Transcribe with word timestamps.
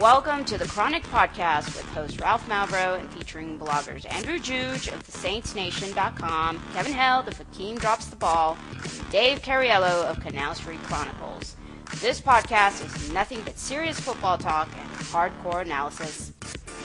Welcome 0.00 0.46
to 0.46 0.56
the 0.56 0.66
Chronic 0.66 1.02
Podcast 1.02 1.76
with 1.76 1.84
host 1.90 2.22
Ralph 2.22 2.48
Malbrough 2.48 3.00
and 3.00 3.12
featuring 3.12 3.58
bloggers 3.58 4.10
Andrew 4.10 4.38
Juge 4.38 4.88
of 4.88 5.06
TheSaintsNation.com, 5.06 6.62
Kevin 6.72 6.92
Held 6.94 7.28
of 7.28 7.36
Hakeem 7.36 7.76
Drops 7.76 8.06
the 8.06 8.16
Ball, 8.16 8.56
and 8.72 9.10
Dave 9.10 9.42
Cariello 9.42 10.06
of 10.06 10.18
Canal 10.20 10.54
Street 10.54 10.82
Chronicles. 10.84 11.54
This 11.96 12.18
podcast 12.18 12.82
is 12.82 13.12
nothing 13.12 13.42
but 13.42 13.58
serious 13.58 14.00
football 14.00 14.38
talk 14.38 14.70
and 14.74 14.88
hardcore 15.08 15.60
analysis. 15.60 16.32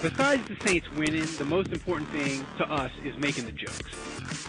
Besides 0.02 0.46
the 0.50 0.58
Saints 0.68 0.91
winning, 0.98 1.26
the 1.38 1.46
most 1.46 1.70
important 1.70 2.10
thing 2.10 2.46
to 2.58 2.70
us 2.70 2.91
is 3.05 3.18
making 3.18 3.46
the 3.46 3.54
jokes. 3.54 3.80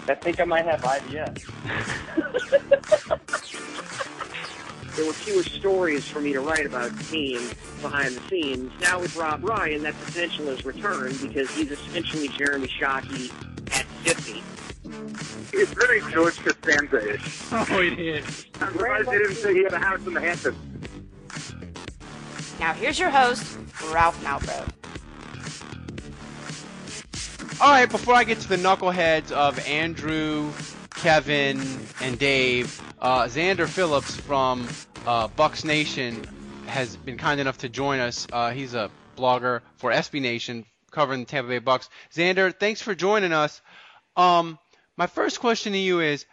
I 0.08 0.16
think 0.16 0.40
I 0.40 0.44
might 0.44 0.64
have 0.64 0.80
IBS. 0.80 1.44
there 4.96 5.06
were 5.06 5.12
fewer 5.12 5.42
stories 5.42 6.08
for 6.08 6.20
me 6.20 6.32
to 6.32 6.40
write 6.40 6.64
about 6.64 6.96
the 6.96 7.04
team 7.04 7.50
behind 7.82 8.14
the 8.14 8.28
scenes. 8.28 8.72
Now 8.80 8.98
with 9.00 9.14
Rob 9.14 9.44
Ryan, 9.44 9.82
that 9.82 9.94
potential 10.04 10.46
has 10.46 10.64
returned 10.64 11.20
because 11.20 11.50
he's 11.54 11.70
essentially 11.70 12.28
Jeremy 12.28 12.66
Shockey 12.66 13.30
at 13.78 13.84
50. 14.04 14.42
It's 15.52 15.72
very 15.72 16.00
George 16.12 16.38
Costanza-ish. 16.42 17.42
Oh, 17.52 17.80
it 17.80 17.98
is. 17.98 18.46
I'm 18.60 18.72
surprised 18.72 19.10
he 19.10 19.18
didn't 19.18 19.34
say 19.36 19.54
he 19.54 19.62
had 19.64 19.72
a 19.72 19.78
house 19.78 20.04
in 20.06 20.14
the 20.14 20.20
Hamptons. 20.20 20.56
Now 22.58 22.72
here's 22.72 22.98
your 22.98 23.10
host, 23.10 23.58
Ralph 23.92 24.18
Malbrough. 24.24 24.72
All 27.60 27.70
right, 27.70 27.90
before 27.90 28.14
I 28.14 28.24
get 28.24 28.40
to 28.40 28.48
the 28.48 28.56
knuckleheads 28.56 29.30
of 29.32 29.58
Andrew, 29.66 30.50
Kevin, 30.96 31.62
and 32.00 32.18
Dave, 32.18 32.82
uh, 33.00 33.28
Sander 33.28 33.66
Philipse 33.66 34.16
from 34.16 34.66
uh, 35.06 35.28
Bucs 35.28 35.64
Nation 35.64 36.24
has 36.66 36.96
been 36.96 37.18
kind 37.18 37.40
enough 37.40 37.58
to 37.58 37.68
join 37.68 38.00
us. 38.00 38.26
Uh, 38.32 38.50
he's 38.50 38.74
a 38.74 38.90
blogger 39.16 39.60
for 39.76 39.90
SB 39.92 40.20
Nation 40.20 40.64
covering 40.90 41.20
the 41.20 41.26
Tampa 41.26 41.48
Bay 41.48 41.60
Bucs. 41.60 41.88
Sander, 42.10 42.50
thanks 42.50 42.80
for 42.80 42.94
joining 42.94 43.32
us. 43.32 43.60
Um, 44.16 44.58
my 44.96 45.06
first 45.06 45.38
question 45.38 45.72
to 45.74 45.78
you 45.78 46.00
is 46.00 46.24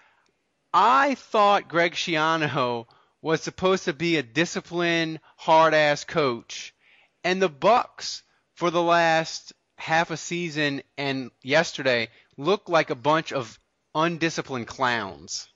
I 0.74 1.16
thought 1.16 1.68
Greg 1.68 1.94
Schiano 1.94 2.86
was 3.22 3.42
supposed 3.42 3.86
to 3.86 3.94
be 3.94 4.18
a 4.18 4.24
disciplined, 4.24 5.20
hard 5.38 5.74
ass 5.74 6.04
coach, 6.04 6.74
and 7.24 7.42
the 7.42 7.50
Bucs 7.50 8.22
for 8.56 8.72
the 8.72 8.82
last 8.82 9.54
half 9.78 10.12
a 10.12 10.18
season 10.18 10.82
and 10.98 11.32
yesterday 11.42 12.08
look 12.38 12.70
like 12.70 12.90
a 12.90 12.96
bunch 12.96 13.34
of 13.34 13.60
undisciplined 13.96 14.68
clowns. 14.68 15.48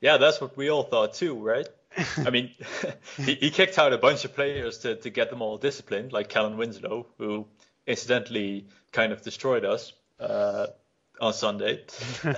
Yeah, 0.00 0.18
that's 0.18 0.40
what 0.40 0.56
we 0.56 0.70
all 0.70 0.82
thought 0.82 1.14
too, 1.14 1.34
right? 1.34 1.68
I 2.18 2.30
mean, 2.30 2.50
he, 3.16 3.34
he, 3.34 3.50
kicked 3.50 3.78
out 3.78 3.92
a 3.92 3.98
bunch 3.98 4.24
of 4.24 4.34
players 4.34 4.78
to, 4.78 4.96
to 4.96 5.10
get 5.10 5.30
them 5.30 5.42
all 5.42 5.58
disciplined, 5.58 6.12
like 6.12 6.28
Kellen 6.28 6.56
Winslow, 6.56 7.06
who 7.18 7.46
incidentally 7.86 8.66
kind 8.92 9.12
of 9.12 9.22
destroyed 9.22 9.64
us 9.64 9.92
uh, 10.20 10.66
on 11.20 11.32
Sunday. 11.32 11.84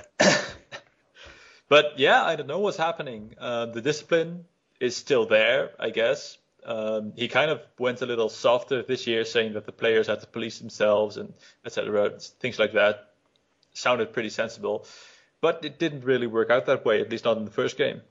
but 1.69 1.97
yeah, 1.97 2.23
I 2.23 2.35
don't 2.35 2.47
know 2.47 2.59
what's 2.59 2.77
happening. 2.77 3.33
Uh, 3.37 3.67
the 3.67 3.81
discipline 3.81 4.45
is 4.79 4.95
still 4.95 5.25
there, 5.25 5.71
I 5.79 5.89
guess. 5.89 6.37
Um, 6.65 7.13
he 7.15 7.27
kind 7.27 7.49
of 7.49 7.61
went 7.79 8.01
a 8.01 8.05
little 8.05 8.29
softer 8.29 8.83
this 8.83 9.07
year, 9.07 9.23
saying 9.25 9.53
that 9.53 9.65
the 9.65 9.71
players 9.71 10.07
had 10.07 10.19
to 10.21 10.27
police 10.27 10.59
themselves 10.59 11.17
and 11.17 11.33
etc. 11.65 12.11
Things 12.19 12.59
like 12.59 12.73
that 12.73 13.06
sounded 13.77 14.13
pretty 14.13 14.29
sensible, 14.29 14.85
but 15.41 15.63
it 15.63 15.79
didn't 15.79 16.03
really 16.03 16.27
work 16.27 16.49
out 16.49 16.65
that 16.65 16.85
way, 16.85 17.01
at 17.01 17.09
least 17.09 17.25
not 17.25 17.37
in 17.37 17.45
the 17.45 17.51
first 17.51 17.77
game. 17.77 18.01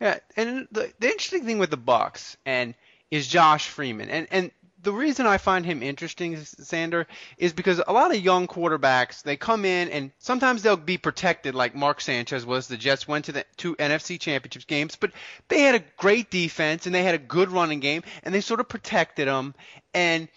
Yeah, 0.00 0.18
and 0.36 0.66
the, 0.72 0.92
the 0.98 1.08
interesting 1.08 1.44
thing 1.44 1.58
with 1.58 1.70
the 1.70 1.78
Bucs 1.78 2.36
and 2.46 2.74
is 3.10 3.28
Josh 3.28 3.68
Freeman, 3.68 4.08
and 4.08 4.26
and 4.30 4.50
the 4.86 4.92
reason 4.92 5.26
I 5.26 5.38
find 5.38 5.66
him 5.66 5.82
interesting, 5.82 6.36
Sander, 6.44 7.08
is 7.38 7.52
because 7.52 7.82
a 7.84 7.92
lot 7.92 8.14
of 8.14 8.24
young 8.24 8.46
quarterbacks 8.46 9.22
they 9.22 9.36
come 9.36 9.64
in 9.64 9.88
and 9.88 10.12
sometimes 10.18 10.62
they'll 10.62 10.76
be 10.76 10.96
protected, 10.96 11.56
like 11.56 11.74
Mark 11.74 12.00
Sanchez 12.00 12.46
was. 12.46 12.68
The 12.68 12.76
Jets 12.76 13.08
went 13.08 13.24
to 13.24 13.32
the 13.32 13.44
two 13.56 13.74
NFC 13.76 14.20
Championship 14.20 14.66
games, 14.68 14.94
but 14.94 15.10
they 15.48 15.62
had 15.62 15.74
a 15.74 15.84
great 15.96 16.30
defense 16.30 16.86
and 16.86 16.94
they 16.94 17.02
had 17.02 17.16
a 17.16 17.18
good 17.18 17.50
running 17.50 17.80
game, 17.80 18.04
and 18.22 18.32
they 18.32 18.40
sort 18.40 18.60
of 18.60 18.68
protected 18.68 19.26
them. 19.26 19.56
And 19.92 20.28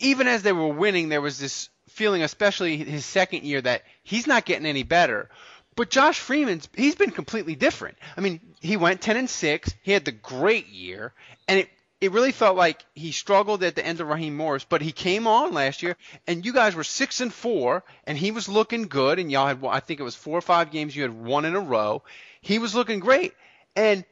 even 0.00 0.28
as 0.28 0.42
they 0.42 0.52
were 0.52 0.68
winning, 0.68 1.08
there 1.08 1.22
was 1.22 1.38
this 1.38 1.70
feeling, 1.98 2.22
especially 2.22 2.76
his 2.76 3.04
second 3.04 3.42
year, 3.42 3.60
that 3.60 3.82
he's 4.04 4.26
not 4.26 4.44
getting 4.44 4.66
any 4.66 4.84
better. 4.84 5.28
But 5.74 5.90
Josh 5.90 6.18
Freeman's 6.18 6.68
he's 6.74 6.94
been 6.94 7.10
completely 7.10 7.56
different. 7.56 7.98
I 8.16 8.20
mean, 8.20 8.40
he 8.60 8.76
went 8.76 9.00
10 9.00 9.16
and 9.16 9.30
6, 9.30 9.74
he 9.82 9.92
had 9.92 10.04
the 10.04 10.12
great 10.12 10.68
year, 10.68 11.12
and 11.46 11.60
it 11.60 11.68
it 12.00 12.12
really 12.12 12.30
felt 12.30 12.56
like 12.56 12.84
he 12.94 13.10
struggled 13.10 13.64
at 13.64 13.74
the 13.74 13.84
end 13.84 14.00
of 14.00 14.06
Raheem 14.06 14.36
Morris, 14.36 14.64
but 14.64 14.82
he 14.82 14.92
came 14.92 15.26
on 15.26 15.52
last 15.52 15.82
year, 15.82 15.96
and 16.28 16.46
you 16.46 16.52
guys 16.52 16.76
were 16.76 16.84
six 16.84 17.20
and 17.20 17.34
four, 17.34 17.82
and 18.04 18.16
he 18.16 18.30
was 18.30 18.48
looking 18.48 18.84
good, 18.84 19.18
and 19.18 19.32
y'all 19.32 19.48
had 19.48 19.64
I 19.64 19.80
think 19.80 19.98
it 19.98 20.04
was 20.04 20.14
four 20.14 20.38
or 20.38 20.42
five 20.42 20.70
games 20.70 20.94
you 20.94 21.02
had 21.02 21.12
one 21.12 21.44
in 21.44 21.56
a 21.56 21.60
row. 21.60 22.04
He 22.40 22.60
was 22.60 22.74
looking 22.74 23.00
great, 23.00 23.34
and 23.74 24.04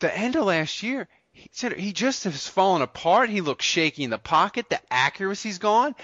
the 0.00 0.16
end 0.16 0.36
of 0.36 0.44
last 0.44 0.82
year, 0.82 1.08
he 1.32 1.50
said 1.52 1.72
he 1.72 1.92
just 1.92 2.24
has 2.24 2.46
fallen 2.46 2.80
apart. 2.80 3.28
He 3.28 3.40
looks 3.40 3.64
shaky 3.64 4.04
in 4.04 4.10
the 4.10 4.18
pocket. 4.18 4.70
The 4.70 4.80
accuracy's 4.90 5.58
gone. 5.58 5.94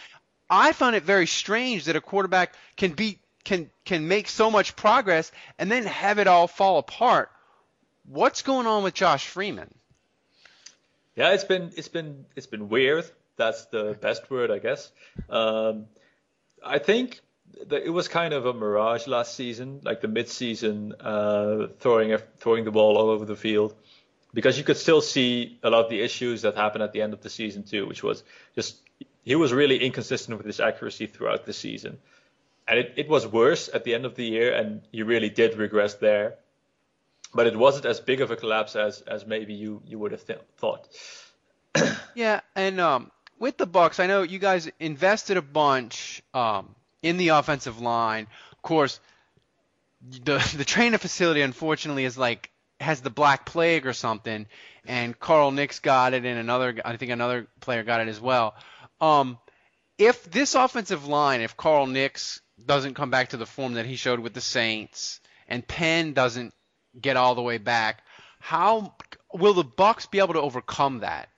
I 0.50 0.72
find 0.72 0.96
it 0.96 1.04
very 1.04 1.26
strange 1.26 1.84
that 1.84 1.96
a 1.96 2.00
quarterback 2.00 2.54
can 2.76 2.92
be 2.92 3.20
can 3.44 3.70
can 3.84 4.08
make 4.08 4.28
so 4.28 4.50
much 4.50 4.76
progress 4.76 5.30
and 5.58 5.70
then 5.70 5.84
have 5.84 6.18
it 6.18 6.26
all 6.26 6.48
fall 6.48 6.78
apart. 6.78 7.30
What's 8.06 8.42
going 8.42 8.66
on 8.66 8.82
with 8.82 8.92
Josh 8.94 9.26
Freeman? 9.26 9.72
Yeah, 11.14 11.32
it's 11.32 11.44
been 11.44 11.70
it's 11.76 11.88
been 11.88 12.26
it's 12.34 12.46
been 12.46 12.68
weird. 12.68 13.04
That's 13.36 13.66
the 13.66 13.96
best 14.00 14.30
word, 14.30 14.50
I 14.50 14.58
guess. 14.58 14.90
Um, 15.28 15.86
I 16.62 16.78
think 16.78 17.20
that 17.68 17.84
it 17.84 17.90
was 17.90 18.08
kind 18.08 18.34
of 18.34 18.46
a 18.46 18.52
mirage 18.52 19.06
last 19.06 19.34
season, 19.34 19.80
like 19.82 20.00
the 20.00 20.08
mid-season 20.08 20.94
uh, 21.00 21.68
throwing 21.78 22.16
throwing 22.38 22.64
the 22.64 22.70
ball 22.70 22.98
all 22.98 23.10
over 23.10 23.24
the 23.24 23.36
field, 23.36 23.74
because 24.32 24.58
you 24.58 24.64
could 24.64 24.76
still 24.76 25.00
see 25.00 25.58
a 25.62 25.70
lot 25.70 25.84
of 25.84 25.90
the 25.90 26.00
issues 26.00 26.42
that 26.42 26.56
happened 26.56 26.82
at 26.82 26.92
the 26.92 27.02
end 27.02 27.12
of 27.12 27.22
the 27.22 27.30
season 27.30 27.62
too, 27.62 27.86
which 27.86 28.02
was 28.02 28.22
just 28.54 28.80
he 29.22 29.34
was 29.34 29.52
really 29.52 29.78
inconsistent 29.84 30.38
with 30.38 30.46
his 30.46 30.60
accuracy 30.60 31.06
throughout 31.06 31.46
the 31.46 31.52
season, 31.52 31.98
and 32.66 32.78
it, 32.78 32.94
it 32.96 33.08
was 33.08 33.26
worse 33.26 33.68
at 33.72 33.84
the 33.84 33.94
end 33.94 34.04
of 34.04 34.14
the 34.14 34.24
year, 34.24 34.52
and 34.54 34.82
he 34.92 35.02
really 35.02 35.30
did 35.30 35.56
regress 35.56 35.94
there 35.94 36.36
but 37.34 37.46
it 37.46 37.56
wasn't 37.56 37.86
as 37.86 38.00
big 38.00 38.20
of 38.20 38.30
a 38.30 38.36
collapse 38.36 38.76
as 38.76 39.00
as 39.02 39.26
maybe 39.26 39.54
you 39.54 39.82
you 39.86 39.98
would 39.98 40.12
have 40.12 40.24
th- 40.24 40.40
thought. 40.58 40.88
yeah, 42.14 42.40
and 42.56 42.80
um, 42.80 43.10
with 43.38 43.56
the 43.56 43.66
Bucs, 43.66 44.00
I 44.00 44.06
know 44.06 44.22
you 44.22 44.38
guys 44.38 44.70
invested 44.80 45.36
a 45.36 45.42
bunch 45.42 46.22
um, 46.34 46.74
in 47.02 47.16
the 47.16 47.28
offensive 47.28 47.80
line. 47.80 48.26
Of 48.52 48.62
course, 48.62 49.00
the 50.24 50.38
the 50.56 50.64
training 50.64 50.98
facility 50.98 51.42
unfortunately 51.42 52.04
is 52.04 52.18
like 52.18 52.50
has 52.80 53.00
the 53.00 53.10
black 53.10 53.46
plague 53.46 53.86
or 53.86 53.92
something, 53.92 54.46
and 54.86 55.18
Carl 55.18 55.50
Nicks 55.50 55.78
got 55.78 56.14
it, 56.14 56.24
and 56.24 56.38
another 56.38 56.80
I 56.84 56.96
think 56.96 57.12
another 57.12 57.46
player 57.60 57.82
got 57.82 58.00
it 58.00 58.08
as 58.08 58.20
well. 58.20 58.54
Um, 59.00 59.38
if 59.98 60.30
this 60.30 60.54
offensive 60.54 61.06
line, 61.06 61.42
if 61.42 61.56
Carl 61.56 61.86
Nicks 61.86 62.40
doesn't 62.64 62.94
come 62.94 63.10
back 63.10 63.30
to 63.30 63.36
the 63.36 63.46
form 63.46 63.74
that 63.74 63.86
he 63.86 63.96
showed 63.96 64.20
with 64.20 64.34
the 64.34 64.40
Saints, 64.40 65.20
and 65.48 65.66
Penn 65.66 66.12
doesn't 66.12 66.54
get 66.98 67.16
all 67.16 67.34
the 67.34 67.42
way 67.42 67.58
back. 67.58 68.02
How 68.38 68.94
will 69.32 69.54
the 69.54 69.64
Bucs 69.64 70.10
be 70.10 70.18
able 70.18 70.34
to 70.34 70.40
overcome 70.40 71.00
that? 71.00 71.28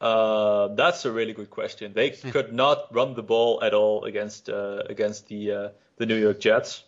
Uh, 0.00 0.74
that's 0.74 1.04
a 1.04 1.12
really 1.12 1.32
good 1.32 1.50
question. 1.50 1.92
They 1.92 2.10
could 2.10 2.52
not 2.52 2.92
run 2.92 3.14
the 3.14 3.22
ball 3.22 3.62
at 3.62 3.72
all 3.72 4.04
against 4.04 4.48
uh, 4.48 4.82
against 4.86 5.28
the 5.28 5.52
uh, 5.52 5.68
the 5.96 6.06
New 6.06 6.16
York 6.16 6.40
Jets. 6.40 6.82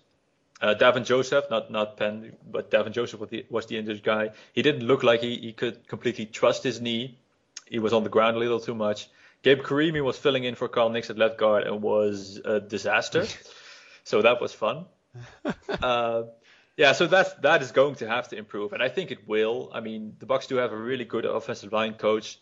Uh, 0.61 0.75
Davin 0.75 1.05
Joseph, 1.05 1.45
not 1.51 1.71
not 1.71 1.97
Penn, 1.97 2.37
but 2.51 2.71
Davin 2.71 2.93
Joseph 2.93 3.21
was 3.21 3.31
the, 3.31 3.45
was 3.51 3.67
the 3.67 3.77
injured 3.77 4.03
guy. 4.03 4.31
He 4.53 4.63
didn't 4.63 4.87
look 4.87 5.03
like 5.03 5.21
he, 5.21 5.37
he 5.37 5.53
could 5.53 5.87
completely 5.89 6.27
trust 6.27 6.63
his 6.63 6.81
knee. 6.81 7.19
He 7.67 7.79
was 7.79 7.93
on 7.93 8.05
the 8.05 8.11
ground 8.11 8.37
a 8.37 8.39
little 8.39 8.61
too 8.61 8.75
much. 8.75 9.09
Gabe 9.43 9.61
Carimi 9.61 10.03
was 10.03 10.17
filling 10.17 10.45
in 10.45 10.55
for 10.55 10.69
Carl 10.69 10.91
Nicks 10.91 11.11
at 11.11 11.19
left 11.19 11.39
guard 11.39 11.65
and 11.65 11.83
was 11.83 12.41
a 12.45 12.61
disaster. 12.61 13.27
so 14.05 14.23
that 14.23 14.41
was 14.41 14.53
fun. 14.53 14.87
Uh, 15.69 16.25
Yeah, 16.77 16.93
so 16.93 17.07
that's 17.07 17.33
that 17.35 17.63
is 17.63 17.71
going 17.71 17.95
to 17.97 18.09
have 18.09 18.29
to 18.29 18.37
improve, 18.37 18.73
and 18.73 18.83
I 18.83 18.89
think 18.89 19.13
it 19.13 19.29
will. 19.29 19.71
I 19.73 19.81
mean, 19.81 20.17
the 20.19 20.27
Bucs 20.27 20.49
do 20.49 20.57
have 20.57 20.73
a 20.73 20.77
really 20.77 21.05
good 21.05 21.25
offensive 21.25 21.73
line 21.73 21.95
coach. 21.95 22.39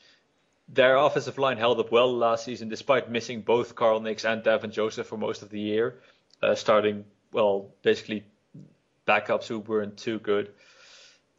Their 0.68 0.96
offensive 0.96 1.36
line 1.36 1.58
held 1.58 1.78
up 1.80 1.92
well 1.92 2.16
last 2.16 2.44
season, 2.46 2.70
despite 2.70 3.10
missing 3.10 3.42
both 3.42 3.74
Carl 3.74 4.00
Nicks 4.00 4.24
and 4.24 4.42
Davin 4.42 4.72
Joseph 4.72 5.06
for 5.06 5.18
most 5.18 5.42
of 5.42 5.50
the 5.50 5.60
year, 5.60 6.00
uh, 6.42 6.54
starting 6.54 7.04
well 7.32 7.70
basically 7.82 8.24
backups 9.06 9.46
who 9.46 9.58
weren't 9.58 9.96
too 9.96 10.18
good. 10.18 10.50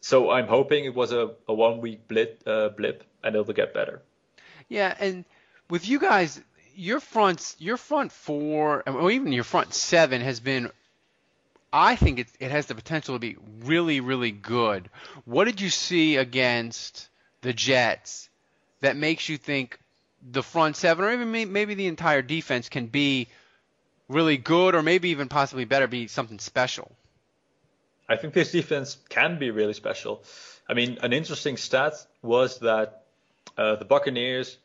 So 0.01 0.31
I'm 0.31 0.47
hoping 0.47 0.83
it 0.83 0.93
was 0.93 1.13
a, 1.13 1.31
a 1.47 1.53
one 1.53 1.79
week 1.79 2.07
blip, 2.09 2.43
uh, 2.45 2.69
blip, 2.69 3.03
and 3.23 3.35
it'll 3.35 3.53
get 3.53 3.73
better. 3.73 4.01
Yeah, 4.67 4.93
and 4.99 5.23
with 5.69 5.87
you 5.87 5.97
guys, 5.99 6.41
your 6.75 6.99
front, 6.99 7.55
your 7.57 7.77
front 7.77 8.11
four, 8.11 8.83
or 8.87 9.11
even 9.11 9.31
your 9.31 9.45
front 9.45 9.73
seven 9.73 10.21
has 10.21 10.41
been 10.41 10.69
I 11.73 11.95
think 11.95 12.19
it, 12.19 12.27
it 12.39 12.51
has 12.51 12.67
the 12.67 12.75
potential 12.75 13.15
to 13.15 13.19
be 13.19 13.35
really, 13.63 13.99
really 13.99 14.29
good. 14.29 14.91
What 15.25 15.45
did 15.45 15.59
you 15.59 15.71
see 15.71 16.17
against 16.17 17.09
the 17.41 17.51
Jets 17.51 18.29
that 18.81 18.95
makes 18.95 19.27
you 19.27 19.37
think 19.37 19.79
the 20.31 20.43
front 20.43 20.77
seven, 20.77 21.03
or 21.03 21.11
even 21.11 21.31
maybe 21.31 21.73
the 21.73 21.87
entire 21.87 22.21
defense, 22.21 22.69
can 22.69 22.85
be 22.85 23.27
really 24.07 24.37
good, 24.37 24.75
or 24.75 24.83
maybe 24.83 25.09
even 25.09 25.29
possibly 25.29 25.65
better, 25.65 25.87
be 25.87 26.07
something 26.07 26.39
special? 26.39 26.91
I 28.07 28.17
think 28.17 28.33
this 28.33 28.51
defense 28.51 28.97
can 29.09 29.39
be 29.39 29.51
really 29.51 29.73
special. 29.73 30.23
I 30.67 30.73
mean, 30.73 30.97
an 31.01 31.13
interesting 31.13 31.57
stat 31.57 31.93
was 32.21 32.59
that 32.59 33.03
uh, 33.57 33.75
the 33.75 33.85
Buccaneers 33.85 34.57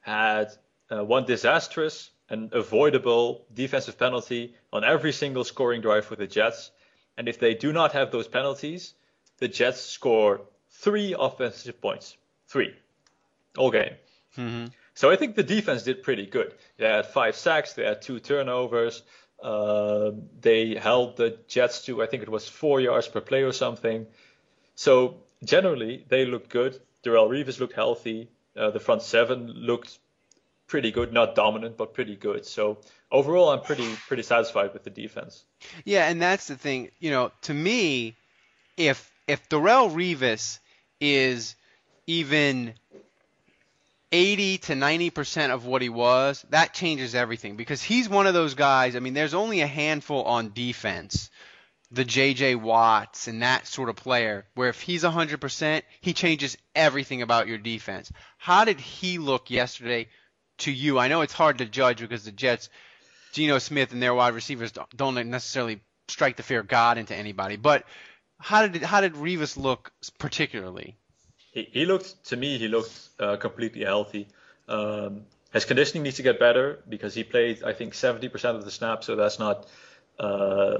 had 0.00 0.50
uh, 0.90 1.04
one 1.04 1.24
disastrous 1.24 2.10
and 2.28 2.52
avoidable 2.52 3.44
defensive 3.52 3.98
penalty 3.98 4.54
on 4.72 4.84
every 4.84 5.12
single 5.12 5.44
scoring 5.44 5.80
drive 5.80 6.04
for 6.04 6.16
the 6.16 6.26
Jets. 6.26 6.70
And 7.16 7.28
if 7.28 7.38
they 7.38 7.54
do 7.54 7.72
not 7.72 7.92
have 7.92 8.10
those 8.10 8.28
penalties, 8.28 8.94
the 9.38 9.48
Jets 9.48 9.80
score 9.80 10.42
three 10.70 11.14
offensive 11.18 11.80
points. 11.80 12.16
Three. 12.48 12.74
All 13.58 13.70
game. 13.70 13.94
Mm-hmm. 14.36 14.66
So 15.00 15.10
I 15.10 15.16
think 15.16 15.34
the 15.34 15.42
defense 15.42 15.84
did 15.84 16.02
pretty 16.02 16.26
good. 16.26 16.52
They 16.76 16.86
had 16.86 17.06
five 17.06 17.34
sacks, 17.34 17.72
they 17.72 17.86
had 17.86 18.02
two 18.02 18.20
turnovers. 18.20 19.02
Uh, 19.42 20.10
they 20.42 20.74
held 20.74 21.16
the 21.16 21.38
Jets 21.48 21.86
to, 21.86 22.02
I 22.02 22.06
think 22.06 22.22
it 22.22 22.28
was 22.28 22.46
four 22.46 22.82
yards 22.82 23.08
per 23.08 23.22
play 23.22 23.42
or 23.42 23.52
something. 23.52 24.06
So 24.74 25.22
generally, 25.42 26.04
they 26.10 26.26
looked 26.26 26.50
good. 26.50 26.78
Darrelle 27.02 27.30
Revis 27.30 27.60
looked 27.60 27.72
healthy. 27.72 28.28
Uh, 28.54 28.72
the 28.72 28.78
front 28.78 29.00
seven 29.00 29.46
looked 29.46 29.98
pretty 30.66 30.90
good, 30.90 31.14
not 31.14 31.34
dominant, 31.34 31.78
but 31.78 31.94
pretty 31.94 32.16
good. 32.16 32.44
So 32.44 32.76
overall, 33.10 33.48
I'm 33.48 33.62
pretty 33.62 33.88
pretty 34.06 34.22
satisfied 34.22 34.74
with 34.74 34.84
the 34.84 34.90
defense. 34.90 35.46
Yeah, 35.86 36.10
and 36.10 36.20
that's 36.20 36.46
the 36.46 36.56
thing. 36.56 36.90
You 36.98 37.10
know, 37.10 37.32
to 37.48 37.54
me, 37.54 38.16
if 38.76 39.10
if 39.26 39.48
Darrelle 39.48 39.90
Revis 39.90 40.58
is 41.00 41.56
even 42.06 42.74
80 44.12 44.58
to 44.58 44.74
90 44.74 45.10
percent 45.10 45.52
of 45.52 45.64
what 45.66 45.82
he 45.82 45.88
was, 45.88 46.44
that 46.50 46.74
changes 46.74 47.14
everything 47.14 47.56
because 47.56 47.82
he's 47.82 48.08
one 48.08 48.26
of 48.26 48.34
those 48.34 48.54
guys. 48.54 48.96
I 48.96 49.00
mean, 49.00 49.14
there's 49.14 49.34
only 49.34 49.60
a 49.60 49.66
handful 49.66 50.24
on 50.24 50.52
defense, 50.52 51.30
the 51.90 52.04
J.J. 52.04 52.56
Watts 52.56 53.28
and 53.28 53.42
that 53.42 53.66
sort 53.66 53.88
of 53.88 53.96
player, 53.96 54.46
where 54.54 54.68
if 54.68 54.80
he's 54.80 55.04
100 55.04 55.40
percent, 55.40 55.84
he 56.00 56.12
changes 56.12 56.56
everything 56.74 57.22
about 57.22 57.48
your 57.48 57.58
defense. 57.58 58.10
How 58.38 58.64
did 58.64 58.80
he 58.80 59.18
look 59.18 59.50
yesterday? 59.50 60.08
to 60.60 60.72
you? 60.72 60.98
I 60.98 61.08
know 61.08 61.20
it's 61.20 61.32
hard 61.32 61.58
to 61.58 61.66
judge 61.66 62.00
because 62.00 62.24
the 62.24 62.32
Jets, 62.32 62.68
Geno 63.32 63.58
Smith 63.58 63.92
and 63.92 64.02
their 64.02 64.14
wide 64.14 64.34
receivers 64.34 64.72
don't 64.94 65.14
necessarily 65.30 65.80
strike 66.08 66.36
the 66.36 66.42
fear 66.42 66.60
of 66.60 66.68
God 66.68 66.98
into 66.98 67.14
anybody. 67.14 67.56
But 67.56 67.84
how 68.38 68.66
did 68.66 68.82
how 68.82 69.00
did 69.00 69.14
Revis 69.14 69.56
look 69.56 69.92
particularly? 70.18 70.96
He, 71.52 71.68
he 71.72 71.84
looked 71.86 72.24
to 72.26 72.36
me 72.36 72.58
he 72.58 72.68
looked 72.68 72.96
uh, 73.18 73.36
completely 73.36 73.84
healthy. 73.84 74.28
Um, 74.68 75.22
his 75.52 75.64
conditioning 75.64 76.04
needs 76.04 76.16
to 76.16 76.22
get 76.22 76.38
better 76.38 76.78
because 76.88 77.14
he 77.14 77.24
played 77.24 77.64
I 77.64 77.72
think 77.72 77.94
70% 77.94 78.56
of 78.56 78.64
the 78.64 78.70
snaps, 78.70 79.06
so 79.06 79.16
that's 79.16 79.38
not 79.38 79.66
uh, 80.18 80.78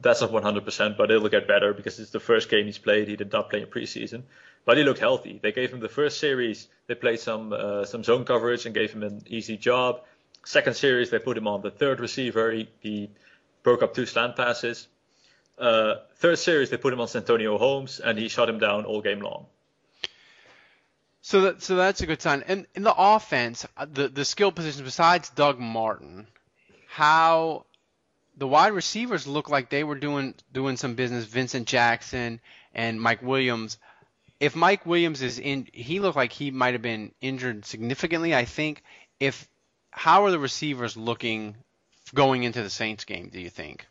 that's 0.00 0.20
not 0.20 0.30
100%, 0.30 0.96
but 0.98 1.10
it'll 1.10 1.28
get 1.30 1.48
better 1.48 1.72
because 1.72 1.98
it's 1.98 2.10
the 2.10 2.20
first 2.20 2.50
game 2.50 2.66
he's 2.66 2.76
played. 2.76 3.08
He 3.08 3.16
did 3.16 3.32
not 3.32 3.48
play 3.48 3.62
in 3.62 3.66
preseason 3.68 4.24
but 4.66 4.76
he 4.76 4.82
looked 4.82 4.98
healthy. 5.00 5.38
They 5.42 5.52
gave 5.52 5.72
him 5.72 5.80
the 5.80 5.88
first 5.88 6.18
series. 6.18 6.68
They 6.88 6.96
played 6.96 7.20
some 7.20 7.52
uh, 7.52 7.84
some 7.86 8.04
zone 8.04 8.24
coverage 8.26 8.66
and 8.66 8.74
gave 8.74 8.92
him 8.92 9.02
an 9.02 9.22
easy 9.26 9.56
job. 9.56 10.02
Second 10.44 10.74
series, 10.74 11.08
they 11.10 11.18
put 11.18 11.38
him 11.38 11.48
on 11.48 11.62
the 11.62 11.70
third 11.70 12.00
receiver. 12.00 12.52
He, 12.52 12.68
he 12.80 13.10
broke 13.62 13.82
up 13.82 13.94
two 13.94 14.06
slant 14.06 14.36
passes. 14.36 14.88
Uh, 15.58 15.94
third 16.16 16.38
series, 16.38 16.68
they 16.70 16.76
put 16.76 16.92
him 16.92 17.00
on 17.00 17.08
Santonio 17.08 17.56
Holmes, 17.58 18.00
and 18.00 18.18
he 18.18 18.28
shut 18.28 18.48
him 18.48 18.58
down 18.58 18.84
all 18.84 19.00
game 19.00 19.20
long. 19.20 19.46
So 21.26 21.40
that 21.40 21.60
so 21.60 21.74
that's 21.74 22.02
a 22.02 22.06
good 22.06 22.22
sign. 22.22 22.44
And 22.46 22.68
in 22.76 22.84
the 22.84 22.94
offense, 22.96 23.66
uh, 23.76 23.86
the 23.92 24.06
the 24.06 24.24
skill 24.24 24.52
positions 24.52 24.82
besides 24.82 25.28
Doug 25.30 25.58
Martin, 25.58 26.28
how 26.86 27.66
the 28.36 28.46
wide 28.46 28.72
receivers 28.74 29.26
look 29.26 29.50
like 29.50 29.68
they 29.68 29.82
were 29.82 29.96
doing 29.96 30.34
doing 30.52 30.76
some 30.76 30.94
business. 30.94 31.24
Vincent 31.24 31.66
Jackson 31.66 32.40
and 32.76 33.02
Mike 33.02 33.22
Williams 33.22 33.76
if 34.38 34.54
Mike 34.54 34.86
Williams 34.86 35.20
is 35.20 35.40
in, 35.40 35.66
he 35.72 35.98
looked 35.98 36.16
like 36.16 36.30
he 36.30 36.52
might 36.52 36.74
have 36.74 36.82
been 36.82 37.10
injured 37.20 37.64
significantly. 37.64 38.32
I 38.32 38.44
think. 38.44 38.84
If 39.18 39.48
how 39.90 40.26
are 40.26 40.30
the 40.30 40.38
receivers 40.38 40.96
looking 40.96 41.56
going 42.14 42.44
into 42.44 42.62
the 42.62 42.70
Saints 42.70 43.04
game? 43.04 43.30
Do 43.32 43.40
you 43.40 43.50
think? 43.50 43.88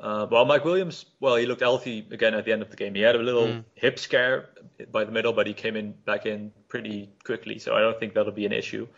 Uh, 0.00 0.26
well, 0.30 0.46
Mike 0.46 0.64
Williams, 0.64 1.04
well, 1.20 1.36
he 1.36 1.44
looked 1.44 1.60
healthy 1.60 2.06
again 2.10 2.32
at 2.32 2.46
the 2.46 2.52
end 2.52 2.62
of 2.62 2.70
the 2.70 2.76
game. 2.76 2.94
He 2.94 3.02
had 3.02 3.16
a 3.16 3.18
little 3.18 3.46
mm. 3.46 3.64
hip 3.74 3.98
scare 3.98 4.48
by 4.90 5.04
the 5.04 5.12
middle, 5.12 5.34
but 5.34 5.46
he 5.46 5.52
came 5.52 5.76
in 5.76 5.92
back 5.92 6.24
in 6.24 6.52
pretty 6.68 7.10
quickly, 7.22 7.58
so 7.58 7.74
I 7.74 7.80
don't 7.80 7.98
think 7.98 8.14
that'll 8.14 8.32
be 8.32 8.46
an 8.46 8.52
issue. 8.52 8.88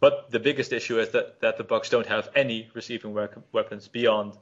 But 0.00 0.32
the 0.32 0.40
biggest 0.40 0.72
issue 0.72 0.98
is 0.98 1.10
that, 1.10 1.40
that 1.42 1.58
the 1.58 1.64
Bucs 1.64 1.90
don't 1.90 2.08
have 2.08 2.28
any 2.34 2.68
receiving 2.74 3.14
weapons 3.52 3.86
beyond 3.86 4.36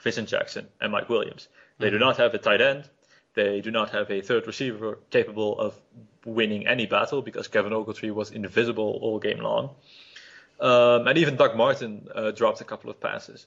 Vincent 0.00 0.28
Jackson 0.28 0.68
and 0.80 0.92
Mike 0.92 1.08
Williams. 1.08 1.48
They 1.78 1.88
mm. 1.88 1.92
do 1.92 1.98
not 1.98 2.16
have 2.18 2.32
a 2.34 2.38
tight 2.38 2.60
end. 2.60 2.88
They 3.34 3.60
do 3.60 3.72
not 3.72 3.90
have 3.90 4.08
a 4.10 4.20
third 4.20 4.46
receiver 4.46 4.98
capable 5.10 5.58
of 5.58 5.74
winning 6.24 6.68
any 6.68 6.86
battle 6.86 7.22
because 7.22 7.48
Kevin 7.48 7.72
Ogletree 7.72 8.12
was 8.12 8.30
invisible 8.30 8.98
all 9.02 9.18
game 9.18 9.40
long. 9.40 9.70
Um, 10.60 11.08
and 11.08 11.18
even 11.18 11.36
Doug 11.36 11.56
Martin 11.56 12.06
uh, 12.14 12.30
dropped 12.30 12.60
a 12.60 12.64
couple 12.64 12.90
of 12.90 13.00
passes. 13.00 13.46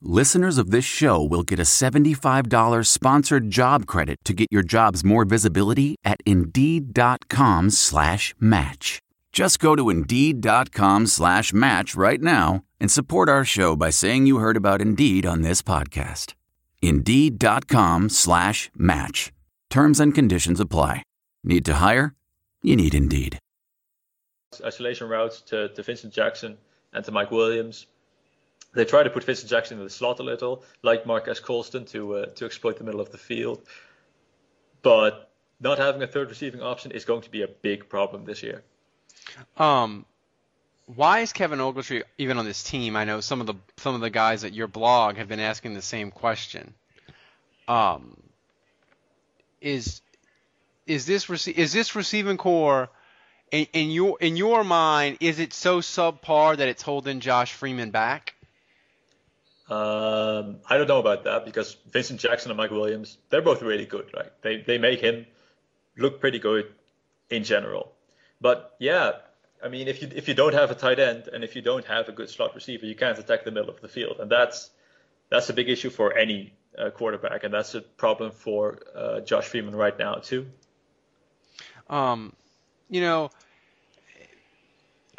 listeners 0.00 0.58
of 0.58 0.70
this 0.70 0.84
show 0.84 1.22
will 1.22 1.42
get 1.42 1.58
a 1.58 1.62
$75 1.62 2.86
sponsored 2.86 3.50
job 3.50 3.86
credit 3.86 4.18
to 4.24 4.34
get 4.34 4.48
your 4.50 4.62
jobs 4.62 5.04
more 5.04 5.24
visibility 5.24 5.96
at 6.04 6.18
Indeed.com 6.26 7.70
slash 7.70 8.34
match. 8.40 9.00
Just 9.32 9.58
go 9.58 9.76
to 9.76 9.90
Indeed.com 9.90 11.06
slash 11.06 11.52
match 11.52 11.94
right 11.94 12.20
now 12.20 12.62
and 12.80 12.90
support 12.90 13.28
our 13.28 13.44
show 13.44 13.76
by 13.76 13.90
saying 13.90 14.26
you 14.26 14.38
heard 14.38 14.56
about 14.56 14.80
Indeed 14.80 15.26
on 15.26 15.42
this 15.42 15.62
podcast. 15.62 16.34
Indeed.com 16.80 18.08
slash 18.08 18.70
match. 18.74 19.32
Terms 19.70 20.00
and 20.00 20.14
conditions 20.14 20.60
apply. 20.60 21.02
Need 21.44 21.64
to 21.66 21.74
hire? 21.74 22.14
You 22.62 22.76
need 22.76 22.94
Indeed. 22.94 23.38
Isolation 24.64 25.08
routes 25.08 25.42
to, 25.42 25.68
to 25.68 25.82
Vincent 25.82 26.12
Jackson 26.12 26.56
and 26.92 27.04
to 27.04 27.12
Mike 27.12 27.30
Williams. 27.30 27.86
They 28.76 28.84
try 28.84 29.02
to 29.02 29.08
put 29.08 29.24
Vincent 29.24 29.48
Jackson 29.48 29.78
in 29.78 29.84
the 29.84 29.90
slot 29.90 30.20
a 30.20 30.22
little, 30.22 30.62
like 30.82 31.06
Marques 31.06 31.40
Colston, 31.40 31.86
to 31.86 32.16
uh, 32.16 32.26
to 32.26 32.44
exploit 32.44 32.76
the 32.76 32.84
middle 32.84 33.00
of 33.00 33.10
the 33.10 33.16
field. 33.16 33.62
But 34.82 35.30
not 35.58 35.78
having 35.78 36.02
a 36.02 36.06
third 36.06 36.28
receiving 36.28 36.60
option 36.60 36.90
is 36.90 37.06
going 37.06 37.22
to 37.22 37.30
be 37.30 37.40
a 37.40 37.48
big 37.48 37.88
problem 37.88 38.26
this 38.26 38.42
year. 38.42 38.62
Um, 39.56 40.04
why 40.94 41.20
is 41.20 41.32
Kevin 41.32 41.58
Ogletree 41.58 42.02
even 42.18 42.36
on 42.36 42.44
this 42.44 42.62
team? 42.62 42.96
I 42.96 43.04
know 43.04 43.20
some 43.20 43.40
of 43.40 43.46
the 43.46 43.54
some 43.78 43.94
of 43.94 44.02
the 44.02 44.10
guys 44.10 44.44
at 44.44 44.52
your 44.52 44.68
blog 44.68 45.16
have 45.16 45.26
been 45.26 45.40
asking 45.40 45.72
the 45.72 45.80
same 45.80 46.10
question. 46.10 46.74
Um, 47.66 48.14
is 49.62 50.02
is 50.86 51.06
this 51.06 51.26
rece- 51.26 51.54
is 51.54 51.72
this 51.72 51.96
receiving 51.96 52.36
corps 52.36 52.90
in, 53.50 53.66
in 53.72 53.90
your 53.90 54.18
in 54.20 54.36
your 54.36 54.64
mind? 54.64 55.16
Is 55.20 55.38
it 55.38 55.54
so 55.54 55.80
subpar 55.80 56.58
that 56.58 56.68
it's 56.68 56.82
holding 56.82 57.20
Josh 57.20 57.54
Freeman 57.54 57.90
back? 57.90 58.35
Um, 59.68 60.58
I 60.68 60.76
don't 60.78 60.86
know 60.86 61.00
about 61.00 61.24
that 61.24 61.44
because 61.44 61.76
Vincent 61.90 62.20
Jackson 62.20 62.50
and 62.50 62.58
Mike 62.58 62.70
Williams, 62.70 63.18
they're 63.30 63.42
both 63.42 63.62
really 63.62 63.86
good, 63.86 64.10
right? 64.14 64.30
They 64.42 64.58
they 64.58 64.78
make 64.78 65.00
him 65.00 65.26
look 65.96 66.20
pretty 66.20 66.38
good 66.38 66.72
in 67.30 67.42
general. 67.42 67.92
But 68.40 68.76
yeah, 68.78 69.12
I 69.64 69.68
mean, 69.68 69.88
if 69.88 70.02
you 70.02 70.08
if 70.14 70.28
you 70.28 70.34
don't 70.34 70.54
have 70.54 70.70
a 70.70 70.74
tight 70.74 71.00
end 71.00 71.28
and 71.32 71.42
if 71.42 71.56
you 71.56 71.62
don't 71.62 71.84
have 71.86 72.08
a 72.08 72.12
good 72.12 72.30
slot 72.30 72.54
receiver, 72.54 72.86
you 72.86 72.94
can't 72.94 73.18
attack 73.18 73.44
the 73.44 73.50
middle 73.50 73.70
of 73.70 73.80
the 73.80 73.88
field, 73.88 74.18
and 74.20 74.30
that's 74.30 74.70
that's 75.30 75.50
a 75.50 75.52
big 75.52 75.68
issue 75.68 75.90
for 75.90 76.16
any 76.16 76.52
uh, 76.78 76.90
quarterback, 76.90 77.42
and 77.42 77.52
that's 77.52 77.74
a 77.74 77.80
problem 77.80 78.30
for 78.30 78.78
uh, 78.94 79.20
Josh 79.20 79.46
Freeman 79.46 79.74
right 79.74 79.98
now 79.98 80.16
too. 80.16 80.46
Um, 81.88 82.34
you 82.88 83.00
know, 83.00 83.30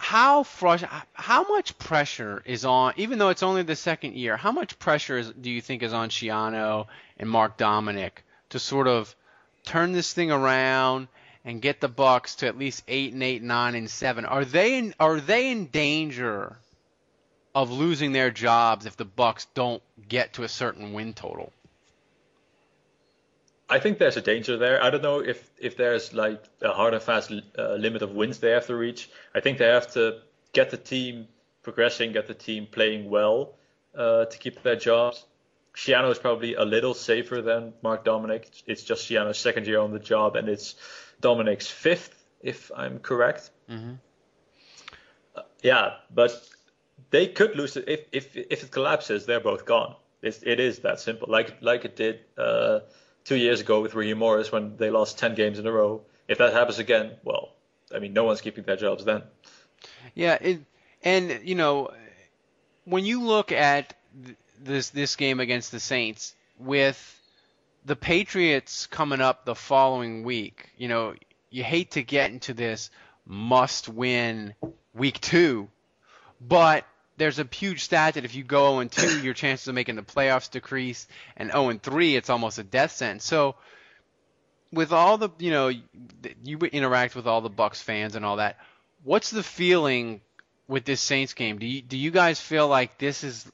how 0.07 0.41
frust- 0.43 0.87
how 1.11 1.43
much 1.49 1.77
pressure 1.77 2.41
is 2.45 2.63
on 2.63 2.93
even 2.95 3.19
though 3.19 3.27
it's 3.27 3.43
only 3.43 3.61
the 3.61 3.75
second 3.75 4.13
year 4.13 4.37
how 4.37 4.53
much 4.53 4.79
pressure 4.79 5.17
is, 5.17 5.33
do 5.33 5.51
you 5.51 5.59
think 5.59 5.83
is 5.83 5.91
on 5.91 6.07
Schiano 6.07 6.87
and 7.17 7.29
Mark 7.29 7.57
Dominik 7.57 8.23
to 8.51 8.57
sort 8.57 8.87
of 8.87 9.13
turn 9.65 9.91
this 9.91 10.13
thing 10.13 10.31
around 10.31 11.09
and 11.43 11.61
get 11.61 11.81
the 11.81 11.89
Bucs 11.89 12.37
to 12.37 12.47
at 12.47 12.57
least 12.57 12.83
8 12.87 13.11
and 13.11 13.21
8 13.21 13.43
9 13.43 13.75
and 13.75 13.89
7 13.89 14.23
are 14.23 14.45
they 14.45 14.77
in, 14.77 14.95
are 14.97 15.19
they 15.19 15.51
in 15.51 15.65
danger 15.65 16.55
of 17.53 17.69
losing 17.69 18.13
their 18.13 18.31
jobs 18.31 18.85
if 18.85 18.95
the 18.95 19.05
Bucs 19.05 19.45
don't 19.55 19.83
get 20.07 20.31
to 20.35 20.43
a 20.43 20.47
certain 20.47 20.93
win 20.93 21.13
total 21.15 21.51
I 23.69 23.79
think 23.79 23.97
there's 23.97 24.17
a 24.17 24.21
danger 24.21 24.57
there. 24.57 24.81
I 24.81 24.89
don't 24.89 25.03
know 25.03 25.19
if 25.19 25.49
if 25.59 25.75
there's 25.75 26.13
like 26.13 26.43
a 26.61 26.71
hard 26.71 26.93
and 26.93 27.03
fast 27.03 27.31
uh, 27.57 27.73
limit 27.73 28.01
of 28.01 28.11
wins 28.11 28.39
they 28.39 28.51
have 28.51 28.67
to 28.67 28.75
reach. 28.75 29.09
I 29.35 29.41
think 29.41 29.57
they 29.57 29.67
have 29.67 29.91
to 29.93 30.21
get 30.53 30.69
the 30.69 30.77
team 30.77 31.27
progressing, 31.63 32.13
get 32.13 32.27
the 32.27 32.33
team 32.33 32.67
playing 32.71 33.09
well 33.09 33.55
uh, 33.95 34.25
to 34.25 34.37
keep 34.37 34.63
their 34.63 34.77
jobs. 34.77 35.25
Schiano 35.75 36.09
is 36.09 36.17
probably 36.17 36.55
a 36.55 36.63
little 36.63 36.93
safer 36.93 37.41
than 37.41 37.73
Mark 37.83 38.03
Dominik. 38.05 38.63
It's 38.65 38.83
just 38.83 39.07
Schiano's 39.07 39.37
second 39.37 39.67
year 39.67 39.79
on 39.79 39.91
the 39.91 39.99
job, 39.99 40.35
and 40.35 40.49
it's 40.49 40.75
Dominik's 41.21 41.67
fifth, 41.67 42.25
if 42.41 42.71
I'm 42.75 42.99
correct. 42.99 43.51
Mm-hmm. 43.69 43.93
Uh, 45.35 45.41
yeah, 45.61 45.97
but 46.13 46.31
they 47.11 47.27
could 47.27 47.55
lose 47.55 47.75
it 47.77 47.85
if 47.87 48.05
if 48.11 48.35
if 48.35 48.63
it 48.63 48.71
collapses. 48.71 49.25
They're 49.25 49.39
both 49.39 49.65
gone. 49.65 49.95
It's, 50.21 50.41
it 50.41 50.59
is 50.59 50.79
that 50.79 50.99
simple. 50.99 51.27
Like 51.29 51.57
like 51.61 51.85
it 51.85 51.95
did 51.95 52.21
uh, 52.37 52.79
two 53.27 53.35
years 53.35 53.59
ago 53.59 53.81
with 53.81 53.93
Raheem 53.93 54.17
Morris 54.19 54.51
when 54.51 54.77
they 54.77 54.89
lost 54.89 55.19
10 55.19 55.35
games 55.35 55.59
in 55.59 55.67
a 55.67 55.71
row. 55.71 56.01
If 56.29 56.37
that 56.37 56.53
happens 56.53 56.79
again, 56.79 57.11
well, 57.25 57.49
I 57.93 57.99
mean, 57.99 58.13
no 58.13 58.23
one's 58.23 58.39
keeping 58.39 58.63
their 58.63 58.77
jobs 58.77 59.03
then. 59.03 59.21
Yeah, 60.15 60.37
it, 60.39 60.61
and 61.03 61.41
you 61.43 61.55
know, 61.55 61.91
when 62.85 63.05
you 63.05 63.21
look 63.21 63.51
at 63.51 63.93
this 64.59 64.89
this 64.89 65.15
game 65.15 65.39
against 65.39 65.71
the 65.71 65.79
Saints 65.79 66.35
with 66.57 66.97
the 67.85 67.95
Patriots 67.95 68.87
coming 68.87 69.21
up 69.21 69.45
the 69.45 69.55
following 69.55 70.23
week, 70.23 70.69
you 70.77 70.87
know, 70.87 71.13
you 71.49 71.63
hate 71.63 71.91
to 71.91 72.03
get 72.03 72.31
into 72.31 72.53
this 72.53 72.89
must-win 73.25 74.53
week 74.93 75.19
two, 75.19 75.67
but 76.41 76.85
there's 77.17 77.39
a 77.39 77.47
huge 77.51 77.83
stat 77.83 78.13
that 78.13 78.25
if 78.25 78.35
you 78.35 78.43
go 78.43 78.71
0 78.73 78.79
and 78.79 78.91
2, 78.91 79.21
your 79.21 79.33
chances 79.33 79.67
of 79.67 79.75
making 79.75 79.95
the 79.95 80.03
playoffs 80.03 80.49
decrease, 80.49 81.07
and 81.35 81.51
0 81.51 81.69
and 81.69 81.81
3, 81.81 82.15
it's 82.15 82.29
almost 82.29 82.59
a 82.59 82.63
death 82.63 82.91
sentence. 82.91 83.25
So, 83.25 83.55
with 84.71 84.91
all 84.91 85.17
the 85.17 85.29
you 85.39 85.51
know, 85.51 85.71
you 86.43 86.57
interact 86.59 87.15
with 87.15 87.27
all 87.27 87.41
the 87.41 87.49
Bucs 87.49 87.81
fans 87.81 88.15
and 88.15 88.23
all 88.23 88.37
that. 88.37 88.57
What's 89.03 89.31
the 89.31 89.43
feeling 89.43 90.21
with 90.67 90.85
this 90.85 91.01
Saints 91.01 91.33
game? 91.33 91.57
Do 91.57 91.65
you 91.65 91.81
do 91.81 91.97
you 91.97 92.11
guys 92.11 92.39
feel 92.39 92.67
like 92.67 92.97
this 92.97 93.23
is 93.23 93.49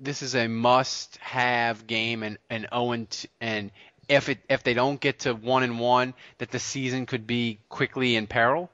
this 0.00 0.22
is 0.22 0.34
a 0.34 0.48
must-have 0.48 1.86
game, 1.86 2.22
and 2.22 2.38
and 2.50 2.66
0 2.72 2.92
and 2.92 3.26
and 3.40 3.70
if 4.08 4.28
it 4.28 4.38
if 4.48 4.62
they 4.62 4.74
don't 4.74 5.00
get 5.00 5.20
to 5.20 5.34
one 5.34 5.62
and 5.62 5.78
one, 5.78 6.14
that 6.38 6.50
the 6.50 6.58
season 6.58 7.06
could 7.06 7.26
be 7.26 7.58
quickly 7.68 8.16
in 8.16 8.26
peril? 8.26 8.70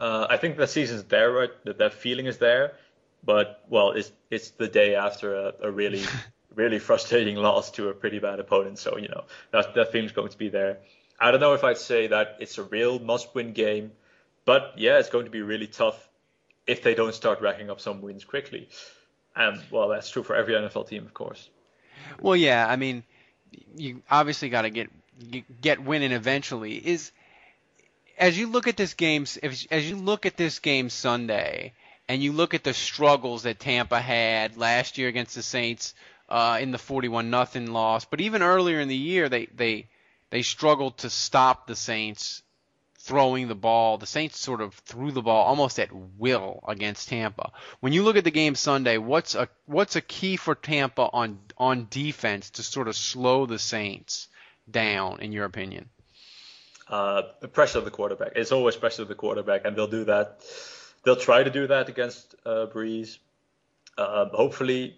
Uh, 0.00 0.26
I 0.30 0.38
think 0.38 0.56
the 0.56 0.66
season's 0.66 1.04
there, 1.04 1.30
right? 1.30 1.50
That 1.64 1.78
that 1.78 1.92
feeling 1.92 2.26
is 2.26 2.38
there, 2.38 2.72
but 3.22 3.62
well, 3.68 3.90
it's 3.90 4.10
it's 4.30 4.50
the 4.50 4.66
day 4.66 4.94
after 4.94 5.34
a, 5.34 5.52
a 5.62 5.70
really 5.70 6.02
really 6.54 6.78
frustrating 6.78 7.36
loss 7.36 7.70
to 7.72 7.88
a 7.88 7.92
pretty 7.92 8.18
bad 8.18 8.40
opponent, 8.40 8.78
so 8.78 8.96
you 8.96 9.08
know 9.08 9.24
that 9.52 9.74
that 9.74 9.92
feeling's 9.92 10.12
going 10.12 10.30
to 10.30 10.38
be 10.38 10.48
there. 10.48 10.78
I 11.20 11.30
don't 11.30 11.40
know 11.40 11.52
if 11.52 11.64
I'd 11.64 11.76
say 11.76 12.06
that 12.06 12.38
it's 12.40 12.56
a 12.56 12.62
real 12.62 12.98
must-win 12.98 13.52
game, 13.52 13.92
but 14.46 14.72
yeah, 14.78 14.98
it's 14.98 15.10
going 15.10 15.26
to 15.26 15.30
be 15.30 15.42
really 15.42 15.66
tough 15.66 16.08
if 16.66 16.82
they 16.82 16.94
don't 16.94 17.14
start 17.14 17.42
racking 17.42 17.68
up 17.68 17.78
some 17.78 18.00
wins 18.00 18.24
quickly. 18.24 18.70
And 19.36 19.60
well, 19.70 19.88
that's 19.88 20.10
true 20.10 20.22
for 20.22 20.34
every 20.34 20.54
NFL 20.54 20.88
team, 20.88 21.04
of 21.04 21.12
course. 21.12 21.50
Well, 22.20 22.36
yeah, 22.36 22.66
I 22.66 22.76
mean, 22.76 23.04
you 23.76 24.02
obviously 24.10 24.48
got 24.48 24.62
to 24.62 24.70
get 24.70 24.88
get 25.60 25.82
winning 25.84 26.12
eventually. 26.12 26.74
Is 26.74 27.12
as 28.20 28.38
you 28.38 28.48
look 28.48 28.68
at 28.68 28.76
this 28.76 28.94
game, 28.94 29.24
if, 29.42 29.66
as 29.72 29.88
you 29.88 29.96
look 29.96 30.26
at 30.26 30.36
this 30.36 30.58
game 30.58 30.90
Sunday, 30.90 31.72
and 32.06 32.22
you 32.22 32.32
look 32.32 32.54
at 32.54 32.64
the 32.64 32.74
struggles 32.74 33.44
that 33.44 33.58
Tampa 33.58 34.00
had 34.00 34.56
last 34.56 34.98
year 34.98 35.08
against 35.08 35.34
the 35.34 35.42
Saints 35.42 35.94
uh, 36.28 36.58
in 36.60 36.70
the 36.70 36.78
41 36.78 37.30
nothing 37.30 37.72
loss, 37.72 38.04
but 38.04 38.20
even 38.20 38.42
earlier 38.42 38.78
in 38.78 38.88
the 38.88 38.96
year, 38.96 39.28
they 39.28 39.46
they 39.46 39.88
they 40.28 40.42
struggled 40.42 40.98
to 40.98 41.10
stop 41.10 41.66
the 41.66 41.74
Saints 41.74 42.42
throwing 42.98 43.48
the 43.48 43.54
ball. 43.54 43.96
The 43.96 44.06
Saints 44.06 44.38
sort 44.38 44.60
of 44.60 44.74
threw 44.74 45.12
the 45.12 45.22
ball 45.22 45.46
almost 45.46 45.80
at 45.80 45.90
will 45.92 46.62
against 46.68 47.08
Tampa. 47.08 47.52
When 47.80 47.94
you 47.94 48.02
look 48.02 48.16
at 48.16 48.24
the 48.24 48.30
game 48.30 48.54
Sunday, 48.54 48.98
what's 48.98 49.34
a 49.34 49.48
what's 49.64 49.96
a 49.96 50.02
key 50.02 50.36
for 50.36 50.54
Tampa 50.54 51.08
on 51.12 51.38
on 51.56 51.86
defense 51.88 52.50
to 52.50 52.62
sort 52.62 52.88
of 52.88 52.96
slow 52.96 53.46
the 53.46 53.58
Saints 53.58 54.28
down, 54.70 55.20
in 55.20 55.32
your 55.32 55.46
opinion? 55.46 55.88
Uh, 56.90 57.22
pressure 57.52 57.78
of 57.78 57.84
the 57.84 57.90
quarterback. 57.90 58.32
It's 58.36 58.52
always 58.52 58.76
pressure 58.76 59.02
of 59.02 59.08
the 59.08 59.14
quarterback, 59.14 59.64
and 59.64 59.76
they'll 59.76 59.86
do 59.86 60.04
that. 60.04 60.40
They'll 61.04 61.16
try 61.16 61.42
to 61.42 61.50
do 61.50 61.68
that 61.68 61.88
against 61.88 62.34
uh, 62.44 62.66
Brees. 62.66 63.18
Um, 63.96 64.30
hopefully, 64.34 64.96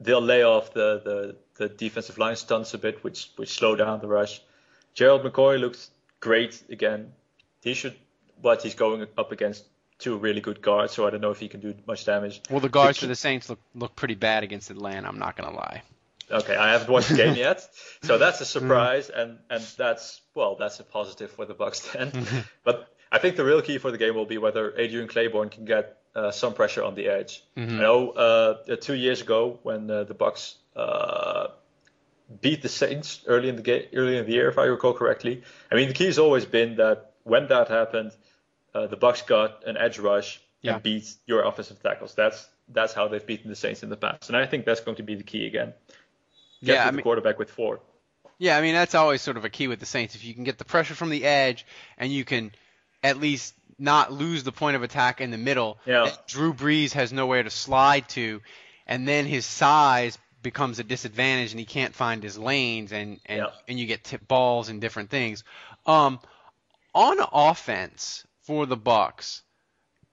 they'll 0.00 0.22
lay 0.22 0.42
off 0.42 0.72
the, 0.72 1.00
the, 1.04 1.36
the 1.58 1.68
defensive 1.68 2.18
line 2.18 2.36
stunts 2.36 2.74
a 2.74 2.78
bit, 2.78 3.04
which 3.04 3.30
which 3.36 3.50
slow 3.50 3.76
down 3.76 4.00
the 4.00 4.08
rush. 4.08 4.40
Gerald 4.94 5.22
McCoy 5.22 5.60
looks 5.60 5.90
great 6.20 6.62
again. 6.70 7.12
He 7.62 7.74
should, 7.74 7.94
but 8.42 8.62
he's 8.62 8.74
going 8.74 9.06
up 9.18 9.32
against 9.32 9.64
two 9.98 10.16
really 10.16 10.40
good 10.40 10.62
guards, 10.62 10.92
so 10.92 11.06
I 11.06 11.10
don't 11.10 11.20
know 11.20 11.30
if 11.30 11.38
he 11.38 11.48
can 11.48 11.60
do 11.60 11.74
much 11.86 12.04
damage. 12.04 12.40
Well, 12.50 12.60
the 12.60 12.68
guards 12.68 12.98
for 12.98 13.06
the 13.06 13.14
Saints 13.14 13.48
look 13.48 13.60
look 13.74 13.94
pretty 13.96 14.14
bad 14.14 14.44
against 14.44 14.70
Atlanta. 14.70 15.08
I'm 15.08 15.18
not 15.18 15.36
gonna 15.36 15.54
lie. 15.54 15.82
Okay, 16.30 16.56
I 16.56 16.72
haven't 16.72 16.90
watched 16.90 17.10
the 17.10 17.16
game 17.16 17.34
yet, 17.48 17.68
so 18.02 18.18
that's 18.18 18.40
a 18.40 18.44
surprise, 18.44 19.10
and 19.10 19.38
and 19.48 19.62
that's 19.76 20.20
well, 20.34 20.56
that's 20.58 20.80
a 20.80 20.84
positive 20.84 21.30
for 21.30 21.44
the 21.44 21.54
Bucs 21.54 21.92
then. 21.92 22.44
but 22.64 22.88
I 23.12 23.18
think 23.18 23.36
the 23.36 23.44
real 23.44 23.62
key 23.62 23.78
for 23.78 23.90
the 23.90 23.98
game 23.98 24.14
will 24.14 24.26
be 24.26 24.38
whether 24.38 24.76
Adrian 24.76 25.08
Clayborn 25.08 25.50
can 25.50 25.64
get 25.64 25.98
uh, 26.14 26.30
some 26.30 26.54
pressure 26.54 26.82
on 26.82 26.94
the 26.94 27.08
edge. 27.08 27.44
Mm-hmm. 27.56 27.76
I 27.76 27.80
know 27.80 28.10
uh, 28.10 28.76
two 28.76 28.94
years 28.94 29.20
ago 29.20 29.60
when 29.62 29.90
uh, 29.90 30.04
the 30.04 30.14
Bucs 30.14 30.54
uh, 30.74 31.48
beat 32.40 32.62
the 32.62 32.68
Saints 32.68 33.22
early 33.26 33.48
in 33.48 33.56
the 33.56 33.62
game, 33.62 33.84
early 33.94 34.18
in 34.18 34.26
the 34.26 34.32
year, 34.32 34.48
if 34.48 34.58
I 34.58 34.64
recall 34.64 34.94
correctly. 34.94 35.42
I 35.70 35.76
mean, 35.76 35.88
the 35.88 35.94
key 35.94 36.06
has 36.06 36.18
always 36.18 36.44
been 36.44 36.76
that 36.76 37.12
when 37.22 37.46
that 37.48 37.68
happened, 37.68 38.12
uh, 38.74 38.86
the 38.86 38.96
Bucs 38.96 39.26
got 39.26 39.66
an 39.66 39.76
edge 39.76 39.98
rush 39.98 40.40
yeah. 40.62 40.74
and 40.74 40.82
beat 40.82 41.14
your 41.26 41.44
offensive 41.44 41.82
tackles. 41.82 42.14
That's 42.14 42.48
that's 42.68 42.92
how 42.92 43.06
they've 43.06 43.24
beaten 43.24 43.48
the 43.48 43.56
Saints 43.56 43.84
in 43.84 43.90
the 43.90 43.96
past, 43.96 44.28
and 44.28 44.36
I 44.36 44.46
think 44.46 44.64
that's 44.64 44.80
going 44.80 44.96
to 44.96 45.04
be 45.04 45.14
the 45.14 45.22
key 45.22 45.46
again. 45.46 45.72
Get 46.66 46.74
yeah, 46.74 46.82
to 46.82 46.88
I 46.88 46.90
the 46.90 46.96
mean, 46.96 47.02
quarterback 47.04 47.38
with 47.38 47.50
four. 47.50 47.80
Yeah, 48.38 48.58
I 48.58 48.60
mean 48.60 48.74
that's 48.74 48.94
always 48.94 49.22
sort 49.22 49.36
of 49.36 49.44
a 49.44 49.48
key 49.48 49.68
with 49.68 49.80
the 49.80 49.86
Saints. 49.86 50.14
If 50.14 50.24
you 50.24 50.34
can 50.34 50.44
get 50.44 50.58
the 50.58 50.64
pressure 50.64 50.94
from 50.94 51.10
the 51.10 51.24
edge 51.24 51.64
and 51.96 52.12
you 52.12 52.24
can 52.24 52.52
at 53.02 53.18
least 53.18 53.54
not 53.78 54.12
lose 54.12 54.42
the 54.42 54.52
point 54.52 54.76
of 54.76 54.82
attack 54.82 55.20
in 55.20 55.30
the 55.30 55.38
middle, 55.38 55.78
yeah. 55.86 56.10
Drew 56.26 56.52
Brees 56.52 56.92
has 56.92 57.12
nowhere 57.12 57.42
to 57.42 57.50
slide 57.50 58.08
to, 58.10 58.42
and 58.86 59.06
then 59.06 59.26
his 59.26 59.46
size 59.46 60.18
becomes 60.42 60.78
a 60.78 60.84
disadvantage 60.84 61.52
and 61.52 61.60
he 61.60 61.66
can't 61.66 61.94
find 61.94 62.22
his 62.22 62.36
lanes 62.36 62.92
and 62.92 63.20
and, 63.26 63.38
yeah. 63.38 63.50
and 63.68 63.78
you 63.78 63.86
get 63.86 64.04
tip 64.04 64.26
balls 64.26 64.68
and 64.68 64.80
different 64.80 65.10
things. 65.10 65.44
Um, 65.86 66.18
on 66.94 67.18
offense 67.32 68.26
for 68.42 68.66
the 68.66 68.76
Bucs, 68.76 69.42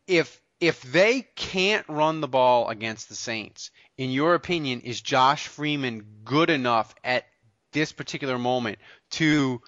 if 0.08 0.40
if 0.60 0.82
they 0.82 1.28
can't 1.36 1.88
run 1.90 2.22
the 2.22 2.28
ball 2.28 2.70
against 2.70 3.10
the 3.10 3.16
Saints, 3.16 3.70
in 3.98 4.12
your 4.12 4.36
opinion, 4.36 4.82
is 4.82 5.02
Josh 5.02 5.48
Freeman 5.48 6.06
good 6.24 6.50
enough 6.50 6.94
at 7.04 7.26
this 7.72 7.92
particular 7.92 8.38
moment 8.38 8.80
to 9.12 9.62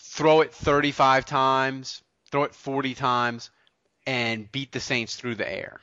throw 0.00 0.40
it 0.40 0.52
35 0.52 1.24
times, 1.24 2.02
throw 2.30 2.44
it 2.44 2.54
40 2.54 2.94
times, 2.94 3.50
and 4.06 4.50
beat 4.50 4.72
the 4.72 4.80
Saints 4.80 5.16
through 5.16 5.36
the 5.36 5.50
air? 5.50 5.80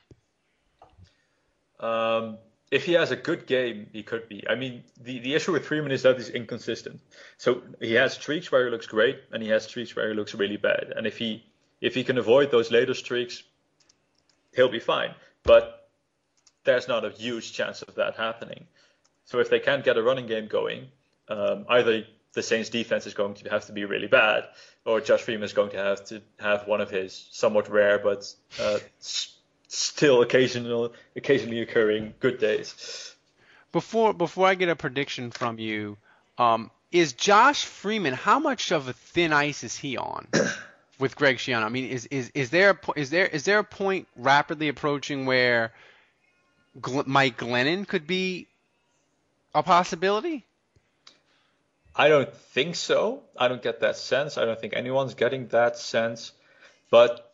Um, 1.79 2.37
if 2.69 2.85
he 2.85 2.93
has 2.93 3.11
a 3.11 3.15
good 3.15 3.47
game, 3.47 3.87
he 3.91 4.03
could 4.03 4.29
be. 4.29 4.43
I 4.47 4.55
mean, 4.55 4.83
the, 5.01 5.19
the 5.19 5.33
issue 5.33 5.51
with 5.51 5.65
Freeman 5.65 5.91
is 5.91 6.03
that 6.03 6.17
he's 6.17 6.29
inconsistent. 6.29 7.01
So 7.37 7.61
he 7.81 7.93
has 7.95 8.13
streaks 8.13 8.51
where 8.51 8.65
he 8.65 8.71
looks 8.71 8.87
great, 8.87 9.19
and 9.31 9.41
he 9.43 9.49
has 9.49 9.63
streaks 9.63 9.95
where 9.95 10.09
he 10.09 10.15
looks 10.15 10.33
really 10.33 10.57
bad. 10.57 10.93
And 10.95 11.05
if 11.05 11.17
he 11.17 11.43
if 11.81 11.95
he 11.95 12.03
can 12.03 12.17
avoid 12.17 12.51
those 12.51 12.71
later 12.71 12.93
streaks, 12.93 13.43
he'll 14.55 14.69
be 14.69 14.79
fine. 14.79 15.15
But 15.43 15.80
there's 16.63 16.87
not 16.87 17.05
a 17.05 17.09
huge 17.09 17.53
chance 17.53 17.81
of 17.81 17.95
that 17.95 18.15
happening. 18.15 18.67
So 19.25 19.39
if 19.39 19.49
they 19.49 19.59
can't 19.59 19.83
get 19.83 19.97
a 19.97 20.03
running 20.03 20.27
game 20.27 20.47
going, 20.47 20.87
um, 21.27 21.65
either 21.69 22.03
the 22.33 22.43
Saints 22.43 22.69
defense 22.69 23.07
is 23.07 23.13
going 23.13 23.35
to 23.35 23.49
have 23.49 23.65
to 23.65 23.73
be 23.73 23.85
really 23.85 24.07
bad, 24.07 24.45
or 24.85 25.01
Josh 25.01 25.21
Freeman 25.21 25.43
is 25.43 25.53
going 25.53 25.71
to 25.71 25.77
have 25.77 26.05
to 26.05 26.21
have 26.39 26.67
one 26.67 26.81
of 26.81 26.89
his 26.89 27.27
somewhat 27.31 27.69
rare 27.69 27.99
but 27.99 28.33
uh, 28.59 28.79
still 29.67 30.21
occasional, 30.21 30.93
occasionally 31.15 31.61
occurring 31.61 32.13
good 32.19 32.39
days. 32.39 33.15
Before 33.71 34.13
before 34.13 34.47
I 34.47 34.55
get 34.55 34.69
a 34.69 34.75
prediction 34.75 35.31
from 35.31 35.59
you, 35.59 35.97
um, 36.37 36.71
is 36.91 37.13
Josh 37.13 37.63
Freeman 37.65 38.13
how 38.13 38.39
much 38.39 38.71
of 38.71 38.87
a 38.87 38.93
thin 38.93 39.31
ice 39.31 39.63
is 39.63 39.77
he 39.77 39.97
on 39.97 40.27
with 40.99 41.15
Greg 41.15 41.37
Schiano? 41.37 41.63
I 41.63 41.69
mean, 41.69 41.89
is 41.89 42.05
is 42.07 42.31
is 42.33 42.49
there 42.49 42.71
a, 42.71 42.99
is 42.99 43.09
there 43.09 43.27
is 43.27 43.45
there 43.45 43.59
a 43.59 43.63
point 43.63 44.07
rapidly 44.17 44.67
approaching 44.67 45.25
where 45.25 45.71
Gl- 46.79 47.07
Mike 47.07 47.37
Glennon 47.37 47.87
could 47.87 48.07
be 48.07 48.47
a 49.53 49.63
possibility? 49.63 50.45
I 51.95 52.07
don't 52.07 52.33
think 52.33 52.75
so. 52.75 53.23
I 53.37 53.47
don't 53.47 53.61
get 53.61 53.81
that 53.81 53.97
sense. 53.97 54.37
I 54.37 54.45
don't 54.45 54.59
think 54.59 54.73
anyone's 54.75 55.13
getting 55.13 55.47
that 55.47 55.77
sense. 55.77 56.31
But 56.89 57.33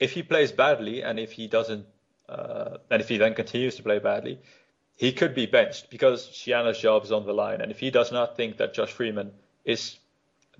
if 0.00 0.12
he 0.12 0.22
plays 0.22 0.52
badly 0.52 1.02
and 1.02 1.18
if 1.18 1.32
he 1.32 1.46
doesn't, 1.46 1.86
uh, 2.28 2.78
and 2.90 3.02
if 3.02 3.08
he 3.08 3.18
then 3.18 3.34
continues 3.34 3.76
to 3.76 3.82
play 3.82 3.98
badly, 3.98 4.38
he 4.96 5.12
could 5.12 5.34
be 5.34 5.46
benched 5.46 5.90
because 5.90 6.28
Schiano's 6.28 6.78
job 6.78 7.04
is 7.04 7.12
on 7.12 7.26
the 7.26 7.34
line. 7.34 7.60
And 7.60 7.70
if 7.70 7.78
he 7.78 7.90
does 7.90 8.12
not 8.12 8.36
think 8.36 8.56
that 8.58 8.72
Josh 8.72 8.92
Freeman 8.92 9.32
is 9.64 9.98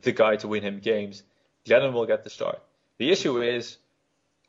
the 0.02 0.12
guy 0.12 0.36
to 0.36 0.48
win 0.48 0.62
him 0.62 0.80
games, 0.80 1.22
Glennon 1.64 1.92
will 1.92 2.06
get 2.06 2.24
the 2.24 2.30
start. 2.30 2.60
The 2.98 3.10
issue 3.10 3.40
is 3.40 3.78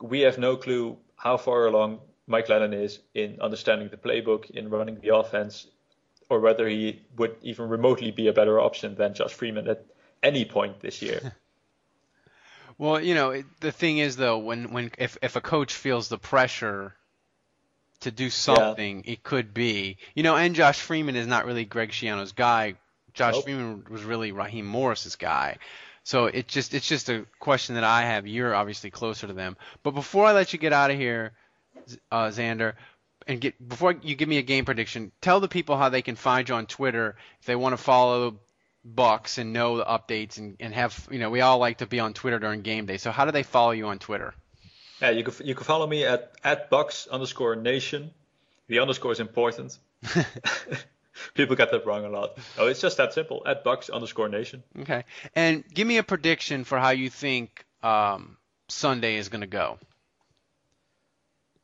we 0.02 0.22
have 0.22 0.38
no 0.38 0.58
clue 0.58 0.98
how 1.16 1.38
far 1.38 1.68
along 1.68 2.00
Mike 2.28 2.48
Glennon 2.48 2.74
is 2.74 3.00
in 3.14 3.40
understanding 3.42 3.90
the 3.90 3.98
playbook, 3.98 4.50
in 4.50 4.70
running 4.70 5.00
the 5.00 5.16
offense, 5.16 5.68
or 6.30 6.40
whether 6.40 6.68
he 6.68 7.02
would 7.18 7.36
even 7.42 7.70
remotely 7.70 8.12
be 8.12 8.28
a 8.28 8.34
better 8.34 8.60
option 8.60 8.96
than 8.96 9.14
Josh 9.14 9.34
Freeman 9.34 9.68
at 9.68 9.86
any 10.22 10.46
point 10.46 10.80
this 10.80 11.02
year. 11.02 11.36
well, 12.78 13.00
you 13.00 13.14
know, 13.14 13.44
the 13.60 13.72
thing 13.72 13.98
is 13.98 14.16
though, 14.16 14.38
when 14.38 14.72
when 14.72 14.92
if 14.98 15.18
if 15.22 15.36
a 15.36 15.42
coach 15.42 15.74
feels 15.74 16.08
the 16.08 16.18
pressure 16.18 16.96
to 18.02 18.12
do 18.12 18.30
something, 18.30 19.04
yeah. 19.06 19.14
it 19.14 19.24
could 19.24 19.54
be, 19.54 19.98
you 20.16 20.24
know, 20.24 20.36
and 20.36 20.56
Josh 20.56 20.80
Freeman 20.80 21.16
is 21.16 21.28
not 21.28 21.46
really 21.46 21.66
Greg 21.66 21.92
Schiano's 21.92 22.32
guy. 22.32 22.76
Josh 23.14 23.36
nope. 23.36 23.44
Freeman 23.44 23.86
was 23.90 24.04
really 24.04 24.32
Raheem 24.32 24.66
Morris's 24.66 25.16
guy. 25.16 25.58
So 26.04 26.26
it 26.26 26.48
just 26.48 26.74
it's 26.74 26.88
just 26.88 27.10
a 27.10 27.26
question 27.40 27.76
that 27.76 27.84
I 27.84 28.04
have. 28.04 28.28
You're 28.28 28.56
obviously 28.56 28.90
closer 28.90 29.28
to 29.28 29.34
them. 29.34 29.56
But 29.84 29.92
before 29.92 30.26
I 30.26 30.34
let 30.34 30.52
you 30.52 30.60
get 30.60 30.74
out 30.74 30.92
of 30.92 30.98
here, 30.98 31.34
uh, 32.12 32.32
Sander, 32.32 32.76
and 33.28 33.40
get 33.40 33.68
before 33.68 33.96
you 34.02 34.16
give 34.16 34.30
me 34.30 34.38
a 34.38 34.44
game 34.44 34.66
prediction, 34.66 35.12
tell 35.22 35.40
the 35.40 35.48
people 35.48 35.78
how 35.78 35.90
they 35.90 36.02
can 36.02 36.16
find 36.16 36.48
you 36.48 36.56
on 36.56 36.66
Twitter 36.66 37.16
if 37.40 37.46
they 37.46 37.56
want 37.56 37.74
to 37.74 37.78
follow 37.78 38.40
Bucs 38.88 39.38
and 39.38 39.54
know 39.54 39.78
the 39.78 39.86
updates 39.86 40.38
and, 40.38 40.58
and 40.60 40.74
have 40.74 41.08
you 41.12 41.20
know 41.20 41.30
we 41.30 41.42
all 41.42 41.58
like 41.58 41.78
to 41.78 41.86
be 41.86 42.00
on 42.00 42.14
Twitter 42.14 42.40
during 42.40 42.62
game 42.62 42.86
day. 42.86 42.98
So 42.98 43.12
how 43.12 43.26
do 43.26 43.32
they 43.32 43.44
follow 43.44 43.72
you 43.72 43.88
on 43.88 44.00
Twitter? 44.00 44.34
Yeah, 45.02 45.12
you 45.12 45.24
can 45.24 45.46
you 45.46 45.56
can 45.56 45.64
follow 45.64 45.88
me 45.88 46.06
at 46.06 46.34
at 46.44 46.70
Bucs 46.70 47.10
underscore 47.10 47.56
Nation. 47.56 48.12
The 48.68 48.80
underscore 48.80 49.12
is 49.12 49.20
important. 49.20 49.78
People 51.34 51.56
get 51.56 51.72
that 51.72 51.86
wrong 51.86 52.06
a 52.06 52.10
lot. 52.10 52.38
Oh, 52.58 52.68
it's 52.68 52.82
just 52.82 52.98
that 52.98 53.14
simple. 53.14 53.44
At 53.46 53.64
Bucs 53.64 53.92
underscore 53.92 54.30
Nation. 54.30 54.64
Okay, 54.80 55.04
and 55.36 55.64
give 55.74 55.88
me 55.88 55.98
a 55.98 56.04
prediction 56.04 56.64
for 56.64 56.80
how 56.80 56.90
you 56.90 57.10
think 57.10 57.66
um, 57.82 58.38
Sunday 58.68 59.18
is 59.18 59.30
going 59.30 59.42
to 59.42 59.48
go. 59.48 59.78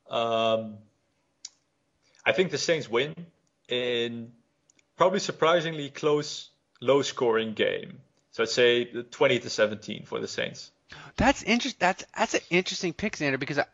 Um, 0.09 0.77
I 2.25 2.31
think 2.31 2.51
the 2.51 2.57
Saints 2.57 2.89
win 2.89 3.13
in 3.67 4.31
probably 4.97 5.19
surprisingly 5.19 5.89
close, 5.89 6.49
low-scoring 6.81 7.53
game. 7.53 7.99
So 8.31 8.43
I'd 8.43 8.49
say 8.49 8.85
20 8.85 9.39
to 9.39 9.49
17 9.49 10.05
for 10.05 10.19
the 10.19 10.27
Saints. 10.27 10.71
That's 11.17 11.43
interesting. 11.43 11.77
That's 11.79 12.05
that's 12.17 12.33
an 12.33 12.41
interesting 12.49 12.93
pick, 12.93 13.15
Sander, 13.15 13.37
because 13.37 13.59
I, 13.59 13.65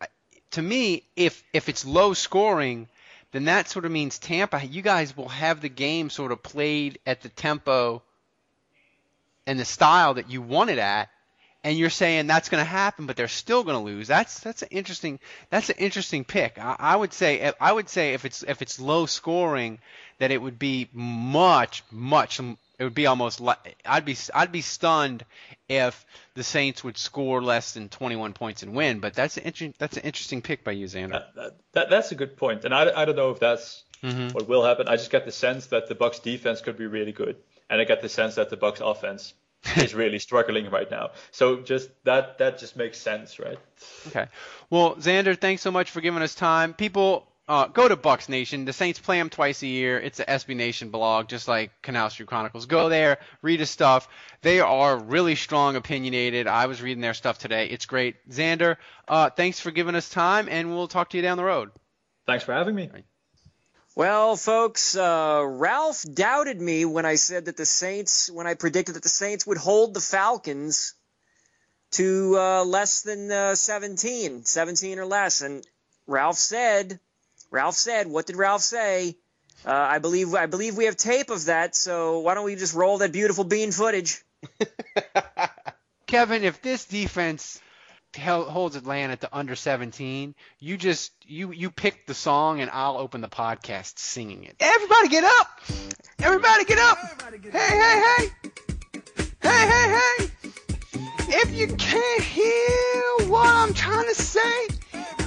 to 0.51 0.61
me, 0.61 1.03
if 1.15 1.43
if 1.53 1.69
it's 1.69 1.85
low 1.85 2.13
scoring, 2.13 2.87
then 3.31 3.45
that 3.45 3.69
sort 3.69 3.85
of 3.85 3.91
means 3.91 4.19
Tampa. 4.19 4.65
You 4.65 4.81
guys 4.81 5.15
will 5.15 5.29
have 5.29 5.61
the 5.61 5.69
game 5.69 6.09
sort 6.09 6.31
of 6.31 6.43
played 6.43 6.99
at 7.05 7.21
the 7.21 7.29
tempo 7.29 8.01
and 9.47 9.59
the 9.59 9.65
style 9.65 10.15
that 10.15 10.29
you 10.29 10.41
want 10.41 10.69
it 10.69 10.79
at, 10.79 11.09
and 11.65 11.75
you're 11.75 11.89
saying 11.89 12.27
that's 12.27 12.49
going 12.49 12.63
to 12.63 12.69
happen, 12.69 13.07
but 13.07 13.15
they're 13.15 13.27
still 13.27 13.63
going 13.63 13.75
to 13.75 13.83
lose. 13.83 14.07
That's 14.07 14.39
that's 14.39 14.61
an 14.61 14.67
interesting 14.69 15.19
that's 15.49 15.69
an 15.71 15.77
interesting 15.79 16.23
pick. 16.23 16.59
I, 16.59 16.75
I, 16.77 16.95
would 16.95 17.11
say 17.11 17.51
I 17.59 17.71
would 17.71 17.89
say 17.89 18.13
if 18.13 18.23
it's 18.23 18.43
if 18.43 18.61
it's 18.61 18.79
low 18.79 19.07
scoring, 19.07 19.79
that 20.19 20.29
it 20.29 20.39
would 20.39 20.59
be 20.59 20.89
much 20.93 21.83
much 21.91 22.39
it 22.39 22.83
would 22.83 22.93
be 22.93 23.07
almost 23.07 23.41
I'd 23.83 24.05
be 24.05 24.15
I'd 24.35 24.51
be 24.51 24.61
stunned 24.61 25.25
if 25.67 26.05
the 26.35 26.43
Saints 26.43 26.83
would 26.83 26.99
score 26.99 27.41
less 27.41 27.73
than 27.73 27.89
21 27.89 28.33
points 28.33 28.61
and 28.61 28.75
win. 28.75 28.99
But 28.99 29.15
that's 29.15 29.37
an 29.37 29.43
interesting 29.43 29.73
that's 29.79 29.97
an 29.97 30.03
interesting 30.03 30.43
pick 30.43 30.63
by 30.63 30.73
you, 30.73 30.87
Sander. 30.87 31.13
That, 31.13 31.35
that, 31.35 31.57
that, 31.73 31.89
that's 31.89 32.11
a 32.11 32.15
good 32.15 32.37
point, 32.37 32.63
and 32.65 32.75
I, 32.75 32.91
I 32.95 33.05
don't 33.05 33.15
know 33.15 33.31
if 33.31 33.39
that's 33.39 33.83
mm-hmm. 34.03 34.27
what 34.35 34.47
will 34.47 34.63
happen. 34.63 34.87
I 34.87 34.97
just 34.97 35.09
get 35.09 35.25
the 35.25 35.31
sense 35.31 35.65
that 35.67 35.87
the 35.87 35.95
Bucs 35.95 36.21
defense 36.21 36.61
could 36.61 36.77
be 36.77 36.85
really 36.85 37.11
good, 37.11 37.37
and 37.71 37.81
I 37.81 37.85
get 37.85 38.03
the 38.03 38.09
sense 38.09 38.35
that 38.35 38.51
the 38.51 38.57
Bucs 38.57 38.87
offense 38.87 39.33
is 39.77 39.93
really 39.93 40.19
struggling 40.19 40.69
right 40.69 40.89
now. 40.89 41.11
So 41.31 41.57
just 41.57 41.89
that 42.03 42.37
that 42.39 42.59
just 42.59 42.75
makes 42.75 42.97
sense, 42.97 43.39
right? 43.39 43.57
Okay. 44.07 44.27
Well, 44.69 44.99
Sander, 44.99 45.35
thanks 45.35 45.61
so 45.61 45.71
much 45.71 45.91
for 45.91 46.01
giving 46.01 46.21
us 46.21 46.35
time. 46.35 46.73
People, 46.73 47.27
uh, 47.47 47.67
go 47.67 47.87
to 47.87 47.95
Bucs 47.95 48.29
Nation. 48.29 48.65
The 48.65 48.73
Saints 48.73 48.99
play 48.99 49.17
them 49.17 49.29
twice 49.29 49.61
a 49.63 49.67
year. 49.67 49.99
It's 49.99 50.19
a 50.19 50.25
SB 50.25 50.55
Nation 50.55 50.89
blog, 50.89 51.27
just 51.27 51.47
like 51.47 51.71
Canal 51.81 52.09
Street 52.09 52.27
Chronicles. 52.27 52.65
Go 52.65 52.89
there, 52.89 53.19
read 53.41 53.59
his 53.59 53.69
stuff. 53.69 54.07
They 54.41 54.59
are 54.59 54.97
really 54.97 55.35
strong, 55.35 55.75
opinionated. 55.75 56.47
I 56.47 56.65
was 56.65 56.81
reading 56.81 57.01
their 57.01 57.13
stuff 57.13 57.37
today. 57.37 57.67
It's 57.67 57.85
great. 57.85 58.15
Sander, 58.29 58.77
uh, 59.07 59.29
thanks 59.29 59.59
for 59.59 59.71
giving 59.71 59.95
us 59.95 60.09
time, 60.09 60.47
and 60.49 60.75
we'll 60.75 60.87
talk 60.87 61.11
to 61.11 61.17
you 61.17 61.23
down 61.23 61.37
the 61.37 61.43
road. 61.43 61.71
Thanks 62.25 62.43
for 62.43 62.53
having 62.53 62.75
me. 62.75 62.89
Well, 63.97 64.35
folks, 64.35 64.97
uh, 64.97 65.41
Ralph 65.47 66.03
doubted 66.03 66.59
me 66.59 66.83
when 66.83 67.05
I 67.05 67.15
said 67.15 67.45
that 67.45 67.55
the 67.55 67.65
Saints, 67.65 68.29
when 68.29 68.45
I 68.45 68.53
predicted 68.53 68.95
that 68.95 69.03
the 69.03 69.07
Saints 69.09 69.47
would 69.47 69.57
hold 69.57 69.93
the 69.93 70.01
Falcons 70.01 70.95
to 71.91 72.37
uh, 72.37 72.65
less 72.65 73.03
than 73.03 73.31
uh, 73.31 73.55
17, 73.55 74.43
17 74.43 74.99
or 74.99 75.05
less. 75.05 75.41
And 75.41 75.65
Ralph 76.07 76.35
said, 76.35 76.99
Ralph 77.51 77.75
said, 77.75 78.07
what 78.07 78.25
did 78.25 78.35
Ralph 78.35 78.63
say? 78.63 79.15
Uh, 79.65 79.71
I 79.71 79.99
believe 79.99 80.35
I 80.35 80.47
believe 80.47 80.75
we 80.75 80.85
have 80.85 80.97
tape 80.97 81.29
of 81.29 81.45
that. 81.45 81.73
So 81.73 82.19
why 82.19 82.33
don't 82.33 82.43
we 82.43 82.57
just 82.57 82.73
roll 82.75 82.97
that 82.97 83.13
beautiful 83.13 83.45
bean 83.45 83.71
footage? 83.71 84.21
Kevin, 86.05 86.43
if 86.43 86.61
this 86.61 86.83
defense 86.83 87.61
holds 88.15 88.75
Atlanta 88.75 89.17
to 89.17 89.29
under 89.35 89.55
17, 89.55 90.35
you 90.59 90.77
just 90.77 91.11
you 91.23 91.51
you 91.51 91.69
pick 91.71 92.07
the 92.07 92.13
song 92.13 92.61
and 92.61 92.69
I'll 92.71 92.97
open 92.97 93.21
the 93.21 93.27
podcast 93.27 93.99
singing 93.99 94.43
it. 94.43 94.55
Everybody 94.59 95.09
get 95.09 95.23
up! 95.23 95.47
Everybody 96.19 96.65
get 96.65 96.79
up! 96.79 96.97
Hey 97.51 97.59
hey 97.59 98.03
hey! 98.07 98.31
Hey 99.41 99.67
hey 99.67 99.99
hey! 99.99 100.31
If 101.27 101.53
you 101.53 101.67
can't 101.75 102.23
hear 102.23 103.29
what 103.29 103.47
I'm 103.47 103.73
trying 103.73 104.07
to 104.07 104.15
say, 104.15 104.67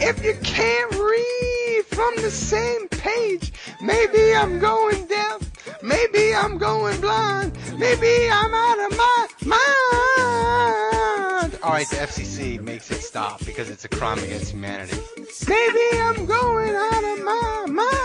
if 0.00 0.24
you 0.24 0.34
can't 0.42 0.94
read 0.94 1.84
from 1.86 2.16
the 2.16 2.30
same 2.30 2.88
page, 2.88 3.52
maybe 3.80 4.34
I'm 4.34 4.58
going 4.58 5.06
deaf, 5.06 5.82
maybe 5.82 6.34
I'm 6.34 6.58
going 6.58 7.00
blind, 7.00 7.52
maybe 7.76 8.28
I'm 8.30 8.54
out 8.54 8.92
of 8.92 8.98
my 8.98 9.28
mind 9.44 10.87
all 11.62 11.72
right, 11.72 11.88
the 11.88 11.96
FCC 11.96 12.60
makes 12.60 12.90
it 12.90 13.00
stop 13.02 13.44
because 13.44 13.70
it's 13.70 13.84
a 13.84 13.88
crime 13.88 14.18
against 14.18 14.52
humanity. 14.52 14.98
Maybe 15.48 16.00
I'm 16.00 16.26
going 16.26 16.74
out 16.74 17.04
of 17.04 17.24
my 17.24 17.64
mind. 17.68 17.98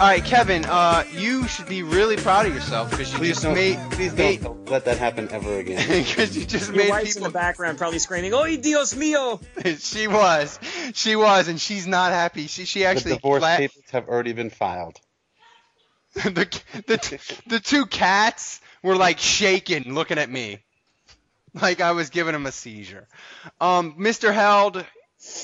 All 0.00 0.06
right, 0.06 0.24
Kevin, 0.24 0.64
uh, 0.64 1.02
you 1.12 1.48
should 1.48 1.66
be 1.66 1.82
really 1.82 2.16
proud 2.16 2.46
of 2.46 2.54
yourself 2.54 2.90
because 2.92 3.10
you 3.12 3.18
please 3.18 3.30
just 3.30 3.42
don't, 3.42 3.54
made. 3.54 3.78
Please 3.90 4.14
made, 4.14 4.42
don't 4.42 4.70
let 4.70 4.84
that 4.84 4.96
happen 4.96 5.28
ever 5.32 5.58
again. 5.58 6.04
Because 6.04 6.36
you 6.36 6.44
just 6.46 6.68
Your 6.68 6.76
made 6.76 6.90
wife's 6.90 7.14
people. 7.14 7.26
in 7.26 7.32
the 7.32 7.36
background 7.36 7.78
probably 7.78 7.98
screaming, 7.98 8.32
"Oh, 8.32 8.44
Dios 8.44 8.94
mío!" 8.94 9.42
she 9.80 10.06
was, 10.06 10.60
she 10.94 11.16
was, 11.16 11.48
and 11.48 11.60
she's 11.60 11.88
not 11.88 12.12
happy. 12.12 12.46
She 12.46 12.64
she 12.64 12.84
actually 12.84 13.10
the 13.10 13.16
divorce 13.16 13.40
flat- 13.40 13.58
papers 13.58 13.90
have 13.90 14.08
already 14.08 14.32
been 14.32 14.50
filed. 14.50 15.00
the, 16.14 16.60
the 16.86 17.38
the 17.48 17.58
two 17.58 17.86
cats 17.86 18.60
were 18.84 18.94
like 18.94 19.18
shaking, 19.18 19.94
looking 19.94 20.18
at 20.18 20.30
me, 20.30 20.60
like 21.60 21.80
I 21.80 21.92
was 21.92 22.10
giving 22.10 22.34
him 22.34 22.46
a 22.46 22.52
seizure. 22.52 23.06
Um, 23.60 23.94
Mr. 23.98 24.32
Held, 24.32 24.84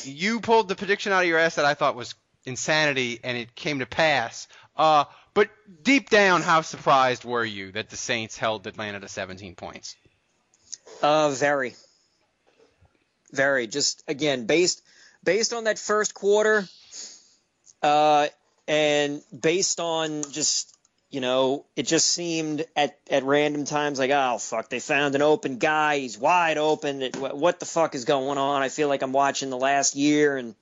you 0.05 0.41
pulled 0.41 0.69
the 0.69 0.75
prediction 0.75 1.13
out 1.13 1.23
of 1.23 1.29
your 1.29 1.39
ass 1.39 1.57
that 1.57 1.65
I 1.65 1.75
thought 1.75 1.97
was 1.97 2.15
insanity, 2.45 3.21
and 3.23 3.37
it 3.37 3.55
came 3.55 3.79
to 3.79 3.87
pass. 3.87 4.49
Uh, 4.77 5.05
but 5.33 5.51
deep 5.83 6.11
down, 6.11 6.43
how 6.43 6.61
surprised 6.61 7.25
were 7.25 7.45
you 7.45 7.73
that 7.73 7.91
the 7.91 7.97
Saints 7.97 8.37
held 8.37 8.67
Atlanta 8.67 9.01
to 9.01 9.09
17 9.09 9.55
points? 9.55 9.97
Uh, 11.03 11.31
very, 11.31 11.75
very. 13.33 13.67
Just 13.67 14.03
again, 14.07 14.47
based 14.47 14.83
based 15.23 15.53
on 15.53 15.65
that 15.65 15.79
first 15.79 16.15
quarter, 16.15 16.69
uh, 17.83 18.29
and 18.69 19.23
based 19.39 19.81
on 19.81 20.23
just 20.31 20.74
you 21.15 21.21
know, 21.21 21.65
it 21.77 21.87
just 21.87 22.09
seemed 22.09 22.67
at, 22.75 22.99
at 23.09 23.23
random 23.23 23.65
times 23.65 24.01
like, 24.01 24.11
oh 24.11 24.39
fuck, 24.39 24.69
they 24.69 24.81
found 24.81 25.15
an 25.15 25.23
open 25.23 25.59
guy, 25.59 26.01
he's 26.01 26.19
wide 26.19 26.59
open. 26.59 27.03
It, 27.03 27.17
what 27.17 27.61
the 27.61 27.67
fuck 27.67 27.95
is 27.95 28.05
going 28.05 28.37
on? 28.37 28.63
I 28.63 28.69
feel 28.69 28.89
like 28.89 29.01
I'm 29.03 29.13
watching 29.13 29.49
the 29.49 29.57
last 29.57 29.95
year, 29.95 30.37
and 30.37 30.57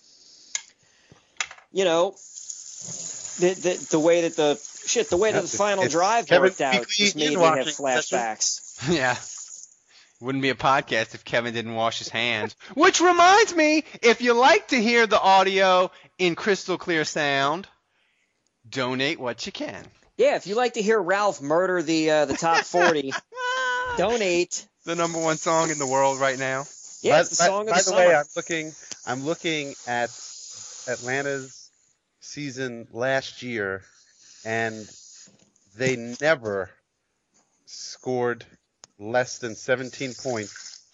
you 1.72 1.86
know, 1.86 2.10
the 2.10 3.54
the, 3.54 3.88
the 3.92 3.98
way 3.98 4.28
that 4.28 4.36
the 4.36 4.60
shit, 4.86 5.08
the 5.08 5.16
way 5.16 5.32
that 5.32 5.40
the 5.40 5.48
final 5.48 5.88
drive 5.88 6.26
Kevin 6.26 6.42
worked 6.42 6.60
out 6.60 6.86
just 6.86 7.16
made 7.16 7.30
me 7.30 7.42
have 7.42 7.66
flashbacks. 7.68 8.60
Yeah. 8.92 9.16
Wouldn't 10.20 10.42
be 10.42 10.50
a 10.50 10.54
podcast 10.54 11.14
if 11.14 11.24
Kevin 11.24 11.54
didn't 11.54 11.74
wash 11.74 11.98
his 11.98 12.08
hands. 12.08 12.54
Which 12.74 13.00
reminds 13.00 13.54
me, 13.54 13.84
if 14.02 14.20
you 14.20 14.34
like 14.34 14.68
to 14.68 14.80
hear 14.80 15.06
the 15.06 15.20
audio 15.20 15.90
in 16.18 16.36
crystal 16.36 16.78
clear 16.78 17.04
sound, 17.04 17.66
donate 18.68 19.18
what 19.18 19.46
you 19.46 19.52
can. 19.52 19.84
Yeah, 20.22 20.36
if 20.36 20.46
you 20.46 20.54
like 20.54 20.74
to 20.74 20.82
hear 20.82 21.02
Ralph 21.02 21.42
murder 21.42 21.82
the 21.82 22.10
uh, 22.10 22.24
the 22.26 22.34
top 22.34 22.58
forty, 22.64 23.12
donate. 23.96 24.68
The 24.84 24.94
number 24.94 25.18
one 25.18 25.36
song 25.36 25.70
in 25.70 25.78
the 25.78 25.86
world 25.86 26.20
right 26.20 26.38
now. 26.38 26.64
Yeah, 27.00 27.14
by, 27.14 27.20
it's 27.22 27.30
the 27.30 27.34
song 27.34 27.66
by, 27.66 27.72
of 27.72 27.76
by 27.76 27.82
the, 27.82 27.90
the 27.90 27.96
way. 27.96 28.14
I'm 28.14 28.24
looking. 28.36 28.72
I'm 29.04 29.24
looking 29.24 29.74
at 29.88 30.10
Atlanta's 30.86 31.70
season 32.20 32.86
last 32.92 33.42
year, 33.42 33.82
and 34.44 34.88
they 35.76 35.96
never 36.20 36.70
scored 37.66 38.44
less 39.00 39.38
than 39.38 39.56
17 39.56 40.14
points 40.14 40.84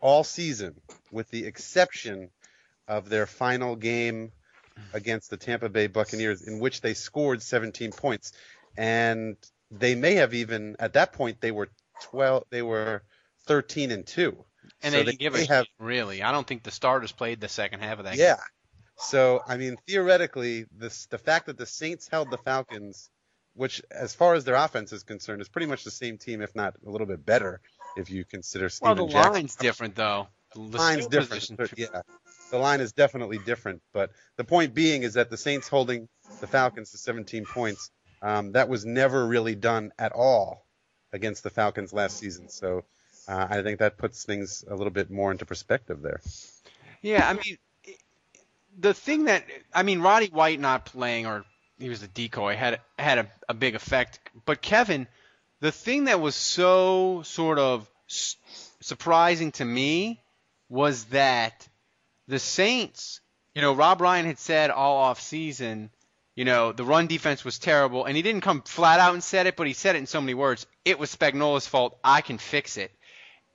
all 0.00 0.22
season, 0.22 0.74
with 1.10 1.30
the 1.30 1.46
exception 1.46 2.28
of 2.86 3.08
their 3.08 3.24
final 3.24 3.74
game 3.74 4.32
against 4.92 5.30
the 5.30 5.36
Tampa 5.36 5.68
Bay 5.68 5.86
Buccaneers, 5.86 6.42
in 6.42 6.60
which 6.60 6.80
they 6.80 6.94
scored 6.94 7.42
17 7.42 7.92
points, 7.92 8.32
and 8.76 9.36
they 9.70 9.94
may 9.94 10.14
have 10.14 10.34
even 10.34 10.76
at 10.78 10.94
that 10.94 11.12
point 11.12 11.40
they 11.40 11.50
were 11.52 11.68
12. 12.10 12.44
They 12.50 12.62
were 12.62 13.02
13 13.46 13.90
and 13.90 14.06
two. 14.06 14.44
And 14.82 14.92
So 14.92 14.98
they 14.98 15.04
didn't 15.04 15.20
give 15.20 15.32
may 15.34 15.44
a 15.44 15.48
have 15.48 15.64
shit, 15.64 15.74
really. 15.78 16.22
I 16.22 16.32
don't 16.32 16.46
think 16.46 16.62
the 16.62 16.70
starters 16.70 17.12
played 17.12 17.40
the 17.40 17.48
second 17.48 17.80
half 17.80 17.98
of 17.98 18.04
that 18.04 18.16
yeah. 18.16 18.36
game. 18.36 18.44
So 18.96 19.42
I 19.46 19.56
mean, 19.56 19.76
theoretically, 19.86 20.66
this 20.76 21.06
the 21.06 21.18
fact 21.18 21.46
that 21.46 21.58
the 21.58 21.66
Saints 21.66 22.08
held 22.08 22.30
the 22.30 22.38
Falcons, 22.38 23.10
which 23.54 23.82
as 23.90 24.14
far 24.14 24.34
as 24.34 24.44
their 24.44 24.54
offense 24.54 24.92
is 24.92 25.02
concerned, 25.02 25.42
is 25.42 25.48
pretty 25.48 25.66
much 25.66 25.84
the 25.84 25.90
same 25.90 26.16
team, 26.18 26.40
if 26.40 26.54
not 26.54 26.74
a 26.86 26.90
little 26.90 27.06
bit 27.06 27.24
better, 27.26 27.60
if 27.96 28.10
you 28.10 28.24
consider 28.24 28.68
Well, 28.80 28.94
Steven 28.94 29.06
the 29.06 29.12
Jackson. 29.12 29.32
line's 29.32 29.56
different 29.56 29.96
though. 29.96 30.28
The 30.54 30.60
line's 30.60 31.06
different. 31.06 31.56
but 31.56 31.78
yeah, 31.78 32.02
the 32.50 32.58
line 32.58 32.80
is 32.80 32.92
definitely 32.92 33.38
different. 33.38 33.82
But 33.92 34.10
the 34.36 34.44
point 34.44 34.74
being 34.74 35.02
is 35.02 35.14
that 35.14 35.30
the 35.30 35.36
Saints 35.36 35.68
holding 35.68 36.08
the 36.40 36.46
Falcons 36.46 36.90
to 36.92 36.98
17 36.98 37.44
points, 37.44 37.90
um, 38.22 38.52
that 38.52 38.68
was 38.68 38.84
never 38.84 39.26
really 39.26 39.54
done 39.54 39.92
at 39.98 40.12
all 40.12 40.66
against 41.12 41.42
the 41.42 41.50
Falcons 41.50 41.92
last 41.92 42.18
season. 42.18 42.48
So 42.48 42.84
uh, 43.28 43.46
I 43.50 43.62
think 43.62 43.78
that 43.80 43.98
puts 43.98 44.24
things 44.24 44.64
a 44.68 44.74
little 44.74 44.92
bit 44.92 45.10
more 45.10 45.32
into 45.32 45.44
perspective 45.44 46.02
there. 46.02 46.20
Yeah, 47.02 47.28
I 47.28 47.34
mean, 47.34 47.58
the 48.78 48.94
thing 48.94 49.24
that 49.24 49.44
I 49.72 49.82
mean, 49.82 50.00
Roddy 50.00 50.28
White 50.28 50.60
not 50.60 50.86
playing 50.86 51.26
or 51.26 51.44
he 51.78 51.88
was 51.88 52.02
a 52.02 52.08
decoy 52.08 52.56
had 52.56 52.80
had 52.98 53.18
a, 53.18 53.28
a 53.48 53.54
big 53.54 53.74
effect. 53.74 54.20
But 54.44 54.62
Kevin, 54.62 55.06
the 55.60 55.72
thing 55.72 56.04
that 56.04 56.20
was 56.20 56.34
so 56.34 57.22
sort 57.24 57.58
of 57.58 57.88
surprising 58.80 59.52
to 59.52 59.64
me 59.64 60.20
was 60.74 61.04
that 61.04 61.68
the 62.26 62.40
Saints, 62.40 63.20
you 63.54 63.62
know, 63.62 63.72
Rob 63.72 64.00
Ryan 64.00 64.26
had 64.26 64.40
said 64.40 64.70
all 64.70 64.96
off 64.96 65.20
season, 65.20 65.90
you 66.34 66.44
know, 66.44 66.72
the 66.72 66.82
run 66.82 67.06
defense 67.06 67.44
was 67.44 67.60
terrible, 67.60 68.04
and 68.04 68.16
he 68.16 68.22
didn't 68.22 68.40
come 68.40 68.60
flat 68.62 68.98
out 68.98 69.14
and 69.14 69.22
said 69.22 69.46
it, 69.46 69.54
but 69.54 69.68
he 69.68 69.72
said 69.72 69.94
it 69.94 70.00
in 70.00 70.06
so 70.06 70.20
many 70.20 70.34
words. 70.34 70.66
It 70.84 70.98
was 70.98 71.14
Spagnuolo's 71.14 71.68
fault. 71.68 71.96
I 72.02 72.22
can 72.22 72.38
fix 72.38 72.76
it. 72.76 72.90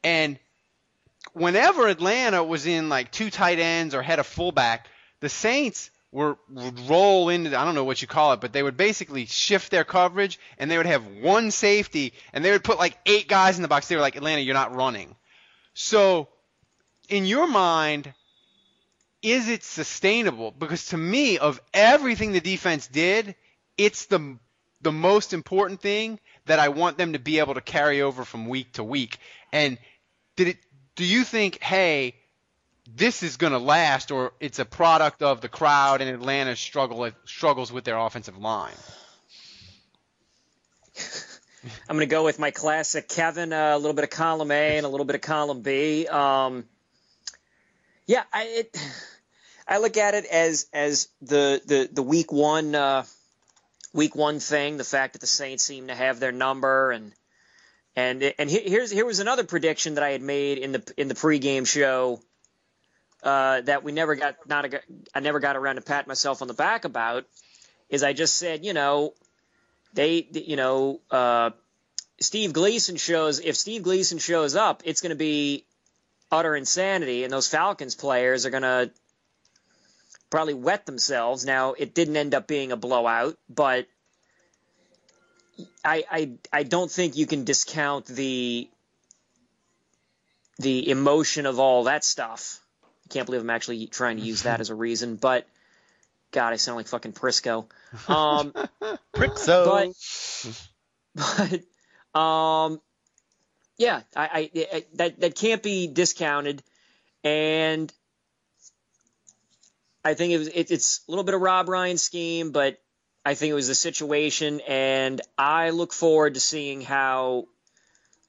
And 0.01 0.39
whenever 1.33 1.89
Atlanta 1.89 2.41
was 2.41 2.65
in 2.65 2.87
like 2.87 3.11
two 3.11 3.29
tight 3.29 3.59
ends 3.59 3.93
or 3.93 4.01
had 4.01 4.19
a 4.19 4.23
fullback, 4.23 4.87
the 5.19 5.27
Saints 5.27 5.91
were 6.13 6.37
would 6.49 6.79
roll 6.89 7.27
into 7.27 7.55
I 7.59 7.65
don't 7.65 7.75
know 7.75 7.83
what 7.83 8.01
you 8.01 8.07
call 8.07 8.31
it, 8.31 8.39
but 8.39 8.53
they 8.53 8.63
would 8.63 8.77
basically 8.77 9.25
shift 9.25 9.71
their 9.71 9.83
coverage 9.83 10.39
and 10.57 10.71
they 10.71 10.77
would 10.77 10.85
have 10.85 11.05
one 11.05 11.51
safety 11.51 12.13
and 12.31 12.45
they 12.45 12.51
would 12.51 12.63
put 12.63 12.79
like 12.79 12.97
eight 13.05 13.27
guys 13.27 13.57
in 13.57 13.61
the 13.61 13.67
box. 13.67 13.89
They 13.89 13.95
were 13.95 14.01
like, 14.01 14.15
Atlanta, 14.15 14.39
you're 14.39 14.53
not 14.53 14.73
running. 14.73 15.17
So 15.73 16.29
in 17.09 17.25
your 17.25 17.47
mind, 17.47 18.13
is 19.21 19.49
it 19.49 19.63
sustainable? 19.63 20.51
Because 20.51 20.87
to 20.87 20.97
me, 20.97 21.37
of 21.37 21.59
everything 21.73 22.31
the 22.31 22.39
defense 22.39 22.87
did, 22.87 23.35
it's 23.77 24.05
the 24.05 24.37
the 24.81 24.91
most 24.93 25.33
important 25.33 25.81
thing 25.81 26.19
that 26.45 26.59
I 26.59 26.69
want 26.69 26.97
them 26.97 27.11
to 27.13 27.19
be 27.19 27.39
able 27.39 27.55
to 27.55 27.61
carry 27.61 28.01
over 28.01 28.23
from 28.23 28.47
week 28.47 28.73
to 28.73 28.83
week. 28.83 29.17
And 29.51 29.77
did 30.35 30.49
it? 30.49 30.57
Do 30.95 31.03
you 31.05 31.23
think, 31.23 31.61
hey, 31.61 32.15
this 32.95 33.23
is 33.23 33.37
going 33.37 33.53
to 33.53 33.59
last, 33.59 34.11
or 34.11 34.33
it's 34.39 34.59
a 34.59 34.65
product 34.65 35.21
of 35.21 35.41
the 35.41 35.49
crowd 35.49 36.01
and 36.01 36.09
Atlanta's 36.09 36.59
struggle 36.59 37.09
struggles 37.25 37.71
with 37.71 37.83
their 37.83 37.97
offensive 37.97 38.37
line? 38.37 38.73
I'm 41.89 41.95
going 41.97 42.07
to 42.07 42.11
go 42.11 42.23
with 42.23 42.39
my 42.39 42.51
classic 42.51 43.09
Kevin, 43.09 43.51
uh, 43.51 43.75
a 43.75 43.77
little 43.77 43.93
bit 43.93 44.05
of 44.05 44.09
column 44.09 44.49
A 44.51 44.77
and 44.77 44.85
a 44.85 44.89
little 44.89 45.05
bit 45.05 45.15
of 45.15 45.21
column 45.21 45.61
B. 45.61 46.07
Um, 46.07 46.63
yeah, 48.09 48.23
I, 48.33 48.43
it, 48.45 48.77
I 49.67 49.77
look 49.77 49.95
at 49.95 50.15
it 50.15 50.25
as 50.25 50.65
as 50.73 51.09
the 51.21 51.61
the 51.63 51.89
the 51.91 52.01
week 52.01 52.31
one 52.31 52.73
uh, 52.73 53.03
week 53.93 54.15
one 54.15 54.39
thing. 54.39 54.77
The 54.77 54.83
fact 54.83 55.13
that 55.13 55.19
the 55.19 55.27
Saints 55.27 55.63
seem 55.63 55.89
to 55.89 55.95
have 55.95 56.19
their 56.19 56.31
number 56.31 56.89
and 56.89 57.13
and 57.95 58.33
and 58.39 58.49
here's 58.49 58.89
here 58.89 59.05
was 59.05 59.19
another 59.19 59.43
prediction 59.43 59.93
that 59.93 60.03
I 60.03 60.09
had 60.09 60.23
made 60.23 60.57
in 60.57 60.71
the 60.71 60.93
in 60.97 61.07
the 61.07 61.13
pregame 61.13 61.67
show 61.67 62.19
uh, 63.21 63.61
that 63.61 63.83
we 63.83 63.91
never 63.91 64.15
got 64.15 64.37
not 64.47 64.65
a, 64.65 64.81
I 65.13 65.19
never 65.19 65.39
got 65.39 65.55
around 65.55 65.75
to 65.75 65.81
pat 65.81 66.07
myself 66.07 66.41
on 66.41 66.47
the 66.47 66.55
back 66.55 66.85
about. 66.85 67.25
Is 67.89 68.01
I 68.01 68.13
just 68.13 68.39
said 68.39 68.65
you 68.65 68.73
know 68.73 69.13
they 69.93 70.27
you 70.31 70.55
know 70.55 70.99
uh, 71.11 71.51
Steve 72.19 72.53
Gleason 72.53 72.95
shows 72.95 73.39
if 73.39 73.55
Steve 73.55 73.83
Gleason 73.83 74.17
shows 74.17 74.55
up, 74.55 74.81
it's 74.83 75.01
going 75.01 75.11
to 75.11 75.15
be 75.15 75.65
utter 76.31 76.55
insanity, 76.55 77.23
and 77.23 77.33
those 77.33 77.47
Falcons 77.47 77.95
players 77.95 78.45
are 78.45 78.49
going 78.49 78.63
to 78.63 78.91
probably 80.29 80.53
wet 80.53 80.85
themselves. 80.85 81.45
Now 81.45 81.73
it 81.73 81.93
didn't 81.93 82.17
end 82.17 82.35
up 82.35 82.47
being 82.47 82.71
a 82.71 82.77
blowout, 82.77 83.37
but 83.49 83.87
I 85.83 86.03
I 86.09 86.31
I 86.51 86.63
don't 86.63 86.91
think 86.91 87.17
you 87.17 87.25
can 87.25 87.43
discount 87.43 88.05
the 88.05 88.69
the 90.59 90.89
emotion 90.89 91.45
of 91.45 91.59
all 91.59 91.85
that 91.85 92.03
stuff. 92.03 92.59
I 92.83 93.13
can't 93.13 93.25
believe 93.25 93.41
I'm 93.41 93.49
actually 93.49 93.87
trying 93.87 94.17
to 94.17 94.23
use 94.23 94.43
that 94.43 94.59
as 94.59 94.69
a 94.69 94.75
reason, 94.75 95.15
but 95.15 95.47
God, 96.31 96.53
I 96.53 96.57
sound 96.57 96.75
like 96.75 96.87
fucking 96.87 97.13
Prisco. 97.13 97.65
Um, 98.07 98.53
Prixo. 99.13 99.93
but 101.15 101.63
but 102.13 102.19
um, 102.19 102.81
yeah, 103.79 104.01
I, 104.15 104.51
I, 104.55 104.65
I 104.73 104.85
that 104.95 105.19
that 105.21 105.35
can't 105.35 105.63
be 105.63 105.87
discounted, 105.87 106.61
and 107.23 107.91
I 110.03 110.13
think 110.13 110.33
it 110.33 110.37
was 110.37 110.47
it, 110.49 110.69
it's 110.69 111.01
a 111.07 111.11
little 111.11 111.23
bit 111.23 111.33
of 111.33 111.41
Rob 111.41 111.69
Ryan's 111.69 112.03
scheme, 112.03 112.51
but 112.51 112.77
I 113.25 113.35
think 113.35 113.51
it 113.51 113.55
was 113.55 113.69
the 113.69 113.75
situation, 113.75 114.59
and 114.67 115.21
I 115.37 115.69
look 115.69 115.93
forward 115.93 116.33
to 116.33 116.41
seeing 116.41 116.81
how 116.81 117.45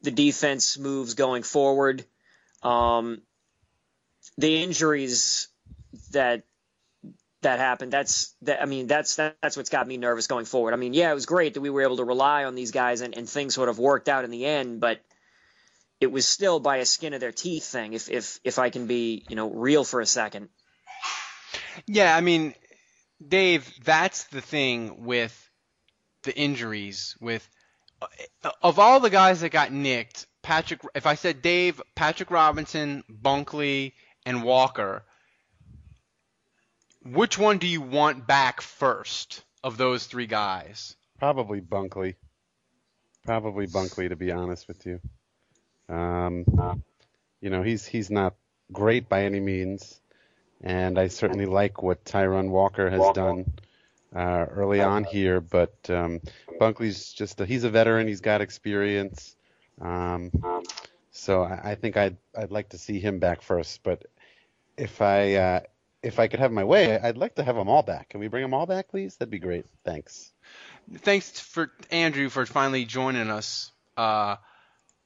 the 0.03 0.13
defense 0.13 0.79
moves 0.79 1.15
going 1.15 1.43
forward. 1.43 2.05
Um, 2.63 3.21
the 4.39 4.63
injuries 4.63 5.49
that 6.13 6.45
that 7.43 7.59
happened. 7.59 7.93
That's 7.93 8.37
that. 8.43 8.63
I 8.63 8.67
mean, 8.67 8.87
that's 8.87 9.17
that, 9.17 9.37
that's 9.43 9.57
what's 9.57 9.71
got 9.71 9.89
me 9.89 9.97
nervous 9.97 10.29
going 10.29 10.45
forward. 10.45 10.75
I 10.75 10.77
mean, 10.77 10.95
yeah, 10.95 11.11
it 11.11 11.15
was 11.15 11.27
great 11.27 11.55
that 11.55 11.61
we 11.61 11.71
were 11.71 11.83
able 11.83 11.97
to 11.97 12.05
rely 12.05 12.45
on 12.45 12.55
these 12.55 12.71
guys 12.71 13.01
and, 13.01 13.17
and 13.17 13.29
things 13.29 13.55
sort 13.55 13.69
of 13.69 13.81
worked 13.81 14.09
out 14.09 14.25
in 14.25 14.31
the 14.31 14.47
end, 14.47 14.81
but 14.81 15.01
it 16.01 16.11
was 16.11 16.27
still 16.27 16.61
by 16.61 16.79
a 16.79 16.87
skin 16.87 17.13
of 17.13 17.21
their 17.21 17.33
teeth 17.33 17.65
thing. 17.65 17.93
If 17.93 18.11
if 18.11 18.41
if 18.43 18.59
I 18.59 18.71
can 18.71 18.87
be 18.87 19.25
you 19.29 19.37
know 19.37 19.51
real 19.51 19.85
for 19.85 20.01
a 20.01 20.07
second. 20.07 20.49
Yeah, 21.87 22.17
I 22.17 22.21
mean, 22.21 22.55
Dave, 23.27 23.71
that's 23.85 24.25
the 24.25 24.41
thing 24.41 25.05
with 25.05 25.51
the 26.23 26.37
injuries 26.37 27.17
with 27.21 27.49
uh, 28.03 28.51
of 28.63 28.79
all 28.79 29.01
the 29.01 29.11
guys 29.11 29.41
that 29.43 29.51
got 29.51 29.73
nicked, 29.73 30.27
Patrick. 30.43 30.81
If 30.95 31.07
I 31.07 31.15
said 31.15 31.43
Dave, 31.43 31.81
Patrick 31.95 32.31
Robinson, 32.31 33.05
Bunkley, 33.11 33.93
and 34.25 34.43
Walker, 34.43 35.05
which 37.05 37.39
one 37.39 37.59
do 37.59 37.67
you 37.67 37.83
want 37.83 38.27
back 38.27 38.61
first 38.61 39.43
of 39.63 39.77
those 39.77 40.07
three 40.07 40.27
guys? 40.27 40.97
Probably 41.19 41.61
Bunkley. 41.61 42.15
Probably 43.27 43.67
Bunkley, 43.67 44.09
to 44.09 44.17
be 44.17 44.33
honest 44.33 44.67
with 44.67 44.87
you. 44.87 45.01
Um, 45.91 46.83
you 47.41 47.51
know, 47.51 47.63
he's 47.63 47.85
he's 47.85 48.11
not 48.11 48.35
great 48.73 49.09
by 49.09 49.25
any 49.25 49.41
means, 49.41 50.01
and 50.61 50.99
I 50.99 51.09
certainly 51.09 51.47
like 51.47 51.83
what 51.83 52.05
Tyrone 52.05 52.51
Walker 52.51 52.89
has 52.89 53.13
done 53.15 53.53
uh, 54.15 54.47
early 54.51 54.81
on 54.81 55.05
here. 55.05 55.41
But 55.41 55.75
um, 55.89 56.21
Bunkley's 56.61 57.13
just 57.13 57.41
a, 57.41 57.47
he's 57.47 57.65
a 57.65 57.71
veteran. 57.71 58.07
He's 58.07 58.21
got 58.21 58.41
experience. 58.41 59.37
Um, 59.81 60.31
so 61.11 61.43
I, 61.43 61.71
I 61.71 61.75
think 61.75 61.97
I'd 61.97 62.17
I'd 62.37 62.51
like 62.51 62.71
to 62.71 62.79
see 62.79 63.01
him 63.01 63.19
back 63.19 63.43
first. 63.43 63.83
But 63.83 64.07
if 64.77 65.03
I 65.03 65.35
uh, 65.35 65.61
if 66.03 66.19
I 66.19 66.29
could 66.29 66.41
have 66.41 66.53
my 66.53 66.65
way, 66.65 66.99
I'd 66.99 67.17
like 67.17 67.35
to 67.37 67.43
have 67.43 67.57
them 67.57 67.69
all 67.69 67.83
back. 67.83 68.11
Can 68.11 68.21
we 68.21 68.29
bring 68.29 68.43
them 68.43 68.55
all 68.55 68.67
back, 68.67 68.89
please? 68.89 69.17
That'd 69.17 69.31
be 69.31 69.39
great. 69.39 69.67
Thanks. 69.85 70.33
Thanks 70.99 71.39
for 71.39 71.71
Andrew 71.91 72.29
for 72.29 72.47
finally 72.47 72.85
joining 72.85 73.31
us. 73.31 73.73
Uh, 73.97 74.37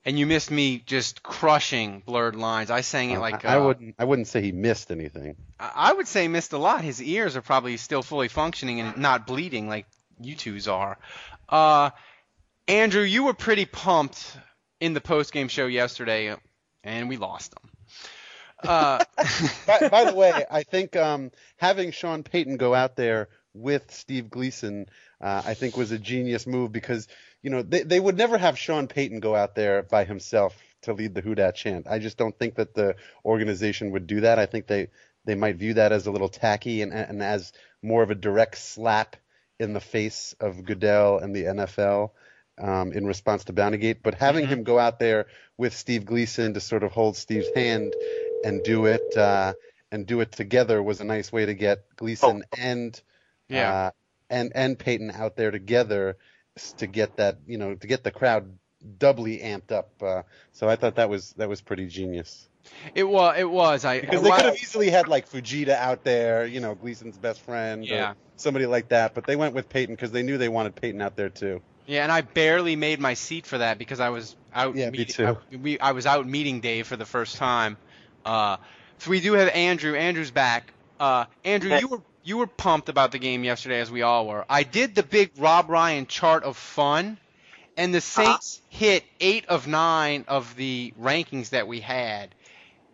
and 0.04 0.18
you 0.18 0.26
missed 0.26 0.50
me 0.50 0.82
just 0.84 1.22
crushing 1.22 2.02
blurred 2.04 2.36
lines. 2.36 2.70
I 2.70 2.82
sang 2.82 3.10
it 3.10 3.18
like 3.18 3.44
I, 3.44 3.54
I 3.54 3.58
uh, 3.58 3.66
wouldn't 3.66 3.94
I 3.98 4.04
wouldn't 4.04 4.28
say 4.28 4.42
he 4.42 4.52
missed 4.52 4.90
anything. 4.90 5.36
I 5.58 5.72
I 5.74 5.92
would 5.92 6.08
say 6.08 6.28
missed 6.28 6.52
a 6.52 6.58
lot. 6.58 6.82
His 6.82 7.02
ears 7.02 7.36
are 7.36 7.42
probably 7.42 7.76
still 7.76 8.02
fully 8.02 8.28
functioning 8.28 8.80
and 8.80 8.98
not 8.98 9.26
bleeding 9.26 9.68
like 9.68 9.86
you 10.20 10.34
two's 10.36 10.68
are. 10.68 10.98
Uh, 11.48 11.90
Andrew, 12.68 13.02
you 13.02 13.24
were 13.24 13.34
pretty 13.34 13.64
pumped 13.64 14.36
in 14.80 14.94
the 14.94 15.00
post 15.00 15.32
game 15.32 15.48
show 15.48 15.66
yesterday, 15.66 16.34
and 16.82 17.08
we 17.08 17.16
lost 17.16 17.52
them. 17.52 17.70
Uh, 18.62 19.04
by, 19.66 19.88
by 19.88 20.04
the 20.10 20.14
way, 20.14 20.44
I 20.50 20.62
think 20.62 20.96
um, 20.96 21.30
having 21.56 21.90
Sean 21.90 22.22
Payton 22.22 22.56
go 22.56 22.74
out 22.74 22.96
there 22.96 23.28
with 23.52 23.92
Steve 23.92 24.30
Gleason, 24.30 24.86
uh, 25.20 25.42
I 25.44 25.54
think 25.54 25.76
was 25.76 25.92
a 25.92 25.98
genius 25.98 26.46
move 26.46 26.72
because 26.72 27.06
you 27.44 27.50
know 27.50 27.62
they 27.62 27.83
they 27.83 28.00
would 28.00 28.16
never 28.16 28.38
have 28.38 28.59
Sean 28.59 28.88
Payton 28.88 29.20
go 29.20 29.37
out 29.37 29.54
there 29.54 29.83
by 29.83 30.04
himself 30.04 30.57
to 30.83 30.94
lead 30.94 31.14
the 31.14 31.20
Who 31.20 31.35
Dat 31.35 31.54
chant. 31.54 31.87
I 31.88 31.98
just 31.98 32.16
don't 32.16 32.37
think 32.37 32.54
that 32.57 32.74
the 32.74 32.96
organization 33.24 33.90
would 33.92 34.07
do 34.07 34.22
that. 34.22 34.38
I 34.38 34.46
think 34.46 34.66
they 34.66 34.88
they 35.26 35.35
might 35.35 35.57
view 35.57 35.74
that 35.74 35.92
as 35.92 36.07
a 36.07 36.11
little 36.11 36.30
tacky 36.30 36.80
and 36.83 36.92
and 36.92 37.22
as 37.22 37.52
more 37.83 38.02
of 38.02 38.11
a 38.11 38.14
direct 38.14 38.57
slap 38.57 39.16
in 39.61 39.74
the 39.74 39.80
face 39.80 40.35
of 40.40 40.64
Goodell 40.64 41.18
and 41.18 41.37
the 41.37 41.44
NFL. 41.44 42.11
Um, 42.57 42.92
in 42.92 43.04
response 43.04 43.42
to 43.46 43.52
Bountygate, 43.52 43.98
but 44.04 44.14
having 44.14 44.46
him 44.46 44.62
go 44.62 44.78
out 44.78 45.00
there 45.00 45.26
with 45.59 45.74
Steve 45.76 46.04
Gleason 46.04 46.54
to 46.54 46.61
sort 46.61 46.85
of 46.85 46.92
hold 46.92 47.16
Steve's 47.16 47.48
hand 47.52 47.92
and 48.44 48.62
do 48.62 48.87
it 48.87 49.16
uh, 49.16 49.54
and 49.90 50.07
do 50.07 50.20
it 50.20 50.30
together 50.30 50.80
was 50.80 51.00
a 51.00 51.04
nice 51.04 51.33
way 51.33 51.46
to 51.46 51.54
get 51.54 51.85
Gleason 51.96 52.44
and 52.57 53.00
Yeah. 53.48 53.72
uh, 53.74 53.90
and 54.30 54.52
and 54.54 54.78
Payton 54.78 55.11
out 55.11 55.35
there 55.35 55.50
together 55.50 56.16
to 56.78 56.86
get 56.86 57.16
that 57.16 57.38
you 57.46 57.58
know 57.58 57.74
to 57.74 57.86
get 57.86 58.04
the 58.04 58.10
crowd 58.10 58.58
doubly 58.98 59.38
amped 59.38 59.72
up. 59.72 59.90
Uh, 60.02 60.22
so 60.52 60.68
I 60.68 60.76
thought 60.76 60.96
that 60.96 61.08
was 61.08 61.32
that 61.34 61.48
was 61.48 61.60
pretty 61.60 61.86
genius 61.86 62.48
it 62.94 63.04
was. 63.04 63.34
It 63.38 63.48
was. 63.50 63.84
I 63.84 64.00
because 64.00 64.22
they 64.22 64.30
could 64.30 64.44
have 64.44 64.56
easily 64.56 64.90
had 64.90 65.08
like 65.08 65.28
Fujita 65.28 65.70
out 65.70 66.04
there, 66.04 66.46
you 66.46 66.60
know, 66.60 66.74
Gleason's 66.74 67.18
best 67.18 67.40
friend, 67.40 67.84
Yeah. 67.84 68.12
or 68.12 68.16
somebody 68.36 68.66
like 68.66 68.88
that. 68.88 69.14
But 69.14 69.26
they 69.26 69.36
went 69.36 69.54
with 69.54 69.68
Payton 69.68 69.94
because 69.94 70.12
they 70.12 70.22
knew 70.22 70.38
they 70.38 70.48
wanted 70.48 70.74
Payton 70.74 71.00
out 71.00 71.16
there 71.16 71.28
too. 71.28 71.62
Yeah, 71.86 72.02
and 72.02 72.10
I 72.10 72.22
barely 72.22 72.76
made 72.76 72.98
my 72.98 73.14
seat 73.14 73.46
for 73.46 73.58
that 73.58 73.78
because 73.78 74.00
I 74.00 74.08
was 74.08 74.36
out. 74.54 74.74
Yeah, 74.74 74.90
me 74.90 74.98
meeting, 74.98 75.14
too. 75.14 75.38
I, 75.52 75.56
we, 75.56 75.78
I 75.78 75.92
was 75.92 76.06
out 76.06 76.26
meeting 76.26 76.60
Dave 76.60 76.86
for 76.86 76.96
the 76.96 77.04
first 77.04 77.36
time. 77.36 77.76
Uh, 78.24 78.56
so 78.98 79.10
we 79.10 79.20
do 79.20 79.34
have 79.34 79.48
Andrew. 79.48 79.94
Andrew's 79.94 80.30
back. 80.30 80.72
Uh, 80.98 81.26
Andrew, 81.44 81.76
you 81.76 81.88
were 81.88 82.00
you 82.24 82.38
were 82.38 82.46
pumped 82.46 82.88
about 82.88 83.12
the 83.12 83.18
game 83.18 83.44
yesterday, 83.44 83.80
as 83.80 83.90
we 83.90 84.02
all 84.02 84.26
were. 84.26 84.46
I 84.48 84.62
did 84.62 84.94
the 84.94 85.02
big 85.02 85.32
Rob 85.38 85.68
Ryan 85.68 86.06
chart 86.06 86.42
of 86.42 86.56
fun, 86.56 87.18
and 87.76 87.94
the 87.94 88.00
Saints 88.00 88.62
hit 88.70 89.04
eight 89.20 89.46
of 89.46 89.66
nine 89.66 90.24
of 90.26 90.56
the 90.56 90.94
rankings 91.00 91.50
that 91.50 91.68
we 91.68 91.80
had. 91.80 92.34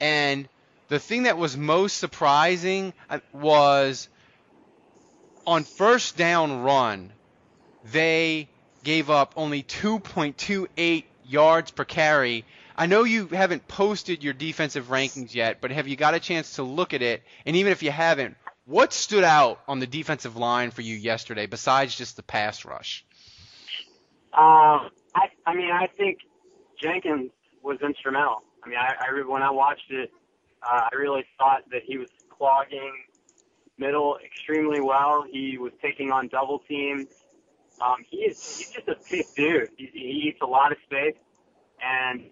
And 0.00 0.48
the 0.88 0.98
thing 0.98 1.24
that 1.24 1.38
was 1.38 1.56
most 1.56 1.98
surprising 1.98 2.92
uh, 3.08 3.20
was 3.32 4.08
on 5.46 5.62
first 5.62 6.16
down 6.16 6.62
run, 6.62 7.12
they 7.92 8.48
gave 8.82 9.10
up 9.10 9.34
only 9.36 9.62
2.28 9.62 11.04
yards 11.24 11.70
per 11.70 11.84
carry. 11.84 12.44
I 12.76 12.86
know 12.86 13.04
you 13.04 13.28
haven't 13.28 13.68
posted 13.68 14.24
your 14.24 14.32
defensive 14.32 14.88
rankings 14.88 15.34
yet, 15.34 15.60
but 15.60 15.70
have 15.70 15.86
you 15.86 15.94
got 15.94 16.14
a 16.14 16.20
chance 16.20 16.56
to 16.56 16.64
look 16.64 16.94
at 16.94 17.02
it? 17.02 17.22
And 17.46 17.54
even 17.56 17.70
if 17.72 17.82
you 17.82 17.90
haven't, 17.90 18.36
what 18.70 18.92
stood 18.92 19.24
out 19.24 19.60
on 19.66 19.80
the 19.80 19.86
defensive 19.86 20.36
line 20.36 20.70
for 20.70 20.82
you 20.82 20.94
yesterday 20.94 21.46
besides 21.46 21.96
just 21.96 22.14
the 22.14 22.22
pass 22.22 22.64
rush? 22.64 23.04
Um, 24.32 24.90
I, 25.12 25.26
I 25.44 25.56
mean, 25.56 25.72
I 25.72 25.88
think 25.98 26.18
Jenkins 26.80 27.32
was 27.64 27.78
instrumental. 27.82 28.42
I 28.62 28.68
mean, 28.68 28.78
I, 28.78 28.94
I 29.00 29.26
when 29.26 29.42
I 29.42 29.50
watched 29.50 29.90
it, 29.90 30.12
uh, 30.62 30.88
I 30.92 30.94
really 30.94 31.24
thought 31.36 31.68
that 31.72 31.82
he 31.84 31.98
was 31.98 32.08
clogging 32.28 32.92
middle 33.76 34.18
extremely 34.24 34.80
well. 34.80 35.24
He 35.28 35.58
was 35.58 35.72
taking 35.82 36.12
on 36.12 36.28
double 36.28 36.60
teams. 36.60 37.08
Um, 37.80 38.04
he 38.08 38.18
is 38.18 38.58
he's 38.58 38.70
just 38.70 38.86
a 38.86 38.96
big 39.10 39.26
dude. 39.34 39.70
He, 39.76 39.90
he 39.92 40.28
eats 40.28 40.38
a 40.42 40.46
lot 40.46 40.70
of 40.70 40.78
space, 40.84 41.16
and 41.82 42.26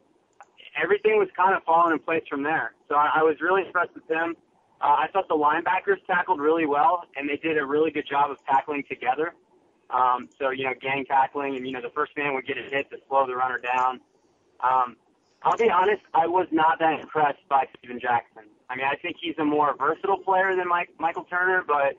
everything 0.81 1.19
was 1.19 1.29
kind 1.37 1.57
of 1.57 1.65
falling 1.65 1.95
in 1.95 1.99
place 1.99 2.23
from 2.31 2.45
there. 2.45 2.75
So 2.89 2.95
I, 2.95 3.11
I 3.17 3.23
was 3.25 3.41
really 3.41 3.63
impressed 3.67 3.95
with 3.95 4.09
him. 4.09 4.37
Uh, 4.81 4.85
I 4.85 5.09
thought 5.13 5.29
the 5.29 5.35
linebackers 5.35 6.05
tackled 6.07 6.41
really 6.41 6.67
well, 6.67 7.05
and 7.17 7.29
they 7.29 7.37
did 7.37 7.59
a 7.59 7.67
really 7.67 7.91
good 7.91 8.07
job 8.09 8.31
of 8.31 8.39
tackling 8.47 8.85
together. 8.89 9.35
Um, 9.91 10.29
so, 10.39 10.51
you 10.51 10.65
know, 10.65 10.75
gang 10.81 11.05
tackling, 11.05 11.57
and, 11.57 11.67
you 11.67 11.73
know, 11.73 11.81
the 11.81 11.91
first 11.91 12.13
man 12.17 12.35
would 12.35 12.47
get 12.47 12.59
a 12.59 12.63
hit 12.63 12.91
to 12.91 12.99
slow 13.09 13.27
the 13.27 13.35
runner 13.35 13.59
down. 13.59 14.01
Um, 14.61 14.97
I'll 15.43 15.57
be 15.57 15.71
honest, 15.71 16.03
I 16.15 16.27
was 16.27 16.47
not 16.51 16.79
that 16.81 17.01
impressed 17.01 17.47
by 17.49 17.67
Steven 17.79 17.99
Jackson. 18.01 18.45
I 18.69 18.77
mean, 18.77 18.87
I 18.87 18.97
think 18.97 19.17
he's 19.21 19.37
a 19.39 19.45
more 19.45 19.75
versatile 19.77 20.19
player 20.19 20.55
than 20.55 20.69
Mike, 20.69 20.91
Michael 20.99 21.25
Turner, 21.25 21.65
but 21.67 21.95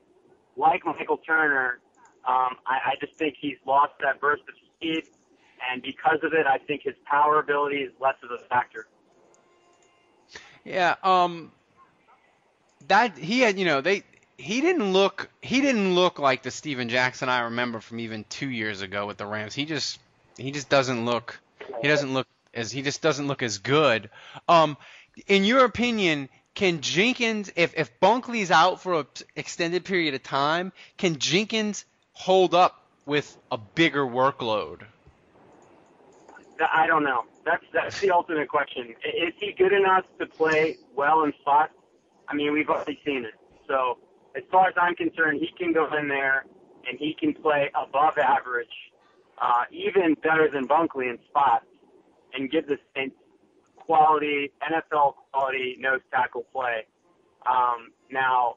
like 0.56 0.84
Michael 0.84 1.16
Turner, 1.18 1.80
um, 2.28 2.56
I, 2.66 2.92
I 2.92 2.94
just 3.00 3.16
think 3.16 3.34
he's 3.40 3.56
lost 3.66 3.94
that 4.02 4.20
burst 4.20 4.42
of 4.42 4.54
speed, 4.76 5.04
and 5.70 5.82
because 5.82 6.18
of 6.22 6.32
it, 6.32 6.46
I 6.46 6.58
think 6.58 6.82
his 6.84 6.94
power 7.04 7.40
ability 7.40 7.78
is 7.78 7.92
less 8.00 8.16
of 8.22 8.30
a 8.30 8.46
factor. 8.48 8.86
Yeah, 10.64 10.96
um, 11.02 11.50
that 12.88 13.16
he 13.18 13.40
had, 13.40 13.58
you 13.58 13.64
know, 13.64 13.80
they 13.80 14.04
he 14.36 14.60
didn't 14.60 14.92
look 14.92 15.28
he 15.42 15.60
didn't 15.60 15.94
look 15.94 16.18
like 16.18 16.42
the 16.42 16.50
Steven 16.50 16.88
Jackson 16.88 17.28
I 17.28 17.40
remember 17.40 17.80
from 17.80 18.00
even 18.00 18.24
two 18.28 18.48
years 18.48 18.80
ago 18.80 19.06
with 19.06 19.18
the 19.18 19.26
Rams. 19.26 19.54
He 19.54 19.66
just 19.66 19.98
he 20.36 20.50
just 20.50 20.68
doesn't 20.68 21.04
look 21.04 21.38
he 21.82 21.88
doesn't 21.88 22.12
look 22.12 22.26
as 22.54 22.72
he 22.72 22.82
just 22.82 23.02
doesn't 23.02 23.26
look 23.26 23.42
as 23.42 23.58
good. 23.58 24.10
Um, 24.48 24.76
in 25.26 25.44
your 25.44 25.64
opinion, 25.64 26.28
can 26.54 26.80
Jenkins 26.80 27.52
if 27.54 27.74
if 27.76 28.00
Bunkley's 28.00 28.50
out 28.50 28.82
for 28.82 29.00
an 29.00 29.06
extended 29.36 29.84
period 29.84 30.14
of 30.14 30.22
time, 30.22 30.72
can 30.96 31.18
Jenkins 31.18 31.84
hold 32.12 32.54
up 32.54 32.84
with 33.06 33.36
a 33.50 33.58
bigger 33.58 34.06
workload? 34.06 34.82
I 36.72 36.86
don't 36.86 37.04
know. 37.04 37.24
That's 37.44 37.64
that's 37.72 38.00
the 38.00 38.10
ultimate 38.10 38.48
question. 38.48 38.94
Is 39.04 39.34
he 39.38 39.52
good 39.52 39.72
enough 39.72 40.04
to 40.18 40.26
play 40.26 40.76
well 40.94 41.24
in 41.24 41.32
spots? 41.40 41.72
I 42.30 42.34
mean, 42.34 42.52
we've 42.52 42.68
already 42.68 42.98
seen 43.04 43.24
it. 43.24 43.34
So 43.68 43.98
as 44.36 44.42
far 44.50 44.68
as 44.68 44.74
I'm 44.80 44.94
concerned, 44.94 45.40
he 45.40 45.48
can 45.58 45.72
go 45.72 45.86
in 45.96 46.08
there 46.08 46.44
and 46.88 46.98
he 46.98 47.14
can 47.18 47.34
play 47.34 47.70
above 47.74 48.18
average, 48.18 48.68
uh, 49.40 49.64
even 49.70 50.14
better 50.22 50.48
than 50.50 50.66
Bunkley 50.66 51.10
in 51.10 51.18
spots, 51.28 51.66
and 52.32 52.50
give 52.50 52.66
the 52.66 52.78
Saints 52.94 53.16
quality 53.76 54.52
NFL 54.62 55.14
quality 55.32 55.76
nose 55.80 56.00
tackle 56.12 56.46
play. 56.52 56.86
Um, 57.46 57.90
now, 58.10 58.56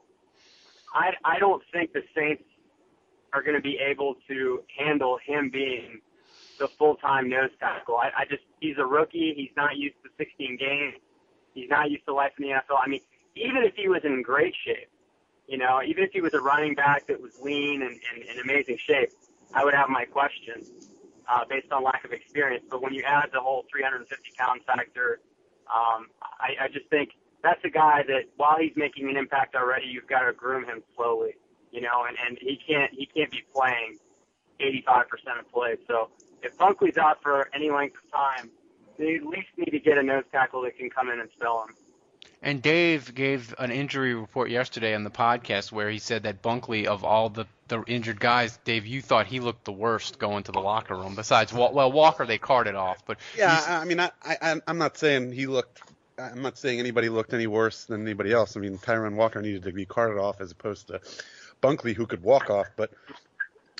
I 0.94 1.12
I 1.24 1.38
don't 1.38 1.62
think 1.72 1.92
the 1.92 2.02
Saints 2.16 2.44
are 3.32 3.42
going 3.42 3.56
to 3.56 3.62
be 3.62 3.78
able 3.78 4.14
to 4.28 4.62
handle 4.78 5.18
him 5.26 5.50
being 5.50 6.00
the 6.60 6.68
full-time 6.68 7.28
nose 7.28 7.50
tackle. 7.58 7.96
I, 7.96 8.10
I 8.16 8.24
just 8.30 8.42
he's 8.60 8.78
a 8.78 8.86
rookie. 8.86 9.34
He's 9.36 9.50
not 9.56 9.76
used 9.76 9.96
to 10.04 10.10
16 10.16 10.56
games. 10.56 10.94
He's 11.52 11.68
not 11.68 11.90
used 11.90 12.04
to 12.06 12.14
life 12.14 12.32
in 12.38 12.44
the 12.44 12.50
NFL. 12.54 12.78
I 12.84 12.88
mean, 12.88 13.00
even 13.36 13.62
if 13.62 13.74
he 13.74 13.88
was 13.88 14.02
in 14.04 14.22
great 14.22 14.54
shape, 14.64 14.88
you 15.46 15.58
know, 15.58 15.80
even 15.86 16.04
if 16.04 16.10
he 16.12 16.20
was 16.20 16.34
a 16.34 16.40
running 16.40 16.74
back 16.74 17.06
that 17.06 17.20
was 17.20 17.38
lean 17.40 17.82
and, 17.82 17.92
in 17.94 18.40
amazing 18.40 18.78
shape, 18.78 19.10
I 19.52 19.64
would 19.64 19.74
have 19.74 19.88
my 19.88 20.04
questions 20.04 20.70
uh, 21.28 21.44
based 21.48 21.70
on 21.70 21.84
lack 21.84 22.04
of 22.04 22.12
experience. 22.12 22.64
But 22.70 22.82
when 22.82 22.94
you 22.94 23.02
add 23.02 23.30
the 23.32 23.40
whole 23.40 23.64
350 23.70 24.30
pound 24.38 24.62
factor, 24.66 25.20
um, 25.68 26.06
I, 26.22 26.64
I 26.64 26.68
just 26.68 26.88
think 26.88 27.10
that's 27.42 27.62
a 27.64 27.70
guy 27.70 28.02
that 28.08 28.24
while 28.36 28.56
he's 28.58 28.72
making 28.76 29.08
an 29.08 29.16
impact 29.16 29.54
already, 29.54 29.86
you've 29.86 30.06
got 30.06 30.20
to 30.20 30.32
groom 30.32 30.64
him 30.64 30.82
slowly, 30.96 31.34
you 31.70 31.80
know, 31.80 32.06
and, 32.08 32.16
and 32.26 32.38
he 32.40 32.58
can't 32.66 32.92
he 32.92 33.06
can't 33.06 33.30
be 33.30 33.42
playing 33.54 33.98
85% 34.60 35.40
of 35.40 35.52
plays. 35.52 35.78
So 35.86 36.10
if 36.42 36.56
Bunkley's 36.56 36.96
out 36.96 37.22
for 37.22 37.48
any 37.54 37.70
length 37.70 37.96
of 38.04 38.10
time, 38.12 38.50
they 38.98 39.16
at 39.16 39.26
least 39.26 39.48
need 39.56 39.70
to 39.70 39.80
get 39.80 39.98
a 39.98 40.02
nose 40.02 40.24
tackle 40.32 40.62
that 40.62 40.78
can 40.78 40.88
come 40.88 41.10
in 41.10 41.20
and 41.20 41.28
spell 41.36 41.66
him. 41.68 41.74
And 42.44 42.60
Dave 42.60 43.14
gave 43.14 43.54
an 43.58 43.70
injury 43.72 44.14
report 44.14 44.50
yesterday 44.50 44.94
on 44.94 45.02
the 45.02 45.10
podcast 45.10 45.72
where 45.72 45.88
he 45.88 45.98
said 45.98 46.24
that 46.24 46.42
Bunkley, 46.42 46.84
of 46.84 47.02
all 47.02 47.30
the, 47.30 47.46
the 47.68 47.82
injured 47.86 48.20
guys, 48.20 48.58
Dave, 48.66 48.86
you 48.86 49.00
thought 49.00 49.26
he 49.26 49.40
looked 49.40 49.64
the 49.64 49.72
worst 49.72 50.18
going 50.18 50.44
to 50.44 50.52
the 50.52 50.60
locker 50.60 50.94
room. 50.94 51.14
Besides, 51.14 51.54
well, 51.54 51.90
Walker 51.90 52.26
they 52.26 52.36
carted 52.36 52.74
off, 52.74 53.02
but 53.06 53.16
yeah, 53.34 53.64
I 53.66 53.86
mean, 53.86 53.98
I, 53.98 54.10
I 54.22 54.60
I'm 54.66 54.76
not 54.76 54.98
saying 54.98 55.32
he 55.32 55.46
looked. 55.46 55.80
I'm 56.18 56.42
not 56.42 56.58
saying 56.58 56.78
anybody 56.78 57.08
looked 57.08 57.32
any 57.32 57.46
worse 57.46 57.86
than 57.86 58.02
anybody 58.02 58.30
else. 58.30 58.58
I 58.58 58.60
mean, 58.60 58.76
Tyron 58.76 59.14
Walker 59.14 59.40
needed 59.40 59.62
to 59.62 59.72
be 59.72 59.86
carted 59.86 60.18
off 60.18 60.42
as 60.42 60.52
opposed 60.52 60.88
to 60.88 61.00
Bunkley, 61.62 61.94
who 61.94 62.06
could 62.06 62.22
walk 62.22 62.50
off. 62.50 62.66
But 62.76 62.90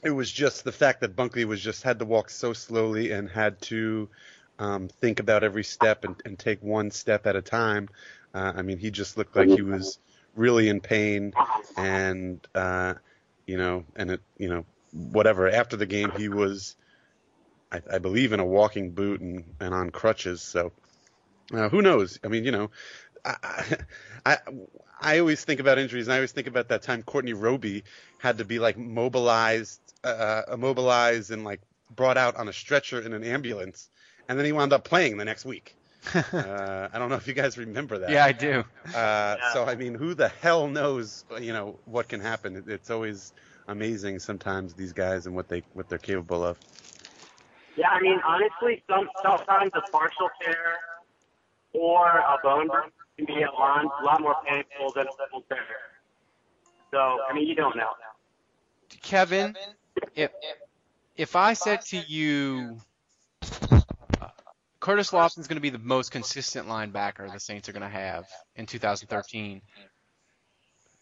it 0.03 0.11
was 0.11 0.33
just 0.33 0.65
the 0.65 0.73
fact 0.73 1.03
that 1.03 1.15
Bunkley 1.15 1.45
was 1.45 1.61
just 1.61 1.83
had 1.83 1.99
to 1.99 2.07
walk 2.07 2.31
so 2.31 2.55
slowly 2.55 3.13
and 3.13 3.29
had 3.29 3.61
to 3.63 4.09
um, 4.59 4.89
think 4.89 5.21
about 5.21 5.45
every 5.45 5.65
step 5.65 6.05
and, 6.05 6.17
and 6.25 6.39
take 6.39 6.63
one 6.63 6.91
step 6.91 7.27
at 7.27 7.37
a 7.37 7.43
time. 7.43 7.89
Uh, 8.35 8.53
I 8.57 8.63
mean, 8.63 8.79
he 8.79 8.91
just 8.91 9.17
looked 9.17 9.37
like 9.37 9.49
he 9.49 9.63
was 9.63 9.99
really 10.35 10.69
in 10.69 10.81
pain, 10.81 11.33
and 11.77 12.47
uh, 12.55 12.95
you 13.47 13.57
know, 13.57 13.85
and 13.97 14.11
it, 14.13 14.21
you 14.39 14.49
know, 14.49 14.65
whatever. 14.93 15.49
After 15.49 15.77
the 15.77 15.87
game, 15.87 16.11
he 16.11 16.29
was, 16.29 16.77
I, 17.73 17.81
I 17.95 17.99
believe, 17.99 18.33
in 18.33 18.41
a 18.41 18.45
walking 18.45 18.93
boot 18.93 19.21
and, 19.21 19.45
and 19.61 19.75
on 19.75 19.91
crutches. 19.91 20.43
So, 20.43 20.73
uh, 21.53 21.69
who 21.69 21.83
knows? 21.83 22.19
I 22.25 22.29
mean, 22.29 22.45
you 22.45 22.53
know, 22.53 22.71
I, 23.25 23.79
I 24.25 24.39
I 25.01 25.19
always 25.19 25.45
think 25.45 25.61
about 25.61 25.79
injuries, 25.79 26.07
and 26.07 26.15
I 26.15 26.17
always 26.17 26.33
think 26.33 26.47
about 26.47 26.69
that 26.69 26.83
time 26.83 27.03
Courtney 27.03 27.33
Roby 27.35 27.85
had 28.19 28.39
to 28.39 28.45
be 28.45 28.59
like 28.59 28.77
mobilized, 28.77 29.81
uh, 30.05 30.43
immobilized, 30.53 31.31
and 31.31 31.45
like 31.45 31.61
brought 31.91 32.17
out 32.17 32.37
on 32.37 32.49
a 32.49 32.53
stretcher 32.53 33.01
in 33.01 33.13
an 33.13 33.25
ambulance, 33.25 33.89
and 34.29 34.39
then 34.39 34.47
he 34.47 34.53
wound 34.53 34.73
up 34.73 34.85
playing 34.85 35.17
the 35.17 35.25
next 35.25 35.45
week 35.45 35.77
uh, 36.15 36.89
I 36.93 36.99
don't 36.99 37.09
know 37.09 37.17
if 37.17 37.27
you 37.27 37.35
guys 37.35 37.57
remember 37.57 37.99
that. 37.99 38.11
Yeah, 38.11 38.25
I 38.25 38.33
do. 38.33 38.65
Uh, 38.95 39.37
so 39.53 39.65
I 39.65 39.75
mean, 39.75 39.95
who 39.95 40.15
the 40.15 40.29
hell 40.29 40.69
knows? 40.69 41.25
You 41.41 41.53
know 41.53 41.79
what 41.87 42.07
can 42.07 42.21
happen? 42.21 42.63
It's 42.69 42.91
always 42.91 43.33
amazing 43.67 44.21
sometimes 44.21 44.75
these 44.75 44.93
guys 44.93 45.27
and 45.27 45.35
what 45.35 45.49
they 45.49 45.63
what 45.73 45.89
they're 45.89 45.99
capable 45.99 46.45
of. 46.45 46.59
Yeah, 47.77 47.89
I 47.89 48.01
mean, 48.01 48.21
honestly, 48.25 48.85
some 48.89 49.09
sometimes 49.23 49.73
a 49.75 49.81
partial 49.91 50.29
tear 50.41 50.77
or 51.73 52.07
a 52.07 52.37
bone 52.43 52.69
break 52.69 52.93
can 53.17 53.27
be 53.27 53.43
a 53.43 53.51
lot, 53.51 53.85
a 53.85 54.05
lot 54.05 54.21
more 54.21 54.37
painful 54.47 54.93
than 54.95 55.07
a 55.07 55.31
full 55.31 55.43
tear. 55.49 55.59
So 56.93 57.19
I 57.29 57.35
mean, 57.35 57.49
you 57.49 57.57
don't 57.57 57.77
know. 57.77 57.91
Kevin, 59.03 59.57
if 60.15 60.31
if 61.17 61.35
I 61.35 61.55
said 61.55 61.81
to 61.87 61.97
you 61.97 62.79
Curtis 64.85 65.13
Lofton's 65.13 65.49
going 65.49 65.57
to 65.57 65.63
be 65.63 65.71
the 65.71 65.79
most 65.79 66.11
consistent 66.11 66.69
linebacker 66.69 67.33
the 67.33 67.41
Saints 67.41 67.71
are 67.71 67.73
going 67.73 67.81
to 67.81 67.89
have 67.89 68.27
in 68.55 68.67
2013. 68.67 69.63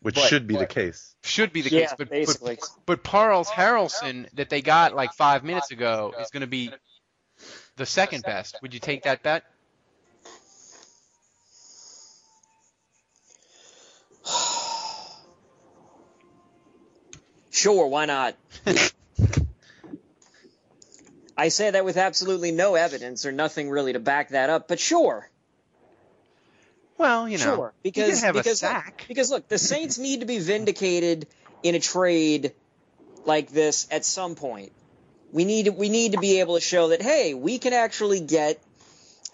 Which 0.02 0.14
but, 0.14 0.28
should 0.28 0.46
be 0.46 0.56
the 0.56 0.66
case. 0.66 1.16
Should 1.24 1.52
be 1.52 1.62
the 1.62 1.70
yeah, 1.70 1.80
case. 1.80 1.94
But, 1.98 2.08
basically. 2.08 2.58
but, 2.60 2.68
but 2.86 3.02
Parys 3.02 3.48
Haralson 3.48 4.30
that 4.34 4.50
they 4.50 4.62
got 4.62 4.94
like 4.94 5.12
five 5.14 5.42
minutes 5.42 5.72
ago 5.72 6.14
is 6.20 6.30
going 6.30 6.42
to 6.42 6.46
be 6.46 6.70
the 7.74 7.84
second 7.84 8.22
best. 8.22 8.56
Would 8.62 8.72
you 8.72 8.78
take 8.78 9.02
that 9.02 9.24
bet? 9.24 9.42
Sure, 17.50 17.86
why 17.86 18.06
not? 18.06 18.34
I 21.36 21.48
say 21.48 21.70
that 21.70 21.84
with 21.84 21.96
absolutely 21.96 22.52
no 22.52 22.74
evidence 22.74 23.24
or 23.26 23.32
nothing 23.32 23.70
really 23.70 23.92
to 23.94 24.00
back 24.00 24.30
that 24.30 24.50
up, 24.50 24.68
but 24.68 24.78
sure. 24.78 25.28
Well, 26.98 27.28
you 27.28 27.38
know, 27.38 27.44
sure, 27.44 27.74
because 27.82 28.22
because 28.22 28.62
look, 28.62 29.04
because 29.08 29.30
look, 29.30 29.48
the 29.48 29.58
Saints 29.58 29.98
need 29.98 30.20
to 30.20 30.26
be 30.26 30.38
vindicated 30.38 31.26
in 31.62 31.74
a 31.74 31.80
trade 31.80 32.52
like 33.24 33.50
this 33.50 33.88
at 33.90 34.04
some 34.04 34.34
point. 34.34 34.72
We 35.32 35.44
need 35.44 35.68
we 35.68 35.88
need 35.88 36.12
to 36.12 36.18
be 36.18 36.40
able 36.40 36.54
to 36.54 36.60
show 36.60 36.88
that 36.88 37.02
hey, 37.02 37.34
we 37.34 37.58
can 37.58 37.72
actually 37.72 38.20
get 38.20 38.62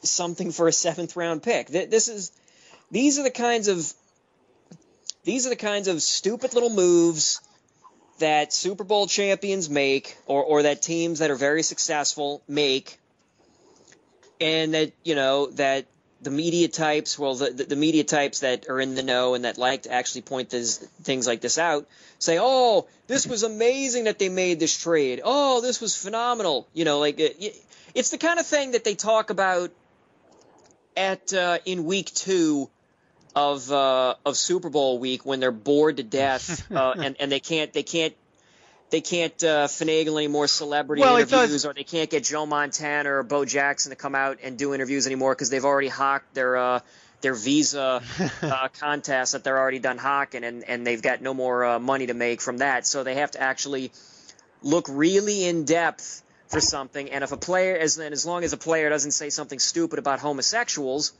something 0.03 0.53
for 0.53 0.69
a 0.69 0.73
seventh 0.73 1.17
round 1.17 1.43
pick. 1.43 1.67
This 1.69 2.09
is 2.09 2.33
these 2.91 3.19
are 3.19 3.25
the 3.25 3.31
kinds 3.31 3.69
of 3.69 3.93
these 5.25 5.47
are 5.47 5.51
the 5.51 5.57
kinds 5.57 5.89
of 5.89 6.01
stupid 6.01 6.55
little 6.55 6.71
moves 6.71 7.41
that 8.19 8.53
Super 8.53 8.85
Bowl 8.85 9.07
champions 9.07 9.69
make, 9.71 10.17
or, 10.27 10.43
or 10.43 10.63
that 10.63 10.83
teams 10.83 11.21
that 11.21 11.31
are 11.31 11.37
very 11.37 11.63
successful 11.63 12.43
make, 12.49 12.99
and 14.41 14.75
that, 14.75 14.93
you 15.05 15.15
know, 15.15 15.47
that 15.53 15.87
the 16.21 16.31
media 16.31 16.69
types, 16.69 17.19
well, 17.19 17.35
the, 17.35 17.51
the 17.51 17.77
media 17.77 18.05
types 18.05 18.41
that 18.41 18.69
are 18.69 18.81
in 18.81 18.95
the 18.95 19.03
know 19.03 19.35
and 19.35 19.45
that 19.45 19.57
like 19.57 19.83
to 19.83 19.93
actually 19.93 20.23
point 20.23 20.51
this, 20.51 20.79
things 21.03 21.27
like 21.27 21.41
this 21.41 21.59
out, 21.59 21.87
say, 22.19 22.39
oh, 22.41 22.89
this 23.07 23.27
was 23.27 23.45
amazing 23.45 24.05
that 24.05 24.19
they 24.19 24.29
made 24.29 24.59
this 24.59 24.77
trade. 24.77 25.21
Oh, 25.25 25.61
this 25.61 25.81
was 25.81 25.97
phenomenal. 25.97 26.69
You 26.75 26.85
know, 26.85 26.99
like, 26.99 27.21
it, 27.21 27.57
it's 27.95 28.11
the 28.11 28.19
kind 28.19 28.41
of 28.41 28.47
thing 28.47 28.73
that 28.73 28.85
they 28.85 28.95
talk 28.95 29.31
about 29.31 29.71
at 30.97 31.33
uh, 31.33 31.59
in 31.65 31.85
week 31.85 32.13
two 32.13 32.69
of 33.39 33.71
uh, 33.71 34.15
of 34.25 34.37
Super 34.37 34.69
Bowl 34.69 34.99
week 34.99 35.25
when 35.25 35.39
they're 35.39 35.53
bored 35.53 35.99
to 35.99 36.03
death 36.03 36.71
uh, 36.73 36.95
and 36.97 37.17
and 37.21 37.31
they 37.31 37.41
can't 37.41 37.73
they 37.73 37.85
can't 37.85 38.15
they 38.91 39.01
can't 39.01 39.45
uh, 39.45 39.69
finagle 39.69 40.17
any 40.17 40.29
more 40.29 40.47
celebrity 40.47 41.03
well, 41.03 41.19
interviews, 41.19 41.67
or 41.67 41.75
they 41.75 41.85
can't 41.85 42.11
get 42.11 42.25
Joe 42.25 42.47
Montana 42.47 43.13
or 43.13 43.23
Bo 43.23 43.45
Jackson 43.45 43.91
to 43.91 43.97
come 43.97 44.15
out 44.15 44.39
and 44.43 44.57
do 44.59 44.75
interviews 44.75 45.07
anymore 45.07 45.35
because 45.35 45.51
they've 45.51 45.65
already 45.65 45.89
hawked 45.89 46.35
their 46.35 46.57
uh, 46.57 46.81
their 47.21 47.35
visa 47.35 48.03
uh, 48.43 48.69
contest 48.81 49.33
that 49.33 49.45
they're 49.45 49.59
already 49.59 49.79
done 49.79 49.99
hawking, 49.99 50.43
and 50.43 50.65
and 50.65 50.87
they've 50.87 51.03
got 51.03 51.23
no 51.23 51.33
more 51.35 51.65
uh, 51.65 51.79
money 51.79 52.07
to 52.07 52.15
make 52.15 52.41
from 52.41 52.59
that. 52.59 52.87
So 52.87 53.05
they 53.05 53.17
have 53.17 53.33
to 53.33 53.41
actually 53.41 53.93
look 54.63 54.87
really 54.89 55.45
in 55.45 55.65
depth 55.65 56.23
for 56.49 56.61
something. 56.61 57.11
And 57.11 57.23
if 57.23 57.31
a 57.31 57.37
player, 57.37 57.77
as 57.77 57.99
and 57.99 58.13
as 58.13 58.27
long 58.27 58.43
as 58.43 58.53
a 58.53 58.57
player 58.57 58.89
doesn't 58.89 59.13
say 59.13 59.31
something 59.31 59.59
stupid 59.59 59.99
about 59.99 60.19
homosexuals, 60.19 61.13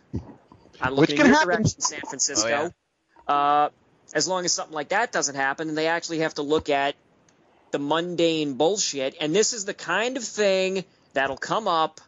I'm 0.81 0.95
looking 0.95 1.17
Which 1.17 1.21
in 1.21 1.27
your 1.27 1.35
happen. 1.35 1.49
direction, 1.49 1.81
San 1.81 2.01
Francisco. 2.01 2.49
Oh, 2.49 2.73
yeah. 3.29 3.35
uh, 3.35 3.69
as 4.15 4.27
long 4.27 4.45
as 4.45 4.53
something 4.53 4.75
like 4.75 4.91
that 4.91 5.13
doesn't 5.13 5.35
happen, 5.35 5.69
then 5.69 5.75
they 5.75 5.87
actually 5.89 6.21
have 6.21 6.35
to 6.35 6.43
look 6.43 6.71
at 6.71 6.95
the 7.71 7.79
mundane 7.79 8.55
bullshit. 8.55 9.17
And 9.21 9.35
this 9.35 9.53
is 9.53 9.65
the 9.65 9.75
kind 9.75 10.17
of 10.17 10.25
thing 10.25 10.85
that'll 11.13 11.37
come 11.37 11.69
up 11.69 12.01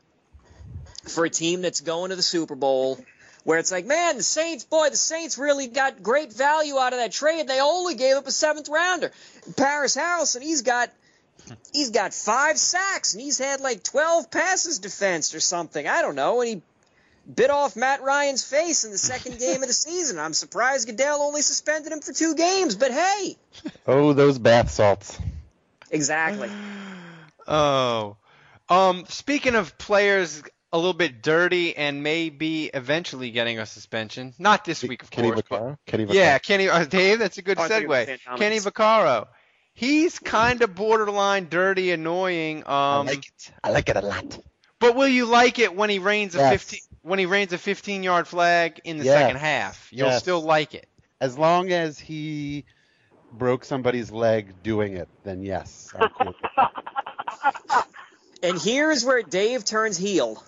for 1.09 1.25
a 1.25 1.31
team 1.31 1.63
that's 1.63 1.81
going 1.81 2.11
to 2.11 2.17
the 2.17 2.23
Super 2.23 2.55
Bowl 2.55 2.99
where 3.45 3.59
it's 3.59 3.73
like, 3.73 3.87
man, 3.87 4.17
the 4.17 4.23
Saints, 4.23 4.65
boy, 4.65 4.91
the 4.91 4.97
Saints 4.97 5.39
really 5.39 5.67
got 5.67 6.03
great 6.03 6.33
value 6.33 6.77
out 6.79 6.93
of 6.93 6.99
that 6.99 7.13
trade. 7.13 7.49
They 7.49 7.61
only 7.61 7.95
gave 7.95 8.17
up 8.17 8.27
a 8.27 8.33
seventh 8.33 8.69
rounder. 8.69 9.13
Parys 9.57 9.97
Haralson, 9.97 10.43
he's 10.43 10.63
got 10.63 10.91
he's 11.73 11.91
got 11.91 12.13
five 12.13 12.59
sacks 12.59 13.15
and 13.15 13.23
he's 13.23 13.39
had 13.39 13.61
like 13.61 13.83
twelve 13.83 14.31
passes 14.31 14.79
defensed 14.79 15.35
or 15.35 15.41
something. 15.41 15.87
I 15.87 16.03
don't 16.03 16.15
know. 16.15 16.41
And 16.43 16.49
he 16.49 16.63
bit 17.33 17.51
off 17.51 17.77
Matt 17.77 18.03
Ryan's 18.03 18.45
face 18.45 18.85
in 18.85 18.91
the 18.93 18.99
second 18.99 19.39
game 19.39 19.63
of 19.63 19.69
the 19.69 19.73
season. 19.75 20.19
I'm 20.19 20.33
surprised 20.35 20.89
Goodell 20.89 21.23
only 21.23 21.43
suspended 21.43 21.93
him 21.93 22.01
for 22.01 22.13
two 22.13 22.35
games, 22.35 22.75
but 22.77 22.91
hey. 22.91 23.37
Oh, 23.87 24.13
those 24.13 24.39
bath 24.39 24.71
salts. 24.71 25.19
Exactly. 25.91 26.51
oh. 27.49 28.17
Um, 28.69 29.05
speaking 29.09 29.57
of 29.57 29.77
players 29.79 30.43
a 30.73 30.79
little 30.79 30.93
bit 30.93 31.23
dirty 31.23 31.77
and 31.77 32.03
maybe 32.05 32.67
eventually 32.67 33.31
getting 33.33 33.59
a 33.59 33.67
suspension, 33.67 34.33
not 34.39 34.65
this 34.65 34.83
week, 34.85 35.03
of 35.03 35.11
Kenny 35.11 35.31
course. 35.33 35.43
Vaccaro? 35.43 35.77
Kenny 35.87 36.07
Vaccaro. 36.07 36.15
Yeah, 36.15 36.39
Kenny. 36.39 36.69
Uh, 36.69 36.85
Dave, 36.85 37.19
that's 37.19 37.39
a 37.39 37.43
good 37.43 37.59
Oh, 37.59 37.63
I 37.63 37.69
thought 37.69 37.83
you 37.83 37.89
were 37.89 37.97
segue. 37.97 38.37
Kenny 38.39 38.59
Vaccaro. 38.59 39.27
He's 39.75 40.19
kind 40.19 40.63
of 40.63 40.75
borderline 40.75 41.49
dirty, 41.49 41.91
annoying. 41.91 42.59
Um, 42.59 42.65
I 42.69 43.03
like 43.03 43.27
it. 43.27 43.53
I 43.65 43.71
like 43.71 43.89
it 43.89 43.97
a 43.97 44.01
lot. 44.03 44.39
but 44.79 44.95
will 44.95 45.09
you 45.09 45.27
like 45.27 45.59
it 45.59 45.75
when 45.75 45.91
he 45.91 45.99
rains 45.99 46.35
a 46.37 46.39
Yes. 46.39 46.63
15 46.65 46.81
when 47.03 47.19
he 47.19 47.27
rains 47.27 47.53
a 47.53 47.59
15 47.59 48.03
yard 48.03 48.27
flag 48.29 48.81
in 48.85 48.99
the 48.99 49.05
Yes. 49.05 49.15
second 49.15 49.37
half? 49.39 49.89
You'll 49.93 50.09
Yes. 50.09 50.23
still 50.23 50.41
like 50.43 50.75
it. 50.75 50.87
As 51.21 51.37
long 51.39 51.71
as 51.71 51.99
he 51.99 52.65
broke 53.33 53.65
somebody's 53.65 54.11
leg 54.11 54.63
doing 54.63 54.95
it, 54.95 55.09
then 55.25 55.43
yes. 55.43 55.93
Cool. 56.15 56.35
And 58.43 58.59
here's 58.59 59.05
where 59.05 59.23
Dave 59.23 59.67
turns 59.67 59.99
heel. 59.99 60.43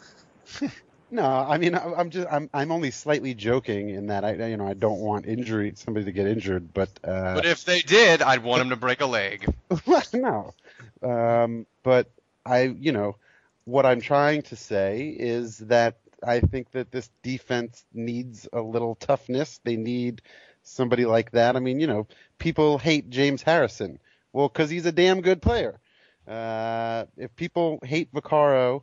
no, 1.10 1.24
I 1.26 1.58
mean 1.58 1.74
I- 1.74 1.92
I'm 1.94 2.08
just 2.08 2.26
I'm 2.30 2.48
I'm 2.54 2.72
only 2.72 2.90
slightly 2.90 3.34
joking 3.34 3.90
in 3.90 4.06
that 4.06 4.24
I 4.24 4.32
you 4.48 4.56
know 4.56 4.66
I 4.66 4.72
don't 4.72 5.00
want 5.00 5.26
injury 5.26 5.74
somebody 5.76 6.06
to 6.06 6.12
get 6.12 6.26
injured, 6.26 6.72
but 6.72 6.88
uh, 7.04 7.34
But 7.34 7.44
if 7.44 7.64
they 7.64 7.80
did, 7.80 8.22
I'd 8.22 8.42
want 8.42 8.62
him 8.62 8.70
to 8.70 8.76
break 8.76 9.02
a 9.02 9.06
leg. 9.06 9.46
no. 10.14 10.54
Um, 11.02 11.66
but 11.82 12.10
I, 12.46 12.62
you 12.62 12.92
know, 12.92 13.16
what 13.64 13.84
I'm 13.84 14.00
trying 14.00 14.42
to 14.44 14.56
say 14.56 15.14
is 15.16 15.58
that 15.58 15.98
I 16.26 16.40
think 16.40 16.70
that 16.72 16.90
this 16.90 17.10
defense 17.22 17.84
needs 17.92 18.48
a 18.52 18.60
little 18.60 18.94
toughness. 18.94 19.60
They 19.64 19.76
need 19.76 20.22
somebody 20.62 21.04
like 21.04 21.32
that. 21.32 21.56
I 21.56 21.60
mean, 21.60 21.80
you 21.80 21.86
know, 21.86 22.06
people 22.38 22.78
hate 22.78 23.10
James 23.10 23.42
Harrison. 23.42 23.98
Well, 24.32 24.48
because 24.48 24.70
he's 24.70 24.86
a 24.86 24.92
damn 24.92 25.20
good 25.20 25.42
player. 25.42 25.78
Uh, 26.26 27.04
if 27.16 27.34
people 27.36 27.78
hate 27.82 28.12
Vaccaro, 28.12 28.82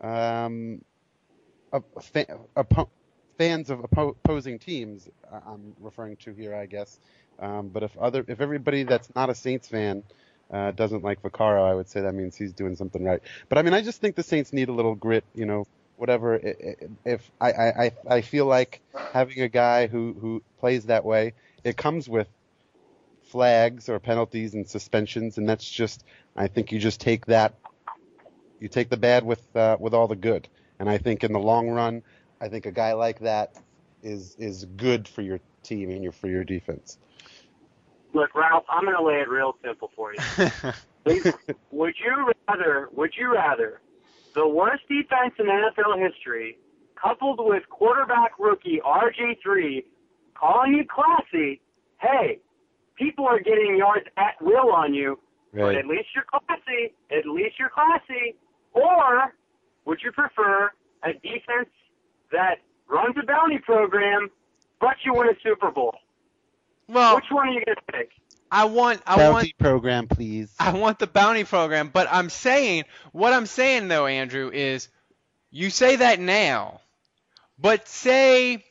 um, 0.00 0.82
a, 1.72 1.82
fa- 2.00 2.38
oppo- 2.56 2.90
fans 3.38 3.70
of 3.70 3.80
oppo- 3.80 4.16
opposing 4.24 4.58
teams, 4.58 5.08
I'm 5.32 5.74
referring 5.80 6.16
to 6.18 6.34
here, 6.34 6.54
I 6.54 6.66
guess. 6.66 6.98
Um, 7.38 7.68
but 7.68 7.82
if 7.82 7.96
other, 7.98 8.24
if 8.28 8.40
everybody 8.40 8.84
that's 8.84 9.12
not 9.14 9.30
a 9.30 9.34
Saints 9.34 9.66
fan 9.68 10.04
uh, 10.52 10.70
doesn't 10.72 11.02
like 11.02 11.22
Vaccaro, 11.22 11.68
I 11.68 11.74
would 11.74 11.88
say 11.88 12.02
that 12.02 12.14
means 12.14 12.36
he's 12.36 12.52
doing 12.52 12.76
something 12.76 13.02
right. 13.02 13.20
But 13.48 13.58
I 13.58 13.62
mean, 13.62 13.74
I 13.74 13.80
just 13.82 14.00
think 14.00 14.14
the 14.14 14.22
Saints 14.22 14.52
need 14.52 14.68
a 14.68 14.72
little 14.72 14.94
grit, 14.94 15.24
you 15.34 15.46
know, 15.46 15.66
whatever. 16.04 16.34
I- 16.34 16.48
I- 16.70 16.76
If 17.06 17.30
I, 17.40 17.52
I, 17.52 17.84
I- 17.86 18.16
I 18.16 18.20
feel 18.20 18.44
like 18.44 18.82
having 19.12 19.40
a 19.40 19.48
guy 19.48 19.86
who, 19.86 20.14
who 20.20 20.42
plays 20.58 20.84
that 20.86 21.02
way, 21.04 21.32
it 21.64 21.78
comes 21.78 22.08
with 22.10 22.28
flags 23.22 23.88
or 23.88 23.98
penalties 23.98 24.52
and 24.52 24.68
suspensions, 24.68 25.38
and 25.38 25.48
that's 25.48 25.68
just, 25.68 26.04
I 26.36 26.46
think 26.48 26.72
you 26.72 26.78
just 26.78 27.00
take 27.00 27.24
that, 27.26 27.54
you 28.60 28.68
take 28.68 28.90
the 28.90 28.98
bad 28.98 29.24
with 29.24 29.42
uh, 29.56 29.76
with 29.80 29.94
all 29.94 30.06
the 30.06 30.16
good. 30.16 30.46
And 30.78 30.90
I 30.90 30.98
think 30.98 31.24
in 31.24 31.32
the 31.32 31.38
long 31.38 31.68
run, 31.70 32.02
I 32.40 32.48
think 32.48 32.66
a 32.66 32.70
guy 32.70 32.92
like 32.92 33.20
that 33.20 33.54
is 34.02 34.36
is 34.38 34.66
good 34.76 35.08
for 35.08 35.22
your 35.22 35.40
team 35.62 35.90
and 35.90 36.02
your 36.02 36.12
for 36.12 36.28
your 36.28 36.44
defense. 36.44 36.98
Look, 38.12 38.34
Ralph, 38.34 38.64
I'm 38.68 38.84
going 38.84 38.96
to 38.96 39.02
lay 39.02 39.20
it 39.20 39.28
real 39.28 39.56
simple 39.64 39.90
for 39.96 40.12
you. 40.12 40.20
Would 41.72 41.94
you 42.04 42.30
rather? 42.48 42.88
Would 42.92 43.12
you 43.18 43.32
rather 43.32 43.80
the 44.34 44.46
worst 44.46 44.82
defense 44.88 45.34
in 45.38 45.46
NFL 45.46 45.98
history, 45.98 46.58
coupled 47.00 47.38
with 47.40 47.62
quarterback 47.70 48.32
rookie 48.38 48.80
RG3, 48.84 49.84
calling 50.34 50.74
you 50.74 50.84
classy? 50.86 51.60
Hey, 52.00 52.40
people 52.96 53.26
are 53.26 53.38
getting 53.40 53.76
yards 53.76 54.06
at 54.16 54.40
will 54.40 54.72
on 54.72 54.92
you, 54.94 55.18
but 55.52 55.60
Right. 55.62 55.76
at 55.78 55.86
least 55.86 56.08
you're 56.14 56.24
classy. 56.24 56.92
At 57.10 57.26
least 57.26 57.58
you're 57.58 57.70
classy. 57.70 58.36
Or 58.72 59.34
would 59.84 60.02
you 60.02 60.10
prefer 60.12 60.72
a 61.04 61.12
defense 61.12 61.70
that 62.32 62.58
runs 62.88 63.16
a 63.16 63.24
bounty 63.24 63.58
program, 63.58 64.30
but 64.80 64.96
you 65.04 65.14
win 65.14 65.28
a 65.28 65.38
Super 65.42 65.70
Bowl? 65.70 65.96
Well, 66.88 67.14
which 67.16 67.24
one 67.30 67.48
are 67.48 67.52
you 67.52 67.64
going 67.64 67.76
to 67.76 67.92
pick? 67.92 68.10
I 68.54 68.66
want 68.66 69.02
I 69.04 69.16
Bounty 69.16 69.32
want 69.32 69.58
program, 69.58 70.06
please. 70.06 70.54
I 70.60 70.72
want 70.72 71.00
the 71.00 71.08
bounty 71.08 71.42
program, 71.42 71.90
but 71.92 72.06
I'm 72.08 72.30
saying 72.30 72.84
what 73.10 73.32
I'm 73.32 73.46
saying 73.46 73.88
though, 73.88 74.06
Andrew, 74.06 74.48
is 74.52 74.88
you 75.50 75.70
say 75.70 75.96
that 75.96 76.20
now, 76.20 76.80
but 77.58 77.88
say 77.88 78.64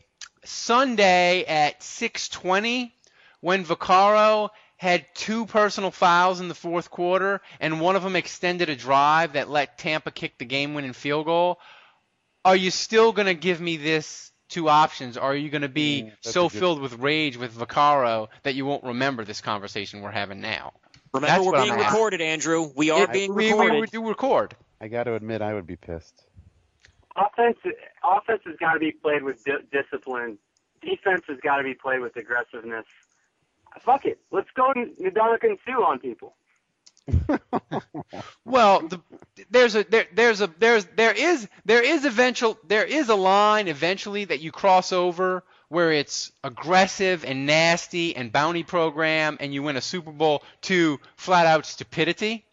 Sunday 0.46 1.44
at 1.44 1.82
6:20 1.82 2.94
when 3.42 3.66
Vaccaro 3.66 4.52
had 4.78 5.06
two 5.16 5.46
personal 5.46 5.92
fouls 5.92 6.40
in 6.40 6.48
the 6.48 6.56
fourth 6.56 6.90
quarter 6.90 7.42
and 7.60 7.82
one 7.82 7.98
of 7.98 8.04
them 8.04 8.16
extended 8.16 8.70
a 8.70 8.78
drive 8.78 9.34
that 9.34 9.50
let 9.50 9.78
Tampa 9.78 10.12
kick 10.12 10.38
the 10.38 10.46
game-winning 10.46 10.94
field 10.94 11.26
goal. 11.26 11.60
Are 12.46 12.56
you 12.56 12.72
still 12.72 13.12
going 13.12 13.28
to 13.28 13.34
give 13.34 13.60
me 13.60 13.76
this 13.76 14.33
two 14.54 14.70
options? 14.70 15.18
Or 15.18 15.24
are 15.24 15.36
you 15.36 15.50
going 15.50 15.64
to 15.64 15.68
be 15.70 16.04
Mm, 16.04 16.12
so 16.22 16.46
a 16.46 16.50
good- 16.50 16.60
filled 16.60 16.82
with 16.82 16.94
rage 17.00 17.36
with 17.38 17.54
Vaccaro 17.58 18.30
that 18.44 18.56
you 18.56 18.66
won't 18.66 18.84
remember 18.84 19.26
this 19.26 19.42
conversation 19.42 20.02
we're 20.02 20.12
having 20.12 20.40
now? 20.42 20.74
Remember, 21.14 21.28
That's 21.28 21.46
we're 21.46 21.52
being 21.62 21.72
I'm 21.74 21.80
asking. 21.80 21.94
recorded, 21.94 22.22
Andrew. 22.22 22.72
We 22.76 22.90
are 22.90 23.02
Yeah, 23.02 23.06
being 23.08 23.36
we, 23.36 23.50
recorded. 23.52 23.74
We, 23.76 23.82
we 23.82 23.88
do 23.88 24.08
record. 24.08 24.56
I 24.82 24.88
got 24.88 25.04
to 25.04 25.16
admit, 25.16 25.42
I 25.42 25.54
would 25.54 25.68
be 25.68 25.76
pissed. 25.76 26.24
offense 27.16 27.58
offense 28.04 28.42
has 28.46 28.56
got 28.60 28.74
to 28.74 28.80
be 28.80 28.92
played 28.92 29.24
with 29.24 29.44
di- 29.44 29.62
discipline. 29.72 30.38
Defense 30.82 31.22
has 31.28 31.38
got 31.44 31.58
to 31.58 31.64
be 31.64 31.74
played 31.76 32.00
with 32.02 32.16
aggressiveness. 32.16 32.86
Fuck 33.82 34.06
it, 34.06 34.20
let's 34.32 34.50
go 34.56 34.72
and 34.76 34.96
nidal 34.98 35.38
and 35.42 35.58
Sue 35.66 35.84
on 35.84 36.00
people. 36.00 36.36
Well, 38.46 38.88
the, 38.88 39.02
there's 39.50 39.76
a 39.76 39.84
there, 39.84 40.06
there's 40.14 40.42
a 40.42 40.48
there's 40.60 40.86
there 40.96 41.14
is 41.14 41.48
there 41.66 41.82
is 41.82 42.06
eventual 42.06 42.58
there 42.68 42.84
is 42.84 43.10
a 43.10 43.16
line 43.16 43.68
eventually 43.68 44.26
that 44.26 44.42
you 44.42 44.52
cross 44.52 44.92
over 44.92 45.44
where 45.70 45.92
it's 45.92 46.32
aggressive 46.44 47.26
and 47.26 47.46
nasty 47.46 48.16
and 48.16 48.32
bounty 48.32 48.64
program 48.64 49.38
and 49.40 49.54
you 49.54 49.64
win 49.64 49.76
a 49.76 49.82
Super 49.82 50.12
Bowl 50.12 50.44
to 50.62 51.00
flat 51.16 51.48
out 51.48 51.66
stupidity. 51.66 52.46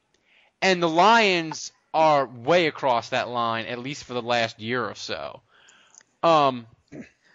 And 0.63 0.83
the 0.83 0.89
Lions 0.89 1.73
are 1.93 2.27
way 2.27 2.67
across 2.67 3.11
that 3.11 3.29
line 3.29 3.67
at 3.67 3.79
least 3.79 4.05
for 4.05 4.15
the 4.15 4.23
last 4.23 4.59
year 4.61 4.85
or 4.85 4.95
so. 4.95 5.43
Um 6.23 6.67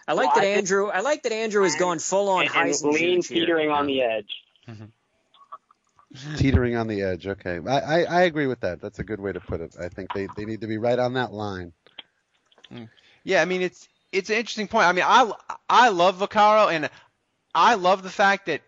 I 0.07 0.13
like 0.13 0.28
Well, 0.28 0.36
that 0.36 0.43
I 0.43 0.57
Andrew. 0.57 0.88
I 0.88 1.01
like 1.01 1.24
that 1.24 1.32
Andrew 1.32 1.63
has 1.63 1.76
gone 1.76 1.99
full 1.99 2.30
on 2.30 2.45
and, 2.47 2.55
and 2.55 2.70
Heisman 2.72 2.93
lean 2.93 3.22
here. 3.22 3.22
teetering 3.22 3.70
on 3.70 3.86
the 3.88 4.01
edge. 4.01 4.30
Teetering 6.38 6.76
on 6.76 6.88
the 6.88 7.01
edge. 7.01 7.28
Okay, 7.28 7.59
I, 7.68 7.80
I, 7.80 8.03
I 8.03 8.22
agree 8.24 8.47
with 8.47 8.59
that. 8.61 8.82
That's 8.82 8.99
a 8.99 9.03
good 9.03 9.20
way 9.20 9.32
to 9.32 9.39
put 9.39 9.61
it. 9.61 9.76
I 9.80 9.89
think 9.89 10.13
they, 10.13 10.28
they 10.36 10.45
need 10.45 10.61
to 10.61 10.68
be 10.68 10.78
right 10.78 10.97
on 10.99 11.13
that 11.13 11.34
line. 11.34 11.74
Hmm. 12.70 12.84
Yeah, 13.24 13.41
I 13.41 13.45
mean 13.45 13.61
it's 13.61 13.88
it's 14.11 14.30
an 14.30 14.38
interesting 14.38 14.68
point. 14.68 14.86
I 14.86 14.91
mean, 14.91 15.05
I 15.05 15.32
I 15.70 15.89
love 15.89 16.20
Vaccaro 16.20 16.72
and 16.72 16.89
I 17.53 17.76
love 17.76 18.03
the 18.03 18.09
fact 18.09 18.45
that 18.47 18.61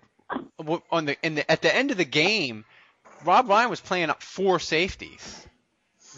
on 0.92 1.06
the 1.06 1.16
in 1.24 1.36
the 1.36 1.50
at 1.50 1.62
the 1.62 1.74
end 1.74 1.92
of 1.92 1.98
the 1.98 2.06
game, 2.06 2.66
Rob 3.24 3.48
Ryan 3.50 3.70
was 3.70 3.82
playing 3.82 4.10
up 4.10 4.22
four 4.22 4.60
safeties. 4.60 5.46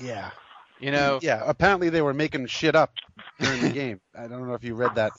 Yeah. 0.01 0.31
You 0.79 0.91
know, 0.91 1.19
Yeah. 1.21 1.43
Apparently 1.45 1.89
they 1.89 2.01
were 2.01 2.13
making 2.13 2.45
shit 2.47 2.75
up 2.75 2.93
during 3.39 3.61
the 3.61 3.69
game. 3.73 3.99
I 4.17 4.27
don't 4.27 4.47
know 4.47 4.53
if 4.53 4.63
you 4.63 4.75
read 4.75 4.95
that. 4.95 5.11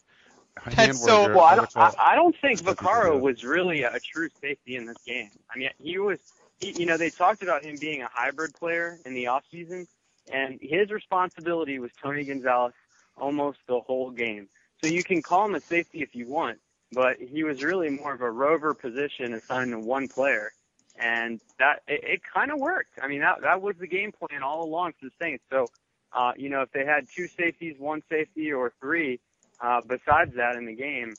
That's 0.76 1.00
so- 1.02 1.28
Well, 1.34 1.40
I 1.44 1.56
don't, 1.56 1.76
I. 1.76 1.94
I 1.98 2.14
don't 2.16 2.36
think 2.40 2.60
Vaccaro 2.60 3.20
was 3.20 3.44
really 3.44 3.82
a 3.82 3.98
true 4.00 4.28
safety 4.40 4.76
in 4.76 4.86
this 4.86 4.98
game. 5.06 5.30
I 5.54 5.58
mean, 5.58 5.70
he 5.78 5.98
was, 5.98 6.18
he, 6.60 6.72
you 6.72 6.86
know, 6.86 6.96
they 6.96 7.10
talked 7.10 7.42
about 7.42 7.64
him 7.64 7.76
being 7.80 8.02
a 8.02 8.08
hybrid 8.12 8.54
player 8.54 8.98
in 9.06 9.14
the 9.14 9.28
off 9.28 9.44
season, 9.50 9.86
and 10.32 10.58
his 10.60 10.90
responsibility 10.90 11.78
was 11.78 11.90
Tony 12.02 12.24
Gonzalez 12.24 12.74
almost 13.16 13.58
the 13.66 13.80
whole 13.80 14.10
game. 14.10 14.48
So 14.82 14.90
you 14.90 15.02
can 15.04 15.22
call 15.22 15.46
him 15.46 15.54
a 15.54 15.60
safety 15.60 16.02
if 16.02 16.14
you 16.14 16.26
want, 16.28 16.58
but 16.92 17.16
he 17.18 17.44
was 17.44 17.62
really 17.62 17.90
more 17.90 18.14
of 18.14 18.20
a 18.22 18.30
rover 18.30 18.74
position 18.74 19.34
assigned 19.34 19.72
to 19.72 19.78
one 19.78 20.08
player, 20.08 20.52
and 20.98 21.40
that 21.58 21.82
it, 21.86 22.00
it 22.04 22.20
kind 22.24 22.50
of 22.50 22.58
worked. 22.58 22.98
I 23.02 23.06
mean, 23.08 23.20
that 23.20 23.42
that 23.42 23.62
was 23.62 23.76
the 23.76 23.86
game 23.86 24.12
plan 24.12 24.42
all 24.42 24.64
along 24.64 24.92
for 24.92 25.06
the 25.06 25.12
Saints. 25.20 25.44
So, 25.50 25.68
uh, 26.12 26.32
you 26.36 26.48
know, 26.48 26.62
if 26.62 26.72
they 26.72 26.84
had 26.84 27.06
two 27.14 27.28
safeties, 27.28 27.76
one 27.78 28.02
safety, 28.10 28.52
or 28.52 28.72
three. 28.80 29.20
Uh, 29.60 29.80
besides 29.86 30.34
that, 30.36 30.56
in 30.56 30.66
the 30.66 30.74
game, 30.74 31.14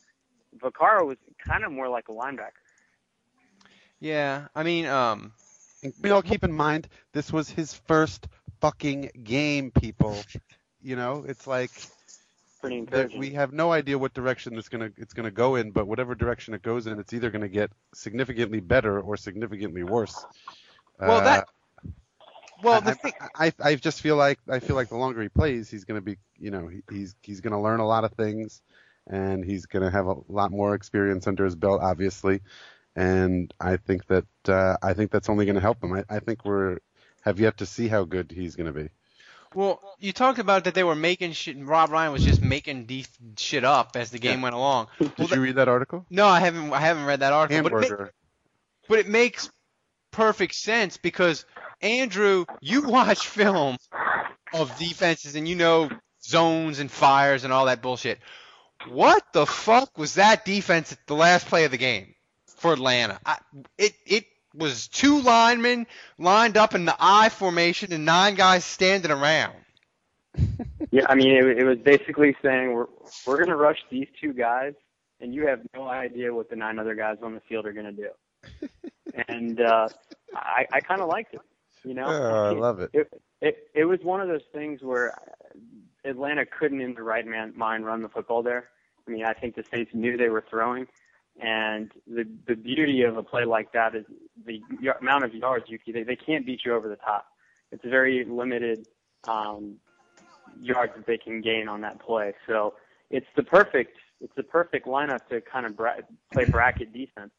Vaccaro 0.58 1.06
was 1.06 1.18
kind 1.46 1.64
of 1.64 1.72
more 1.72 1.88
like 1.90 2.10
a 2.10 2.12
linebacker. 2.12 2.52
yeah. 4.00 4.48
I 4.56 4.64
mean, 4.64 4.86
um, 4.86 5.34
And 5.84 5.94
we 6.02 6.12
all 6.12 6.22
keep 6.22 6.44
in 6.44 6.52
mind 6.52 6.88
this 7.14 7.32
was 7.32 7.50
his 7.50 7.74
first 7.74 8.28
fucking 8.60 9.12
game, 9.24 9.72
people. 9.72 10.18
You 10.82 10.96
know, 10.96 11.26
it's 11.28 11.48
like 11.48 11.72
Pretty 12.62 12.86
we 13.18 13.32
have 13.32 13.54
no 13.54 13.72
idea 13.72 13.98
what 13.98 14.14
direction 14.14 14.56
it's 14.56 14.70
gonna 14.70 14.92
it's 14.98 15.14
gonna 15.14 15.32
go 15.32 15.56
in, 15.56 15.72
but 15.72 15.88
whatever 15.88 16.14
direction 16.14 16.54
it 16.54 16.62
goes 16.62 16.86
in, 16.86 17.00
it's 17.00 17.12
either 17.12 17.32
gonna 17.32 17.48
get 17.48 17.72
significantly 17.94 18.60
better 18.60 19.00
or 19.00 19.18
significantly 19.18 19.84
worse. 19.84 20.26
well 21.00 21.22
that 21.22 21.48
well 22.64 22.82
the 22.82 22.92
I, 22.92 22.94
thing 22.94 23.14
I, 23.36 23.54
I 23.64 23.76
just 23.76 24.02
feel 24.02 24.16
like 24.16 24.40
I 24.50 24.60
feel 24.60 24.76
like 24.76 24.90
the 24.90 24.98
longer 24.98 25.22
he 25.22 25.30
plays, 25.30 25.70
he's 25.70 25.86
going 25.86 26.00
to 26.00 26.06
be, 26.06 26.18
you 26.38 26.52
know, 26.52 26.68
he, 26.68 26.82
he's 26.92 27.16
he's 27.22 27.42
going 27.42 27.54
to 27.54 27.60
learn 27.60 27.80
a 27.80 27.88
lot 27.88 28.04
of 28.04 28.14
things, 28.14 28.62
and 29.08 29.44
he's 29.44 29.66
going 29.66 29.84
to 29.84 29.92
have 29.92 30.08
a 30.08 30.16
lot 30.28 30.52
more 30.52 30.76
experience 30.76 31.28
under 31.28 31.46
his 31.46 31.56
belt, 31.56 31.82
obviously. 31.82 32.42
And 32.96 33.54
I 33.60 33.78
think 33.78 34.06
that 34.08 34.26
uh, 34.48 34.78
I 34.82 34.94
think 34.94 35.12
that's 35.12 35.30
only 35.30 35.46
going 35.46 35.56
to 35.56 35.62
help 35.62 35.84
him. 35.84 35.94
I, 35.94 36.04
I 36.10 36.20
think 36.20 36.44
we're 36.46 36.80
have 37.22 37.40
yet 37.40 37.58
to 37.58 37.66
see 37.66 37.88
how 37.88 38.04
good 38.04 38.32
he's 38.32 38.56
going 38.56 38.74
to 38.74 38.80
be. 38.84 38.90
Well, 39.54 39.82
you 40.00 40.14
talked 40.14 40.40
about 40.40 40.64
that 40.64 40.74
they 40.76 40.84
were 40.84 40.96
making 40.96 41.34
shit. 41.34 41.58
and 41.58 41.68
Rob 41.68 41.92
Ryan 41.92 42.14
was 42.14 42.24
just 42.24 42.42
making 42.42 42.86
de- 42.86 43.06
shit 43.38 43.66
up 43.66 43.96
as 43.96 44.10
the 44.10 44.18
game 44.20 44.40
Yeah. 44.40 44.44
went 44.44 44.56
along. 44.56 44.88
Did 45.18 45.32
you 45.32 45.42
read 45.42 45.56
that 45.56 45.68
article? 45.68 46.06
No, 46.10 46.26
I 46.26 46.40
haven't. 46.40 46.72
I 46.72 46.80
haven't 46.80 47.06
read 47.06 47.20
that 47.20 47.34
article. 47.34 47.70
But 47.70 47.84
it, 47.84 48.00
ma- 48.00 48.06
but 48.88 49.00
it 49.00 49.08
makes 49.08 49.50
perfect 50.12 50.56
sense 50.56 50.98
because 50.98 51.46
Andrew, 51.82 52.46
you 52.62 52.84
watch 52.84 53.28
film 53.28 53.78
of 54.54 54.78
defenses 54.78 55.36
and 55.36 55.48
you 55.48 55.56
know 55.56 55.90
zones 56.24 56.80
and 56.80 56.92
fires 56.92 57.44
and 57.44 57.54
all 57.54 57.66
that 57.66 57.82
bullshit. 57.82 58.20
What 58.90 59.24
the 59.34 59.46
fuck 59.46 59.98
was 59.98 60.16
that 60.16 60.46
defense 60.46 60.92
at 60.92 61.00
the 61.08 61.16
last 61.16 61.48
play 61.48 61.66
of 61.66 61.72
the 61.72 61.78
game 61.78 62.14
for 62.58 62.74
Atlanta? 62.74 63.20
I, 63.26 63.38
it 63.78 63.94
it 64.06 64.26
was 64.54 64.88
two 64.88 65.22
linemen 65.22 65.88
lined 66.18 66.58
up 66.58 66.76
in 66.76 66.86
the 66.86 66.96
I 67.00 67.30
formation 67.30 67.94
and 67.94 68.06
nine 68.06 68.36
guys 68.36 68.66
standing 68.66 69.12
around. 69.12 69.56
Yeah, 70.94 71.06
I 71.08 71.16
mean, 71.16 71.32
it, 71.32 71.60
it 71.60 71.64
was 71.64 71.78
basically 71.78 72.36
saying 72.42 72.74
we're 72.74 72.88
we're 73.26 73.38
going 73.38 73.48
to 73.48 73.56
rush 73.56 73.78
these 73.90 74.08
two 74.20 74.34
guys, 74.34 74.74
and 75.22 75.34
you 75.34 75.48
have 75.48 75.62
no 75.74 75.88
idea 75.88 76.34
what 76.34 76.50
the 76.50 76.58
nine 76.58 76.80
other 76.80 76.96
guys 76.96 77.18
on 77.24 77.34
the 77.34 77.40
field 77.48 77.66
are 77.66 77.72
going 77.72 77.86
to 77.86 77.92
do. 77.94 78.68
and 79.30 79.62
uh, 79.62 79.88
I, 80.36 80.68
I 80.74 80.82
kind 80.82 81.00
of 81.00 81.08
liked 81.08 81.34
it. 81.34 81.40
You 81.84 81.94
know, 81.96 82.08
Oh, 82.08 82.56
I 82.56 82.60
love 82.60 82.80
it. 82.80 82.92
It, 82.94 83.22
it 83.42 83.58
it 83.74 83.86
was 83.86 84.00
one 84.04 84.22
of 84.22 84.28
those 84.28 84.46
things 84.54 84.82
where 84.82 85.18
Atlanta 86.06 86.46
couldn't, 86.46 86.82
in 86.82 86.94
the 86.94 87.04
right 87.04 87.26
man, 87.26 87.54
mind, 87.56 87.86
run 87.86 88.02
the 88.02 88.10
football 88.10 88.44
there. 88.44 88.70
I 89.08 89.12
mean, 89.12 89.26
I 89.26 89.34
think 89.34 89.56
the 89.56 89.64
Saints 89.72 89.92
knew 89.94 90.16
they 90.18 90.30
were 90.30 90.44
throwing, 90.50 90.88
and 91.42 91.92
the 92.08 92.28
the 92.48 92.56
beauty 92.56 93.02
of 93.04 93.18
a 93.18 93.24
play 93.24 93.46
like 93.46 93.72
that 93.74 93.96
is 93.96 94.06
the 94.46 94.62
y- 94.82 94.94
amount 95.00 95.24
of 95.24 95.34
yards 95.34 95.66
you 95.70 95.80
can, 95.80 95.94
they, 95.94 96.04
they 96.04 96.16
can't 96.16 96.46
beat 96.46 96.62
you 96.66 96.74
over 96.76 96.88
the 96.88 96.96
top. 96.98 97.26
It's 97.72 97.84
very 97.84 98.26
limited 98.26 98.86
um, 99.28 99.78
yards 100.62 100.94
that 100.96 101.08
they 101.08 101.18
can 101.18 101.42
gain 101.42 101.68
on 101.68 101.82
that 101.82 102.00
play. 102.00 102.34
So 102.48 102.76
it's 103.10 103.28
the 103.36 103.44
perfect 103.44 103.98
it's 104.20 104.34
the 104.36 104.44
perfect 104.44 104.86
lineup 104.86 105.28
to 105.30 105.42
kind 105.42 105.66
of 105.66 105.76
bra- 105.76 105.96
play 106.32 106.46
bracket 106.46 106.94
defense 106.94 107.32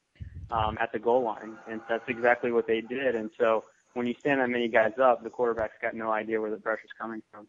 um, 0.51 0.76
at 0.80 0.90
the 0.93 0.99
goal 0.99 1.22
line, 1.22 1.57
and 1.70 1.80
that's 1.88 2.09
exactly 2.09 2.51
what 2.51 2.66
they 2.66 2.80
did. 2.80 3.14
And 3.14 3.30
so 3.38 3.64
when 3.95 4.07
you 4.07 4.14
stand 4.20 4.40
that 4.40 4.49
many 4.49 4.68
guys 4.68 4.93
up, 5.03 5.22
the 5.22 5.30
quarterback's 5.30 5.76
got 5.80 5.95
no 5.95 6.11
idea 6.11 6.40
where 6.40 6.51
the 6.51 6.57
pressure's 6.57 6.90
coming 6.99 7.22
from. 7.30 7.47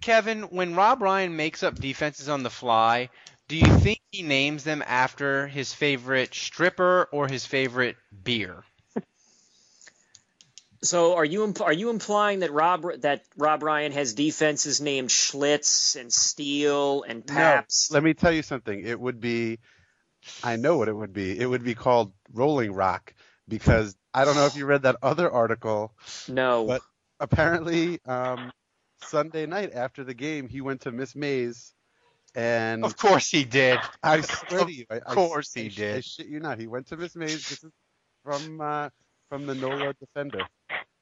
Kevin, 0.00 0.42
when 0.44 0.74
Rob 0.74 1.02
Ryan 1.02 1.36
makes 1.36 1.62
up 1.62 1.74
defenses 1.74 2.28
on 2.28 2.42
the 2.42 2.50
fly, 2.50 3.10
do 3.48 3.56
you 3.56 3.78
think 3.78 4.00
he 4.12 4.22
names 4.22 4.64
them 4.64 4.82
after 4.86 5.46
his 5.46 5.72
favorite 5.72 6.34
stripper 6.34 7.08
or 7.12 7.28
his 7.28 7.46
favorite 7.46 7.96
beer? 8.24 8.62
So 10.80 11.16
are 11.16 11.24
you 11.24 11.42
imp- 11.42 11.60
are 11.60 11.72
you 11.72 11.90
implying 11.90 12.38
that 12.38 12.52
Rob 12.52 12.86
that 13.00 13.24
Rob 13.36 13.64
Ryan 13.64 13.90
has 13.90 14.14
defenses 14.14 14.80
named 14.80 15.08
Schlitz 15.08 16.00
and 16.00 16.12
Steel 16.12 17.02
and 17.02 17.26
Paps? 17.26 17.90
No, 17.90 17.94
let 17.94 18.04
me 18.04 18.14
tell 18.14 18.30
you 18.30 18.42
something. 18.42 18.86
It 18.86 18.98
would 18.98 19.20
be, 19.20 19.58
I 20.44 20.54
know 20.54 20.76
what 20.76 20.86
it 20.86 20.94
would 20.94 21.12
be. 21.12 21.36
It 21.36 21.46
would 21.46 21.64
be 21.64 21.74
called 21.74 22.12
Rolling 22.32 22.72
Rock 22.72 23.12
because 23.48 23.96
I 24.18 24.24
don't 24.24 24.34
know 24.34 24.46
if 24.46 24.56
you 24.56 24.66
read 24.66 24.82
that 24.82 24.96
other 25.00 25.30
article. 25.30 25.92
No. 26.26 26.66
But 26.66 26.82
apparently, 27.20 28.00
um, 28.04 28.50
Sunday 29.00 29.46
night 29.46 29.70
after 29.72 30.02
the 30.02 30.12
game, 30.12 30.48
he 30.48 30.60
went 30.60 30.80
to 30.80 30.90
Miss 30.90 31.14
Mae's. 31.14 31.72
And 32.34 32.84
Of 32.84 32.96
course 32.96 33.30
he 33.30 33.44
did. 33.44 33.78
I 34.02 34.20
swear 34.22 34.64
to 34.64 34.72
you, 34.72 34.86
I, 34.90 34.96
Of 34.96 35.14
course 35.14 35.52
I, 35.56 35.60
he 35.60 35.66
I, 35.66 35.68
did. 35.68 35.96
I 35.98 36.00
shit 36.00 36.26
you 36.26 36.40
not. 36.40 36.58
He 36.58 36.66
went 36.66 36.88
to 36.88 36.96
Miss 36.96 37.14
Mae's. 37.14 37.48
This 37.48 37.62
is 37.62 37.70
from 38.24 38.60
uh, 38.60 38.88
from 39.28 39.46
the 39.46 39.54
NOLA 39.54 39.94
Defender. 40.00 40.42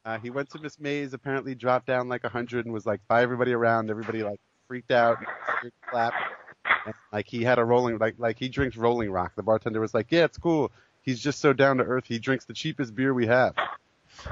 Uh, 0.05 0.19
he 0.19 0.29
went 0.29 0.51
to 0.51 0.61
Miss 0.61 0.79
Mae's. 0.79 1.15
Apparently, 1.15 1.55
dropped 1.55 1.87
down 1.87 2.11
like 2.11 2.25
a 2.25 2.29
hundred 2.29 2.67
and 2.67 2.75
was 2.75 2.85
like 2.85 3.01
by 3.09 3.23
everybody 3.23 3.55
around. 3.55 3.91
Everybody 3.91 4.25
like 4.25 4.41
freaked 4.69 4.91
out, 4.93 5.17
and 5.63 5.73
clapped. 5.89 6.17
And, 6.85 6.95
like 7.13 7.27
he 7.27 7.43
had 7.43 7.59
a 7.59 7.65
rolling 7.65 7.97
like 7.97 8.17
like 8.19 8.39
he 8.39 8.51
drinks 8.51 8.77
Rolling 8.77 9.11
Rock. 9.11 9.33
The 9.37 9.43
bartender 9.43 9.81
was 9.81 9.95
like, 9.95 10.13
"Yeah, 10.13 10.25
it's 10.25 10.39
cool. 10.39 10.71
He's 11.07 11.21
just 11.21 11.41
so 11.41 11.55
down 11.55 11.79
to 11.79 11.85
earth. 11.85 12.05
He 12.07 12.19
drinks 12.19 12.45
the 12.45 12.53
cheapest 12.53 12.95
beer 12.95 13.15
we 13.15 13.27
have." 13.27 13.55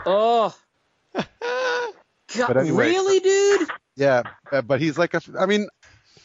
Oh. 0.04 0.54
God, 1.14 2.56
anyway, 2.56 2.88
really, 2.88 3.20
dude? 3.20 3.68
Yeah, 3.96 4.24
uh, 4.50 4.60
but 4.60 4.80
he's 4.80 4.98
like 4.98 5.14
a. 5.14 5.20
I 5.38 5.46
mean, 5.46 5.68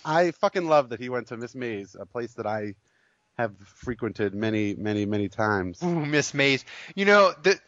I 0.04 0.32
fucking 0.32 0.68
love 0.68 0.90
that 0.90 1.00
he 1.00 1.10
went 1.10 1.28
to 1.28 1.38
Miss 1.38 1.56
Mae's, 1.56 1.96
a 1.98 2.06
place 2.06 2.34
that 2.34 2.48
I 2.48 2.74
have 3.38 3.54
frequented 3.60 4.34
many, 4.34 4.74
many, 4.74 5.06
many 5.06 5.30
times. 5.30 5.82
Ooh, 5.84 6.06
Miss 6.06 6.34
Mae's. 6.34 6.66
You 6.96 7.06
know, 7.06 7.34
the 7.44 7.60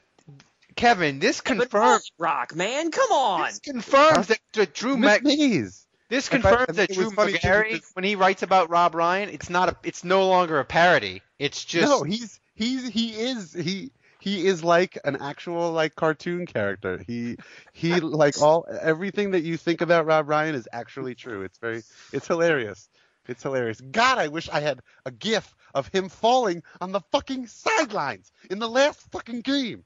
Kevin, 0.75 1.19
this 1.19 1.41
confirms 1.41 2.11
Rock, 2.17 2.55
man. 2.55 2.91
Come 2.91 3.11
on. 3.11 3.47
This 3.47 3.59
confirms 3.59 4.27
that, 4.27 4.39
that 4.53 4.73
Drew 4.73 4.97
Miss 4.97 5.07
Mac- 5.07 5.23
Mays. 5.23 5.85
This 6.09 6.27
confirms 6.27 6.69
I 6.69 6.73
that 6.73 6.87
think 6.87 6.93
Drew 6.93 7.11
funny 7.11 7.33
Magary, 7.33 7.81
when 7.93 8.03
he 8.03 8.15
writes 8.15 8.43
about 8.43 8.69
Rob 8.69 8.95
Ryan, 8.95 9.29
it's 9.29 9.49
not 9.49 9.69
a, 9.69 9.77
it's 9.83 10.03
no 10.03 10.27
longer 10.27 10.59
a 10.59 10.65
parody. 10.65 11.21
It's 11.39 11.63
just 11.63 11.87
no, 11.87 12.03
he's 12.03 12.39
he's 12.61 12.87
he 12.89 13.09
is 13.13 13.53
he 13.53 13.91
he 14.19 14.45
is 14.45 14.63
like 14.63 14.97
an 15.03 15.17
actual 15.21 15.71
like 15.71 15.95
cartoon 15.95 16.45
character. 16.45 17.03
He 17.05 17.37
he 17.73 17.99
like 17.99 18.41
all 18.41 18.65
everything 18.81 19.31
that 19.31 19.41
you 19.41 19.57
think 19.57 19.81
about 19.81 20.05
Rob 20.05 20.29
Ryan 20.29 20.55
is 20.55 20.67
actually 20.71 21.15
true. 21.15 21.41
It's 21.43 21.57
very 21.57 21.81
it's 22.13 22.27
hilarious. 22.27 22.87
It's 23.27 23.43
hilarious. 23.43 23.79
God, 23.81 24.17
I 24.17 24.27
wish 24.27 24.49
I 24.49 24.59
had 24.59 24.79
a 25.05 25.11
gif 25.11 25.55
of 25.73 25.87
him 25.87 26.09
falling 26.09 26.63
on 26.81 26.91
the 26.91 27.01
fucking 27.11 27.47
sidelines 27.47 28.31
in 28.49 28.59
the 28.59 28.67
last 28.69 28.99
fucking 29.11 29.41
game. 29.41 29.83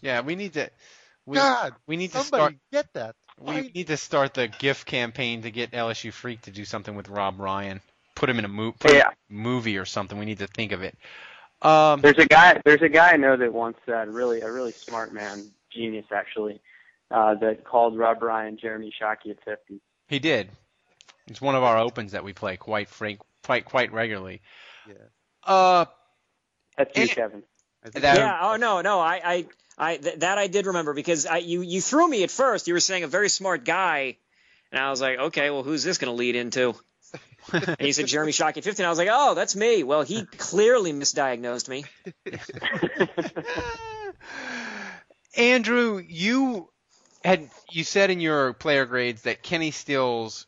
yeah. 0.00 0.20
We 0.20 0.34
need 0.36 0.54
to. 0.54 0.70
We, 1.26 1.36
God, 1.36 1.74
we 1.86 1.96
need 1.96 2.12
to 2.12 2.20
start. 2.20 2.54
get 2.72 2.92
that. 2.94 3.14
We 3.38 3.70
need 3.74 3.86
to 3.88 3.96
start 3.96 4.34
the 4.34 4.48
GIF 4.48 4.84
campaign 4.84 5.42
to 5.42 5.50
get 5.50 5.70
LSU 5.72 6.12
Freak 6.12 6.42
to 6.42 6.50
do 6.50 6.64
something 6.64 6.94
with 6.94 7.08
Rob 7.08 7.38
Ryan. 7.40 7.80
Put 8.14 8.28
him 8.28 8.38
in 8.38 8.44
a 8.44 8.48
mo- 8.48 8.72
put 8.72 8.90
him 8.90 8.96
Yeah. 8.98 9.08
in 9.30 9.36
a 9.36 9.38
movie 9.38 9.78
or 9.78 9.84
something. 9.84 10.18
We 10.18 10.24
need 10.26 10.38
to 10.38 10.46
think 10.46 10.72
of 10.72 10.82
it. 10.82 10.96
Um, 11.62 12.00
There's 12.00 12.18
a 12.18 12.26
guy. 12.26 12.60
There's 12.64 12.82
a 12.82 12.88
guy 12.88 13.10
I 13.12 13.16
know 13.16 13.36
that 13.36 13.52
once 13.52 13.76
said, 13.86 14.08
really, 14.08 14.40
a 14.40 14.50
really 14.50 14.72
smart 14.72 15.12
man, 15.12 15.50
genius 15.70 16.06
actually, 16.12 16.60
uh, 17.10 17.34
that 17.36 17.64
called 17.64 17.98
Rob 17.98 18.22
Ryan 18.22 18.56
Jeremy 18.56 18.92
Shockey 18.98 19.30
at 19.30 19.44
50. 19.44 19.80
he 20.08 20.18
did. 20.18 20.48
It's 21.26 21.40
one 21.40 21.54
of 21.54 21.62
our 21.62 21.78
opens 21.78 22.12
that 22.12 22.24
we 22.24 22.32
play 22.32 22.56
quite 22.56 22.88
frank, 22.88 23.20
quite 23.44 23.64
quite 23.64 23.92
regularly. 23.92 24.40
Yeah. 24.88 24.94
Uh, 25.44 25.84
That's 26.76 26.96
you, 26.98 27.08
Kevin. 27.08 27.42
that, 27.92 28.18
yeah. 28.18 28.38
Oh 28.42 28.56
no, 28.56 28.80
no. 28.80 28.98
I, 28.98 29.20
I, 29.24 29.46
I 29.78 29.96
th- 29.96 30.18
that 30.20 30.38
I 30.38 30.46
did 30.48 30.66
remember 30.66 30.92
because 30.94 31.26
I, 31.26 31.38
you, 31.38 31.62
you 31.62 31.80
threw 31.80 32.08
me 32.08 32.22
at 32.24 32.30
first. 32.30 32.68
You 32.68 32.74
were 32.74 32.80
saying 32.80 33.04
a 33.04 33.08
very 33.08 33.28
smart 33.28 33.64
guy, 33.64 34.16
and 34.72 34.82
I 34.82 34.90
was 34.90 35.00
like, 35.00 35.18
okay, 35.18 35.50
well, 35.50 35.62
who's 35.62 35.84
this 35.84 35.98
going 35.98 36.10
to 36.12 36.16
lead 36.16 36.36
into? 36.36 36.74
And 37.52 37.76
you 37.80 37.92
said 37.92 38.06
Jeremy 38.08 38.32
Shockey 38.32 38.58
at 38.58 38.64
15. 38.64 38.84
I 38.84 38.88
was 38.88 38.98
like, 38.98 39.08
oh, 39.10 39.34
that's 39.34 39.56
me. 39.56 39.82
Well, 39.82 40.02
he 40.02 40.24
clearly 40.24 40.92
misdiagnosed 40.92 41.68
me. 41.68 41.84
Andrew, 45.36 46.02
you 46.06 46.68
had 47.24 47.48
you 47.70 47.84
said 47.84 48.10
in 48.10 48.20
your 48.20 48.52
player 48.52 48.86
grades 48.86 49.22
that 49.22 49.42
Kenny 49.42 49.70
Stills, 49.70 50.46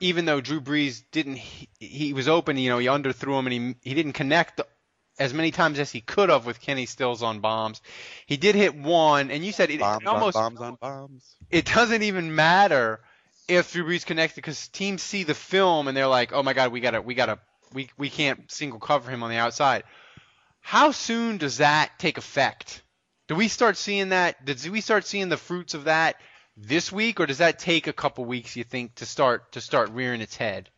even 0.00 0.24
though 0.24 0.40
Drew 0.40 0.60
Brees 0.60 1.02
didn't, 1.12 1.36
he, 1.36 1.68
he 1.78 2.12
was 2.12 2.28
open. 2.28 2.58
You 2.58 2.70
know, 2.70 2.78
he 2.78 2.86
underthrew 2.86 3.38
him 3.38 3.46
and 3.46 3.52
he 3.82 3.90
he 3.90 3.94
didn't 3.94 4.14
connect 4.14 4.60
as 5.18 5.32
many 5.32 5.50
times 5.50 5.78
as 5.78 5.90
he 5.90 6.00
could 6.00 6.28
have 6.28 6.44
with 6.44 6.60
Kenny 6.60 6.86
Stills 6.86 7.22
on 7.22 7.40
bombs. 7.40 7.80
He 8.26 8.36
did 8.36 8.54
hit 8.54 8.74
one, 8.74 9.30
and 9.30 9.44
you 9.44 9.52
said 9.52 9.70
it, 9.70 9.80
Bombs 9.80 10.02
it 10.02 10.08
almost 10.08 10.36
on 10.36 10.54
bombs 10.54 10.60
on 10.60 10.74
bombs. 10.80 11.36
it 11.50 11.64
doesn't 11.66 12.02
even 12.02 12.34
matter 12.34 13.00
if 13.48 13.72
Drew 13.72 13.84
Brees 13.84 14.04
connected 14.04 14.36
because 14.36 14.68
teams 14.68 15.02
see 15.02 15.22
the 15.22 15.34
film 15.34 15.88
and 15.88 15.96
they're 15.96 16.06
like, 16.06 16.32
oh 16.32 16.42
my 16.42 16.52
god, 16.52 16.72
we 16.72 16.80
gotta 16.80 17.00
we 17.00 17.14
gotta 17.14 17.38
we 17.72 17.88
we 17.96 18.10
can't 18.10 18.50
single 18.50 18.80
cover 18.80 19.10
him 19.10 19.22
on 19.22 19.30
the 19.30 19.36
outside. 19.36 19.84
How 20.60 20.90
soon 20.90 21.38
does 21.38 21.58
that 21.58 21.92
take 21.98 22.18
effect? 22.18 22.82
Do 23.28 23.34
we 23.34 23.48
start 23.48 23.76
seeing 23.76 24.10
that? 24.10 24.44
Did 24.44 24.66
we 24.68 24.80
start 24.80 25.06
seeing 25.06 25.28
the 25.28 25.36
fruits 25.36 25.74
of 25.74 25.84
that 25.84 26.16
this 26.56 26.90
week, 26.90 27.20
or 27.20 27.26
does 27.26 27.38
that 27.38 27.58
take 27.58 27.86
a 27.86 27.92
couple 27.92 28.24
weeks? 28.24 28.56
You 28.56 28.64
think 28.64 28.96
to 28.96 29.06
start 29.06 29.52
to 29.52 29.60
start 29.60 29.90
rearing 29.90 30.20
its 30.20 30.36
head? 30.36 30.68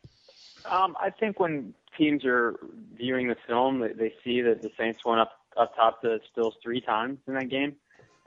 Um, 0.64 0.96
I 1.00 1.10
think 1.10 1.40
when 1.40 1.74
teams 1.96 2.24
are 2.24 2.58
viewing 2.96 3.28
the 3.28 3.36
film, 3.46 3.80
they, 3.80 4.12
see 4.22 4.40
that 4.42 4.62
the 4.62 4.70
Saints 4.76 5.04
went 5.04 5.20
up 5.20 5.32
up 5.56 5.74
top 5.74 6.02
to 6.02 6.20
Stills 6.30 6.54
three 6.62 6.80
times 6.80 7.18
in 7.26 7.34
that 7.34 7.48
game. 7.48 7.76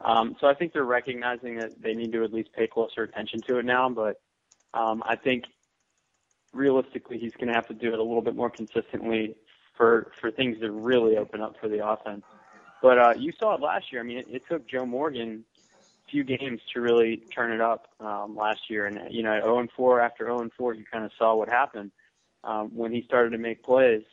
Um, 0.04 0.36
so 0.42 0.48
I 0.48 0.54
think 0.54 0.74
they're 0.74 0.84
recognizing 0.84 1.60
that 1.60 1.82
they 1.82 1.94
need 1.94 2.12
to 2.14 2.24
at 2.24 2.34
least 2.34 2.52
pay 2.54 2.68
closer 2.68 3.04
attention 3.04 3.40
to 3.42 3.60
it 3.60 3.66
now. 3.66 3.88
But 3.90 4.20
um, 4.74 5.04
I 5.06 5.16
think 5.16 5.46
realistically, 6.54 7.18
he's 7.18 7.34
going 7.34 7.48
to 7.48 7.54
have 7.54 7.68
to 7.68 7.74
do 7.74 7.94
it 7.94 8.00
a 8.00 8.04
little 8.04 8.22
bit 8.22 8.36
more 8.36 8.50
consistently 8.50 9.36
for 9.76 10.12
for 10.20 10.32
things 10.32 10.60
to 10.60 10.72
really 10.72 11.18
open 11.18 11.42
up 11.42 11.56
for 11.60 11.68
the 11.68 11.86
offense. 11.86 12.24
But 12.82 12.98
uh, 12.98 13.14
you 13.18 13.32
saw 13.40 13.56
it 13.56 13.62
last 13.62 13.92
year. 13.92 14.02
I 14.02 14.04
mean, 14.04 14.18
it, 14.18 14.28
it 14.30 14.44
took 14.50 14.68
Joe 14.68 14.86
Morgan 14.86 15.46
a 16.08 16.12
few 16.12 16.24
games 16.24 16.62
to 16.74 16.82
really 16.82 17.24
turn 17.34 17.52
it 17.52 17.62
up 17.62 17.88
um, 18.00 18.36
last 18.36 18.70
year, 18.70 18.86
and 18.86 19.00
you 19.14 19.24
know, 19.24 19.40
0 19.42 19.60
and 19.60 19.72
4 19.72 20.02
after 20.02 20.26
0 20.26 20.42
and 20.42 20.54
4, 20.54 20.74
you 20.74 20.84
kind 20.92 21.06
of 21.06 21.12
saw 21.18 21.36
what 21.36 21.50
happened 21.50 21.92
um, 22.44 22.70
when 22.76 22.92
he 22.92 23.04
started 23.04 23.32
to 23.32 23.38
make 23.38 23.64
plays. 23.64 24.04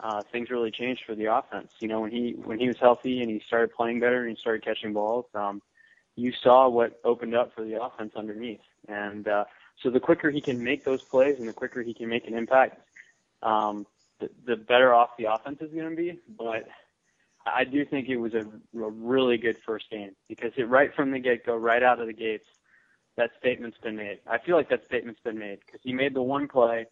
Uh, 0.00 0.20
things 0.32 0.50
really 0.50 0.72
changed 0.72 1.02
for 1.06 1.14
the 1.14 1.32
offense. 1.32 1.70
You 1.78 1.88
know, 1.88 2.00
when 2.00 2.10
he 2.10 2.34
when 2.44 2.58
he 2.58 2.66
was 2.66 2.76
healthy 2.80 3.20
and 3.20 3.30
he 3.30 3.40
started 3.46 3.72
playing 3.72 4.00
better 4.00 4.22
and 4.22 4.36
he 4.36 4.40
started 4.40 4.64
catching 4.64 4.92
balls, 4.92 5.26
um, 5.34 5.62
you 6.16 6.32
saw 6.32 6.68
what 6.68 7.00
opened 7.04 7.34
up 7.34 7.54
for 7.54 7.64
the 7.64 7.80
offense 7.80 8.12
underneath. 8.16 8.60
And 8.88 9.28
uh, 9.28 9.44
so 9.82 9.90
the 9.90 10.00
quicker 10.00 10.30
he 10.30 10.40
can 10.40 10.62
make 10.62 10.84
those 10.84 11.02
plays 11.02 11.38
and 11.38 11.48
the 11.48 11.52
quicker 11.52 11.82
he 11.82 11.94
can 11.94 12.08
make 12.08 12.26
an 12.26 12.34
impact, 12.34 12.80
um, 13.42 13.86
the, 14.20 14.30
the 14.46 14.56
better 14.56 14.94
off 14.94 15.10
the 15.18 15.32
offense 15.32 15.60
is 15.60 15.72
going 15.72 15.90
to 15.90 15.96
be. 15.96 16.18
But 16.38 16.66
I 17.46 17.64
do 17.64 17.84
think 17.84 18.08
it 18.08 18.16
was 18.16 18.34
a, 18.34 18.40
a 18.40 18.90
really 18.90 19.36
good 19.36 19.58
first 19.66 19.90
game 19.90 20.12
because 20.28 20.52
it 20.56 20.68
right 20.68 20.94
from 20.94 21.10
the 21.10 21.18
get 21.18 21.44
go, 21.44 21.56
right 21.56 21.82
out 21.82 22.00
of 22.00 22.06
the 22.06 22.12
gates, 22.12 22.46
that 23.16 23.30
statement's 23.38 23.78
been 23.78 23.96
made. 23.96 24.20
I 24.26 24.38
feel 24.38 24.56
like 24.56 24.70
that 24.70 24.84
statement's 24.84 25.20
been 25.20 25.38
made 25.38 25.60
because 25.64 25.80
he 25.82 25.92
made 25.92 26.14
the 26.14 26.22
one 26.22 26.48
play, 26.48 26.86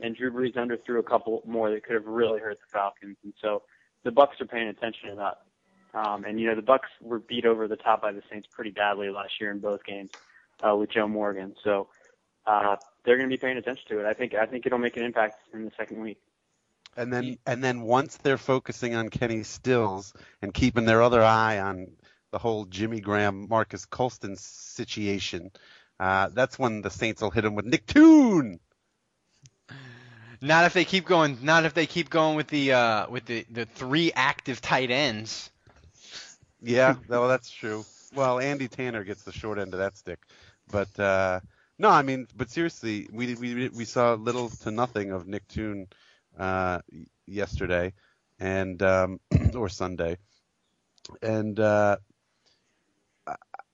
and 0.00 0.16
Drew 0.16 0.32
Brees 0.32 0.54
underthrew 0.54 0.98
a 0.98 1.02
couple 1.02 1.42
more 1.46 1.70
that 1.70 1.84
could 1.84 1.94
have 1.94 2.06
really 2.06 2.40
hurt 2.40 2.58
the 2.60 2.72
Falcons. 2.72 3.16
And 3.24 3.34
so 3.42 3.62
the 4.04 4.10
Bucs 4.10 4.40
are 4.40 4.46
paying 4.46 4.68
attention 4.68 5.10
to 5.10 5.16
that. 5.16 5.38
Um, 5.98 6.24
and 6.24 6.38
you 6.38 6.46
know 6.46 6.54
the 6.54 6.62
Bucs 6.62 6.90
were 7.00 7.18
beat 7.18 7.46
over 7.46 7.66
the 7.68 7.76
top 7.76 8.02
by 8.02 8.12
the 8.12 8.22
Saints 8.30 8.46
pretty 8.50 8.70
badly 8.70 9.10
last 9.10 9.40
year 9.40 9.50
in 9.50 9.58
both 9.58 9.84
games 9.84 10.10
uh, 10.66 10.76
with 10.76 10.90
Joe 10.90 11.08
Morgan. 11.08 11.54
So 11.64 11.88
uh, 12.46 12.76
they're 13.04 13.16
going 13.16 13.28
to 13.28 13.34
be 13.34 13.40
paying 13.40 13.56
attention 13.56 13.84
to 13.88 14.00
it. 14.00 14.06
I 14.06 14.14
think 14.14 14.34
I 14.34 14.46
think 14.46 14.66
it'll 14.66 14.78
make 14.78 14.96
an 14.96 15.04
impact 15.04 15.36
in 15.52 15.64
the 15.64 15.72
second 15.76 16.00
week. 16.00 16.18
And 16.96 17.12
then 17.12 17.38
and 17.46 17.62
then 17.62 17.82
once 17.82 18.16
they're 18.16 18.38
focusing 18.38 18.94
on 18.94 19.08
Kenny 19.10 19.42
Stills 19.42 20.14
and 20.40 20.52
keeping 20.54 20.86
their 20.86 21.02
other 21.02 21.22
eye 21.22 21.58
on 21.60 21.88
the 22.30 22.38
whole 22.38 22.64
Jimmy 22.64 23.00
Graham 23.00 23.48
Marques 23.48 23.84
Colston 23.84 24.36
situation, 24.36 25.50
uh, 26.00 26.30
that's 26.32 26.58
when 26.58 26.82
the 26.82 26.90
Saints 26.90 27.22
will 27.22 27.30
hit 27.30 27.44
him 27.44 27.54
with 27.54 27.66
Nick 27.66 27.86
Toon. 27.86 28.60
Not 30.40 30.64
if 30.64 30.72
they 30.72 30.84
keep 30.84 31.06
going. 31.06 31.38
Not 31.42 31.64
if 31.64 31.74
they 31.74 31.86
keep 31.86 32.10
going 32.10 32.36
with 32.36 32.48
the 32.48 32.72
uh, 32.72 33.10
with 33.10 33.24
the, 33.26 33.46
the 33.50 33.66
three 33.66 34.12
active 34.14 34.60
tight 34.60 34.90
ends. 34.90 35.50
Yeah, 36.62 36.96
well, 37.08 37.28
that's 37.28 37.50
true. 37.50 37.84
Well, 38.14 38.38
Andy 38.38 38.68
Tanner 38.68 39.04
gets 39.04 39.22
the 39.22 39.32
short 39.32 39.58
end 39.58 39.74
of 39.74 39.80
that 39.80 39.96
stick, 39.96 40.18
but 40.70 40.98
uh, 40.98 41.40
no, 41.78 41.90
I 41.90 42.02
mean, 42.02 42.26
but 42.36 42.50
seriously, 42.50 43.08
we 43.12 43.34
we 43.34 43.68
we 43.68 43.84
saw 43.84 44.14
little 44.14 44.48
to 44.48 44.70
nothing 44.70 45.12
of 45.12 45.26
Nick 45.26 45.46
Toon 45.48 45.86
uh, 46.38 46.80
yesterday, 47.26 47.92
and 48.38 48.82
um, 48.82 49.20
or 49.54 49.68
Sunday, 49.68 50.18
and 51.22 51.58
uh, 51.60 51.96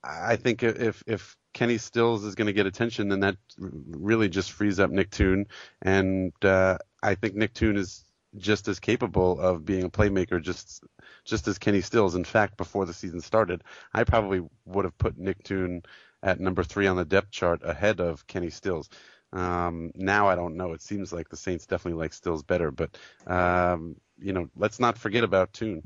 I- 0.03 0.35
think 0.37 0.63
if 0.63 1.03
if 1.07 1.37
Kenny 1.53 1.77
Stills 1.77 2.23
is 2.23 2.35
going 2.35 2.47
to 2.47 2.53
get 2.53 2.65
attention, 2.65 3.09
then 3.09 3.19
that 3.21 3.37
really 3.57 4.29
just 4.29 4.51
frees 4.51 4.79
up 4.79 4.89
Nick 4.91 5.11
Toon, 5.11 5.47
and 5.81 6.33
uh, 6.43 6.77
I 7.01 7.15
think 7.15 7.35
Nick 7.35 7.53
Toon 7.53 7.77
is 7.77 8.05
just 8.37 8.67
as 8.67 8.79
capable 8.79 9.39
of 9.39 9.63
being 9.65 9.83
a 9.83 9.89
playmaker, 9.89 10.41
just 10.41 10.83
just 11.25 11.47
as 11.47 11.59
Kenny 11.59 11.81
Stills. 11.81 12.15
In 12.15 12.23
fact, 12.25 12.57
before 12.57 12.85
the 12.85 12.93
season 12.93 13.21
started, 13.21 13.63
I 13.93 14.03
probably 14.03 14.41
would 14.65 14.85
have 14.85 14.97
put 14.97 15.17
Nick 15.17 15.43
Toon 15.43 15.83
at 16.23 16.39
number 16.39 16.63
three 16.63 16.87
on 16.87 16.95
the 16.95 17.05
depth 17.05 17.29
chart 17.29 17.61
ahead 17.63 17.99
of 17.99 18.25
Kenny 18.25 18.49
Stills. 18.49 18.89
Um, 19.33 19.91
now 19.95 20.29
I 20.29 20.35
don't 20.35 20.55
know. 20.55 20.71
It 20.73 20.81
seems 20.81 21.11
like 21.11 21.29
the 21.29 21.37
Saints 21.37 21.65
definitely 21.65 21.99
like 21.99 22.13
Stills 22.13 22.43
better, 22.43 22.71
but 22.71 22.97
um, 23.27 23.97
you 24.19 24.31
know, 24.31 24.49
let's 24.55 24.79
not 24.79 24.97
forget 24.97 25.23
about 25.23 25.53
Toon. 25.53 25.83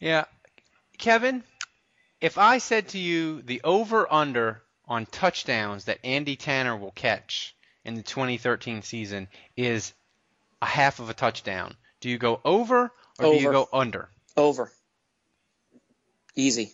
Yeah, 0.00 0.24
Kevin, 0.96 1.44
if 2.20 2.38
I 2.38 2.58
said 2.58 2.88
to 2.88 2.98
you 2.98 3.42
the 3.42 3.60
over 3.62 4.12
under 4.12 4.62
on 4.86 5.06
touchdowns 5.06 5.84
that 5.84 5.98
Andy 6.02 6.36
Tanner 6.36 6.76
will 6.76 6.90
catch 6.90 7.54
in 7.84 7.94
the 7.94 8.02
2013 8.02 8.82
season 8.82 9.28
is 9.56 9.92
a 10.60 10.66
half 10.66 10.98
of 10.98 11.10
a 11.10 11.14
touchdown, 11.14 11.76
do 12.00 12.08
you 12.08 12.18
go 12.18 12.40
over 12.44 12.92
or 13.18 13.24
do 13.24 13.36
you 13.36 13.50
go 13.50 13.68
under? 13.72 14.08
Over. 14.36 14.72
Easy. 16.34 16.72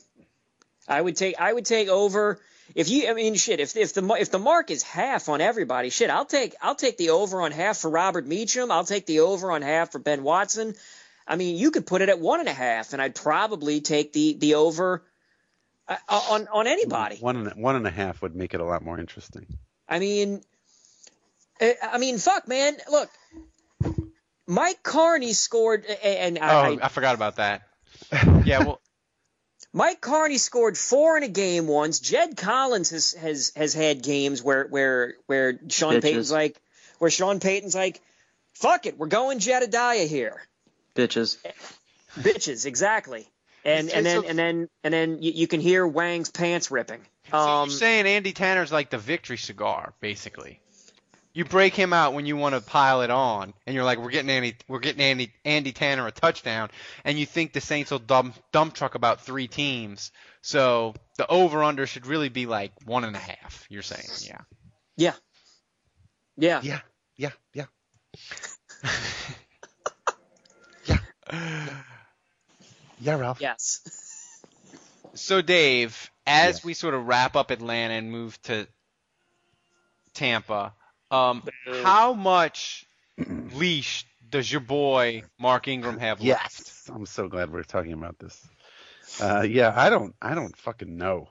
I 0.89 1.01
would 1.01 1.16
take 1.16 1.41
I 1.41 1.53
would 1.53 1.64
take 1.64 1.89
over 1.89 2.41
if 2.74 2.89
you 2.89 3.09
I 3.09 3.14
mean 3.14 3.35
shit 3.35 3.61
if 3.61 3.76
if 3.76 3.95
the 3.95 4.05
if 4.14 4.30
the 4.30 4.39
mark 4.39 4.70
is 4.70 4.82
half 4.82 5.28
on 5.28 5.41
everybody 5.41 5.91
shit 5.91 6.11
I'll 6.11 6.24
take 6.24 6.55
I'll 6.62 6.74
take 6.74 6.97
the 6.97 7.11
over 7.11 7.41
on 7.41 7.53
half 7.53 7.78
for 7.78 7.91
Robert 7.91 8.26
Meacham 8.26 8.70
I'll 8.70 8.85
take 8.85 9.07
the 9.07 9.20
over 9.20 9.51
on 9.51 9.62
half 9.62 9.93
for 9.93 9.99
Ben 9.99 10.22
Watson 10.22 10.74
I 11.26 11.37
mean 11.37 11.57
you 11.57 11.70
could 11.70 11.87
put 11.87 12.03
it 12.03 12.09
at 12.09 12.18
one 12.18 12.41
and 12.41 12.49
a 12.49 12.53
half 12.55 12.93
and 12.93 13.01
I'd 13.01 13.14
probably 13.14 13.80
take 13.80 14.12
the 14.12 14.35
the 14.35 14.55
over 14.55 15.03
uh, 15.89 15.97
on 16.09 16.49
on 16.49 16.66
anybody 16.66 17.16
One 17.16 17.37
and 17.37 17.62
one 17.62 17.76
and 17.76 17.87
a 17.87 17.91
half 17.91 18.22
would 18.22 18.35
make 18.35 18.55
it 18.55 18.61
a 18.61 18.64
lot 18.64 18.82
more 18.82 18.99
interesting. 18.99 19.47
I 19.87 19.99
mean, 19.99 20.41
I 21.61 21.76
I 21.82 21.99
mean, 21.99 22.16
fuck, 22.16 22.49
man. 22.49 22.74
Look, 22.91 23.11
Mike 24.47 24.82
Carney 24.82 25.35
scored, 25.35 25.85
and 25.85 26.39
I, 26.39 26.70
Oh, 26.70 26.78
I 26.82 26.89
forgot 26.89 27.14
about 27.14 27.37
that. 27.37 27.68
yeah, 28.45 28.61
well, 28.61 28.80
Mike 29.76 30.00
Carney 30.00 30.38
scored 30.38 30.78
four 30.78 31.16
in 31.16 31.24
a 31.24 31.28
game 31.28 31.66
once. 31.66 31.98
Jed 31.98 32.36
Collins 32.36 32.90
has 32.90 33.12
has 33.14 33.52
has 33.56 33.74
had 33.74 34.02
games 34.02 34.40
where 34.42 34.66
where 34.68 35.14
where 35.26 35.58
Sean 35.68 35.94
Bitches. 35.94 36.02
Payton's 36.02 36.32
like, 36.32 36.60
where 37.00 37.10
Sean 37.10 37.40
Payton's 37.40 37.74
like, 37.74 38.00
fuck 38.54 38.86
it, 38.86 38.96
we're 38.96 39.08
going 39.08 39.40
Jedediah 39.40 40.06
here, 40.06 40.40
Bitches. 40.94 41.36
bitches, 42.18 42.66
exactly. 42.66 43.26
And 43.64 43.88
It's- 43.88 43.98
and 43.98 44.06
it's 44.06 44.14
then 44.14 44.22
so- 44.22 44.28
and 44.28 44.38
then 44.38 44.68
and 44.84 44.94
then 44.94 45.22
you, 45.22 45.32
you 45.32 45.46
can 45.48 45.60
hear 45.60 45.84
Wang's 45.86 46.30
pants 46.30 46.70
ripping. 46.70 47.00
so 47.30 47.36
Um, 47.36 47.68
you're 47.68 47.76
saying 47.78 48.06
Andy 48.06 48.32
Tanner's 48.32 48.70
like 48.70 48.90
the 48.90 48.98
victory 48.98 49.38
cigar, 49.38 49.92
basically. 50.00 50.60
You 51.35 51.45
break 51.45 51.74
him 51.74 51.93
out 51.93 52.14
when 52.14 52.26
you 52.26 52.37
want 52.37 52.55
to 52.55 52.61
pile 52.61 53.03
it 53.03 53.11
on, 53.11 53.53
and 53.66 53.74
you're 53.74 53.85
like, 53.85 53.99
"We're 53.99 54.11
getting 54.11 54.30
Andy, 54.30 54.55
we're 54.68 54.78
getting 54.78 55.01
Andy, 55.03 55.32
Andy 55.45 55.72
Tanner 55.72 56.07
a 56.07 56.12
touchdown," 56.12 56.70
and 57.05 57.18
you 57.18 57.26
think 57.26 57.53
the 57.53 57.61
Saints 57.61 57.91
will 57.91 57.99
dump 57.99 58.37
dump 58.53 58.72
truck 58.74 58.95
about 58.95 59.22
three 59.22 59.49
teams. 59.49 60.12
So 60.43 60.95
the 61.16 61.26
over 61.26 61.64
under 61.64 61.87
should 61.87 62.07
really 62.07 62.28
be 62.28 62.47
like 62.47 62.72
one 62.85 63.03
and 63.05 63.16
a 63.16 63.18
half. 63.18 63.66
You're 63.68 63.82
saying, 63.82 64.05
yeah. 64.22 64.43
yeah, 64.97 65.14
yeah, 66.37 66.61
Yeah, 66.62 66.80
yeah, 67.16 67.30
yeah. 67.53 67.66
Yeah, 73.01 73.16
Ralph. 73.16 73.41
yes. 73.41 73.80
So 75.14 75.43
Dave, 75.43 76.11
as 76.26 76.64
we 76.64 76.74
sort 76.74 76.95
of 76.95 77.07
wrap 77.07 77.37
up 77.37 77.51
Atlanta 77.51 77.95
and 77.95 78.11
move 78.11 78.41
to 78.43 78.66
Tampa, 80.14 80.72
um, 81.14 81.42
how 81.82 82.12
much 82.14 82.86
leash 83.54 84.06
does 84.30 84.50
your 84.50 84.60
boy 84.60 85.22
Mark 85.38 85.68
Ingram 85.68 85.98
have 85.98 86.20
left? 86.20 86.24
Yes, 86.24 86.90
I'm 86.92 87.06
so 87.06 87.28
glad 87.28 87.52
we're 87.52 87.62
talking 87.62 87.92
about 87.92 88.18
this. 88.18 88.46
Uh, 89.20 89.42
yeah, 89.42 89.72
I 89.74 89.90
don't, 89.90 90.14
I 90.20 90.34
don't 90.34 90.56
fucking 90.56 90.96
know. 90.96 91.28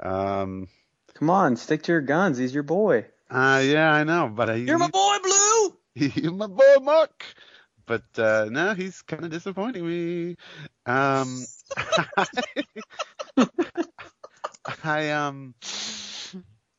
Um, 0.00 0.68
Come 1.14 1.30
on, 1.30 1.56
stick 1.56 1.82
to 1.84 1.92
your 1.92 2.00
guns. 2.00 2.38
He's 2.38 2.52
your 2.52 2.64
boy. 2.64 3.06
uh, 3.30 3.62
yeah, 3.64 3.92
I 3.92 4.04
know, 4.04 4.30
but 4.34 4.50
I, 4.50 4.54
You're 4.56 4.78
my 4.78 4.88
boy, 4.90 5.16
Blue. 5.22 5.76
You're 6.22 6.32
my 6.32 6.48
boy, 6.48 6.76
Mark. 6.82 7.24
But 7.86 8.04
uh, 8.18 8.48
no, 8.50 8.74
he's 8.74 9.02
kind 9.02 9.24
of 9.24 9.30
disappointing 9.30 9.86
me. 9.86 10.36
Um, 10.86 11.44
I 14.82 15.10
um, 15.10 15.54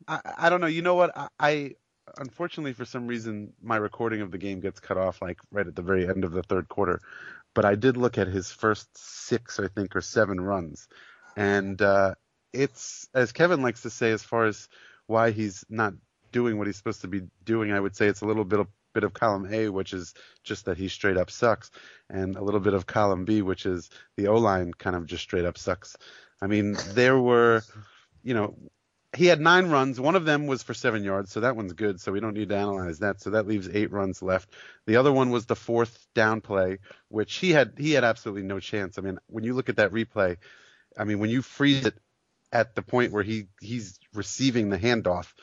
I, 0.07 0.19
I 0.37 0.49
don't 0.49 0.61
know. 0.61 0.67
You 0.67 0.81
know 0.81 0.95
what? 0.95 1.15
I, 1.15 1.27
I 1.39 1.75
unfortunately 2.17 2.73
for 2.73 2.85
some 2.85 3.07
reason 3.07 3.53
my 3.61 3.77
recording 3.77 4.21
of 4.21 4.31
the 4.31 4.37
game 4.37 4.59
gets 4.59 4.79
cut 4.79 4.97
off 4.97 5.21
like 5.21 5.39
right 5.51 5.67
at 5.67 5.75
the 5.75 5.81
very 5.81 6.07
end 6.07 6.23
of 6.23 6.31
the 6.31 6.43
third 6.43 6.69
quarter. 6.69 6.99
But 7.53 7.65
I 7.65 7.75
did 7.75 7.97
look 7.97 8.17
at 8.17 8.27
his 8.27 8.51
first 8.51 8.89
six, 8.97 9.59
I 9.59 9.67
think, 9.67 9.95
or 9.95 10.01
seven 10.01 10.41
runs, 10.41 10.87
and 11.37 11.81
uh, 11.81 12.15
it's 12.51 13.07
as 13.13 13.31
Kevin 13.31 13.61
likes 13.61 13.81
to 13.83 13.89
say, 13.89 14.11
as 14.11 14.23
far 14.23 14.45
as 14.45 14.67
why 15.07 15.31
he's 15.31 15.63
not 15.69 15.93
doing 16.31 16.57
what 16.57 16.67
he's 16.67 16.75
supposed 16.75 17.01
to 17.01 17.07
be 17.07 17.21
doing, 17.45 17.71
I 17.71 17.79
would 17.79 17.95
say 17.95 18.07
it's 18.07 18.21
a 18.21 18.25
little 18.25 18.43
bit 18.43 18.59
of 18.59 18.67
bit 18.93 19.03
of 19.03 19.13
column 19.13 19.47
A, 19.53 19.69
which 19.69 19.93
is 19.93 20.13
just 20.43 20.65
that 20.65 20.77
he 20.77 20.87
straight 20.87 21.17
up 21.17 21.29
sucks, 21.29 21.69
and 22.09 22.35
a 22.35 22.41
little 22.41 22.59
bit 22.59 22.73
of 22.73 22.87
column 22.87 23.25
B, 23.25 23.41
which 23.43 23.65
is 23.65 23.89
the 24.17 24.27
O 24.27 24.37
line 24.37 24.73
kind 24.73 24.95
of 24.95 25.05
just 25.05 25.21
straight 25.21 25.45
up 25.45 25.57
sucks. 25.57 25.95
I 26.41 26.47
mean, 26.47 26.77
there 26.93 27.19
were, 27.19 27.61
you 28.23 28.33
know, 28.33 28.55
he 29.15 29.27
had 29.27 29.39
nine 29.39 29.67
runs. 29.67 29.99
One 29.99 30.15
of 30.15 30.25
them 30.25 30.47
was 30.47 30.63
for 30.63 30.73
seven 30.73 31.03
yards, 31.03 31.31
so 31.31 31.41
that 31.41 31.55
one's 31.55 31.73
good. 31.73 31.99
So 31.99 32.11
we 32.11 32.19
don't 32.19 32.33
need 32.33 32.49
to 32.49 32.57
analyze 32.57 32.99
that. 32.99 33.21
So 33.21 33.31
that 33.31 33.47
leaves 33.47 33.69
eight 33.71 33.91
runs 33.91 34.21
left. 34.21 34.49
The 34.85 34.97
other 34.97 35.11
one 35.11 35.31
was 35.31 35.45
the 35.45 35.55
fourth 35.55 36.07
down 36.13 36.41
play, 36.41 36.79
which 37.09 37.35
he 37.35 37.51
had 37.51 37.73
he 37.77 37.91
had 37.91 38.03
absolutely 38.03 38.43
no 38.43 38.59
chance. 38.59 38.97
I 38.97 39.01
mean, 39.01 39.17
when 39.27 39.43
you 39.43 39.53
look 39.53 39.69
at 39.69 39.77
that 39.77 39.91
replay, 39.91 40.37
I 40.97 41.03
mean, 41.03 41.19
when 41.19 41.29
you 41.29 41.41
freeze 41.41 41.85
it 41.85 41.97
at 42.51 42.75
the 42.75 42.81
point 42.81 43.11
where 43.11 43.23
he 43.23 43.47
he's 43.59 43.99
receiving 44.13 44.69
the 44.69 44.77
handoff, 44.77 45.33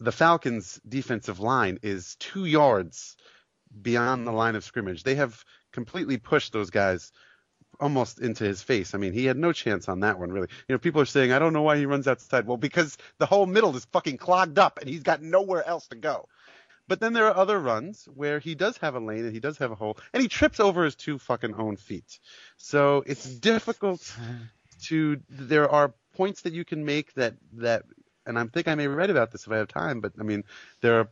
the 0.00 0.12
Falcons' 0.12 0.80
defensive 0.86 1.40
line 1.40 1.78
is 1.82 2.16
two 2.16 2.44
yards 2.44 3.16
beyond 3.80 4.26
the 4.26 4.32
line 4.32 4.56
of 4.56 4.64
scrimmage. 4.64 5.02
They 5.02 5.14
have 5.14 5.44
completely 5.72 6.18
pushed 6.18 6.52
those 6.52 6.70
guys 6.70 7.12
almost 7.80 8.20
into 8.20 8.44
his 8.44 8.62
face. 8.62 8.94
I 8.94 8.98
mean, 8.98 9.12
he 9.12 9.24
had 9.24 9.36
no 9.36 9.52
chance 9.52 9.88
on 9.88 10.00
that 10.00 10.18
one, 10.18 10.30
really. 10.30 10.48
You 10.68 10.74
know, 10.74 10.78
people 10.78 11.00
are 11.00 11.06
saying, 11.06 11.32
I 11.32 11.38
don't 11.38 11.52
know 11.52 11.62
why 11.62 11.76
he 11.76 11.86
runs 11.86 12.06
outside. 12.06 12.46
Well, 12.46 12.56
because 12.56 12.96
the 13.18 13.26
whole 13.26 13.46
middle 13.46 13.76
is 13.76 13.84
fucking 13.86 14.18
clogged 14.18 14.58
up 14.58 14.78
and 14.78 14.88
he's 14.88 15.02
got 15.02 15.22
nowhere 15.22 15.66
else 15.66 15.88
to 15.88 15.96
go. 15.96 16.28
But 16.88 17.00
then 17.00 17.12
there 17.12 17.26
are 17.26 17.36
other 17.36 17.58
runs 17.58 18.08
where 18.14 18.38
he 18.38 18.54
does 18.54 18.76
have 18.78 18.94
a 18.94 19.00
lane 19.00 19.24
and 19.24 19.32
he 19.32 19.40
does 19.40 19.58
have 19.58 19.70
a 19.70 19.76
hole 19.76 19.96
and 20.12 20.22
he 20.22 20.28
trips 20.28 20.60
over 20.60 20.84
his 20.84 20.94
two 20.94 21.18
fucking 21.18 21.54
own 21.54 21.76
feet. 21.76 22.18
So 22.56 23.04
it's 23.06 23.24
difficult 23.24 24.14
to, 24.84 25.20
there 25.28 25.70
are 25.70 25.94
points 26.14 26.42
that 26.42 26.52
you 26.52 26.64
can 26.64 26.84
make 26.84 27.14
that, 27.14 27.34
that, 27.54 27.84
and 28.26 28.38
I 28.38 28.44
think 28.46 28.68
I 28.68 28.74
may 28.74 28.88
write 28.88 29.10
about 29.10 29.30
this 29.30 29.46
if 29.46 29.52
I 29.52 29.56
have 29.58 29.68
time, 29.68 30.00
but 30.00 30.12
I 30.18 30.22
mean, 30.22 30.44
there 30.80 31.00
are 31.00 31.08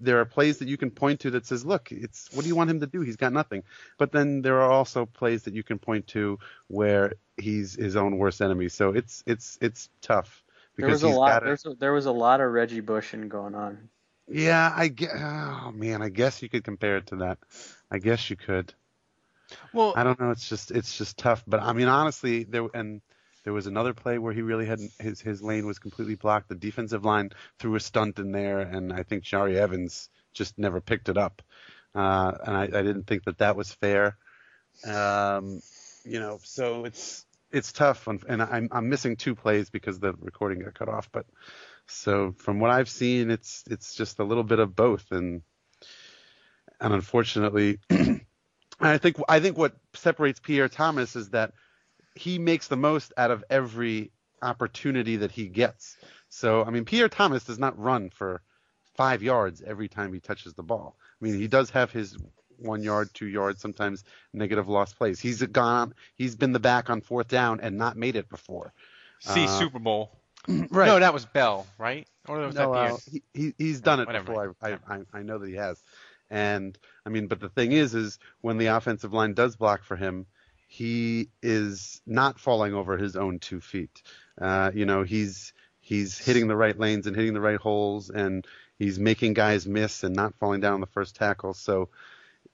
there 0.00 0.20
are 0.20 0.24
plays 0.24 0.58
that 0.58 0.68
you 0.68 0.76
can 0.76 0.90
point 0.90 1.20
to 1.20 1.30
that 1.30 1.46
says, 1.46 1.64
look, 1.64 1.92
it's 1.92 2.30
what 2.32 2.42
do 2.42 2.48
you 2.48 2.56
want 2.56 2.70
him 2.70 2.80
to 2.80 2.86
do? 2.86 3.00
He's 3.00 3.16
got 3.16 3.32
nothing. 3.32 3.62
But 3.98 4.12
then 4.12 4.42
there 4.42 4.60
are 4.60 4.70
also 4.70 5.06
plays 5.06 5.44
that 5.44 5.54
you 5.54 5.62
can 5.62 5.78
point 5.78 6.06
to 6.08 6.38
where 6.68 7.14
he's 7.36 7.74
his 7.74 7.96
own 7.96 8.18
worst 8.18 8.40
enemy. 8.40 8.68
So 8.68 8.90
it's 8.90 9.22
it's 9.26 9.58
it's 9.60 9.88
tough 10.00 10.42
because 10.76 11.00
There 11.00 11.00
because 11.00 11.02
was 11.02 11.02
a 11.02 11.08
lot. 11.08 11.40
got 11.40 11.44
There's 11.44 11.66
a, 11.66 11.74
there 11.74 11.92
was 11.92 12.06
a 12.06 12.12
lot 12.12 12.40
of 12.40 12.50
Reggie 12.52 12.80
Bushing 12.80 13.28
going 13.28 13.54
on. 13.54 13.88
Yeah, 14.28 14.72
I 14.74 14.88
guess. 14.88 15.10
Oh 15.14 15.72
man, 15.72 16.02
I 16.02 16.08
guess 16.08 16.42
you 16.42 16.48
could 16.48 16.64
compare 16.64 16.96
it 16.98 17.06
to 17.08 17.16
that. 17.16 17.38
I 17.90 17.98
guess 17.98 18.30
you 18.30 18.36
could. 18.36 18.72
Well, 19.72 19.92
I 19.96 20.04
don't 20.04 20.18
know. 20.20 20.30
It's 20.30 20.48
just 20.48 20.70
it's 20.70 20.96
just 20.96 21.18
tough. 21.18 21.44
But 21.46 21.62
I 21.62 21.72
mean, 21.72 21.88
honestly, 21.88 22.44
there 22.44 22.68
and 22.74 23.02
there 23.44 23.52
was 23.52 23.66
another 23.66 23.92
play 23.92 24.18
where 24.18 24.32
he 24.32 24.42
really 24.42 24.66
had 24.66 24.80
his 24.98 25.20
his 25.20 25.42
lane 25.42 25.66
was 25.66 25.78
completely 25.78 26.14
blocked. 26.14 26.48
The 26.48 26.54
defensive 26.54 27.04
line 27.04 27.30
threw 27.58 27.74
a 27.74 27.80
stunt 27.80 28.18
in 28.18 28.32
there, 28.32 28.60
and 28.60 28.92
I 28.92 29.02
think 29.02 29.24
Jahri 29.24 29.54
Evans 29.56 30.08
just 30.32 30.58
never 30.58 30.80
picked 30.80 31.08
it 31.08 31.18
up. 31.18 31.42
Uh, 31.94 32.32
and 32.46 32.56
I, 32.56 32.62
I 32.62 32.82
didn't 32.82 33.06
think 33.06 33.24
that 33.24 33.38
that 33.38 33.56
was 33.56 33.72
fair. 33.72 34.16
Um, 34.86 35.60
you 36.04 36.20
know, 36.20 36.38
so 36.42 36.84
it's 36.84 37.26
it's 37.50 37.72
tough, 37.72 38.06
and, 38.06 38.22
and 38.28 38.42
I'm 38.42 38.68
I'm 38.70 38.88
missing 38.88 39.16
two 39.16 39.34
plays 39.34 39.70
because 39.70 39.98
the 39.98 40.14
recording 40.20 40.60
got 40.60 40.74
cut 40.74 40.88
off. 40.88 41.10
But 41.12 41.26
so 41.86 42.34
from 42.38 42.60
what 42.60 42.70
I've 42.70 42.88
seen, 42.88 43.30
it's 43.30 43.64
it's 43.70 43.94
just 43.94 44.18
a 44.18 44.24
little 44.24 44.44
bit 44.44 44.58
of 44.58 44.74
both, 44.74 45.04
and 45.10 45.42
and 46.80 46.94
unfortunately, 46.94 47.78
I 48.80 48.98
think 48.98 49.16
I 49.28 49.40
think 49.40 49.58
what 49.58 49.76
separates 49.94 50.40
Pierre 50.40 50.68
Thomas 50.68 51.14
is 51.16 51.30
that 51.30 51.52
he 52.14 52.38
makes 52.38 52.68
the 52.68 52.76
most 52.76 53.12
out 53.16 53.30
of 53.30 53.44
every 53.50 54.10
opportunity 54.42 55.16
that 55.16 55.30
he 55.30 55.46
gets. 55.48 55.96
So 56.28 56.64
I 56.64 56.70
mean, 56.70 56.84
Pierre 56.84 57.08
Thomas 57.08 57.44
does 57.44 57.58
not 57.58 57.78
run 57.78 58.10
for 58.10 58.42
five 58.96 59.22
yards 59.22 59.62
every 59.62 59.88
time 59.88 60.12
he 60.12 60.20
touches 60.20 60.54
the 60.54 60.62
ball. 60.62 60.96
I 61.20 61.24
mean, 61.24 61.34
he 61.38 61.48
does 61.48 61.70
have 61.70 61.90
his 61.90 62.16
one 62.58 62.82
yard, 62.82 63.10
two 63.14 63.26
yards, 63.26 63.60
sometimes 63.60 64.04
negative 64.32 64.68
lost 64.68 64.96
plays. 64.96 65.20
He's 65.20 65.42
gone. 65.42 65.94
He's 66.16 66.36
been 66.36 66.52
the 66.52 66.60
back 66.60 66.90
on 66.90 67.00
fourth 67.00 67.28
down 67.28 67.60
and 67.60 67.76
not 67.76 67.96
made 67.96 68.16
it 68.16 68.28
before. 68.28 68.72
See 69.20 69.44
Uh, 69.44 69.58
Super 69.58 69.78
Bowl. 69.78 70.12
right. 70.48 70.86
No, 70.86 70.98
that 70.98 71.14
was 71.14 71.24
Bell, 71.26 71.66
right? 71.78 72.06
Or 72.28 72.38
was 72.38 72.54
no, 72.54 72.72
that 72.72 72.78
uh, 72.78 72.86
Pierre? 72.88 72.98
he, 73.10 73.22
he 73.34 73.54
he's 73.58 73.80
done 73.80 74.00
it 74.00 74.06
Whatever. 74.06 74.26
before. 74.26 74.56
I, 74.62 74.72
I 74.72 74.78
I 74.88 75.00
I 75.12 75.22
know 75.22 75.38
that 75.38 75.48
he 75.48 75.54
has. 75.54 75.82
And 76.30 76.78
I 77.04 77.10
mean, 77.10 77.26
but 77.26 77.40
the 77.40 77.48
thing 77.48 77.72
is, 77.72 77.94
is 77.94 78.18
when 78.40 78.58
the 78.58 78.66
offensive 78.66 79.12
line 79.12 79.34
does 79.34 79.54
block 79.56 79.84
for 79.84 79.96
him, 79.96 80.26
he 80.72 81.28
is 81.42 82.00
not 82.06 82.40
falling 82.40 82.72
over 82.72 82.96
his 82.96 83.14
own 83.14 83.38
two 83.38 83.60
feet. 83.60 84.02
Uh, 84.40 84.70
you 84.74 84.86
know, 84.86 85.02
he's 85.02 85.52
he's 85.80 86.16
hitting 86.16 86.48
the 86.48 86.56
right 86.56 86.78
lanes 86.78 87.06
and 87.06 87.14
hitting 87.14 87.34
the 87.34 87.42
right 87.42 87.60
holes, 87.60 88.08
and 88.08 88.46
he's 88.78 88.98
making 88.98 89.34
guys 89.34 89.66
miss 89.66 90.02
and 90.02 90.16
not 90.16 90.34
falling 90.36 90.62
down 90.62 90.72
on 90.72 90.80
the 90.80 90.86
first 90.86 91.14
tackle. 91.14 91.52
So, 91.52 91.90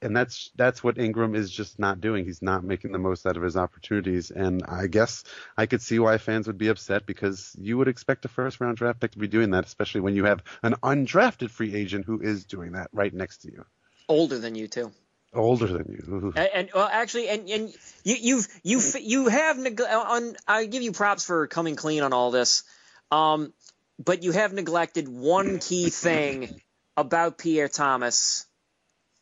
and 0.02 0.16
that's 0.16 0.50
that's 0.56 0.82
what 0.82 0.98
Ingram 0.98 1.36
is 1.36 1.48
just 1.48 1.78
not 1.78 2.00
doing. 2.00 2.24
He's 2.24 2.42
not 2.42 2.64
making 2.64 2.90
the 2.90 2.98
most 2.98 3.24
out 3.24 3.36
of 3.36 3.44
his 3.44 3.56
opportunities, 3.56 4.32
and 4.32 4.64
I 4.66 4.88
guess 4.88 5.22
I 5.56 5.66
could 5.66 5.80
see 5.80 6.00
why 6.00 6.18
fans 6.18 6.48
would 6.48 6.58
be 6.58 6.68
upset 6.68 7.06
because 7.06 7.54
you 7.56 7.78
would 7.78 7.86
expect 7.86 8.24
a 8.24 8.28
first 8.28 8.60
round 8.60 8.78
draft 8.78 8.98
pick 8.98 9.12
to 9.12 9.18
be 9.20 9.28
doing 9.28 9.52
that, 9.52 9.64
especially 9.64 10.00
when 10.00 10.16
you 10.16 10.24
have 10.24 10.42
an 10.64 10.74
undrafted 10.82 11.50
free 11.50 11.72
agent 11.72 12.04
who 12.04 12.20
is 12.20 12.46
doing 12.46 12.72
that 12.72 12.88
right 12.92 13.14
next 13.14 13.42
to 13.42 13.52
you, 13.52 13.64
Older 14.08 14.40
than 14.40 14.56
you 14.56 14.66
too. 14.66 14.90
Older 15.34 15.66
than 15.66 15.86
you. 15.88 16.32
And, 16.36 16.48
and 16.54 16.70
well, 16.74 16.88
actually, 16.90 17.28
and 17.28 17.48
and 17.48 17.74
you 18.04 18.16
you've 18.20 18.48
you 18.62 18.80
you 19.00 19.28
have 19.28 19.58
neg- 19.58 19.80
on. 19.80 20.36
I 20.46 20.66
give 20.66 20.82
you 20.82 20.92
props 20.92 21.24
for 21.24 21.46
coming 21.46 21.76
clean 21.76 22.02
on 22.02 22.12
all 22.12 22.30
this, 22.30 22.62
um, 23.10 23.52
but 23.98 24.22
you 24.22 24.32
have 24.32 24.52
neglected 24.52 25.08
one 25.08 25.58
key 25.58 25.90
thing 25.90 26.60
about 26.96 27.38
Pierre 27.38 27.68
Thomas. 27.68 28.46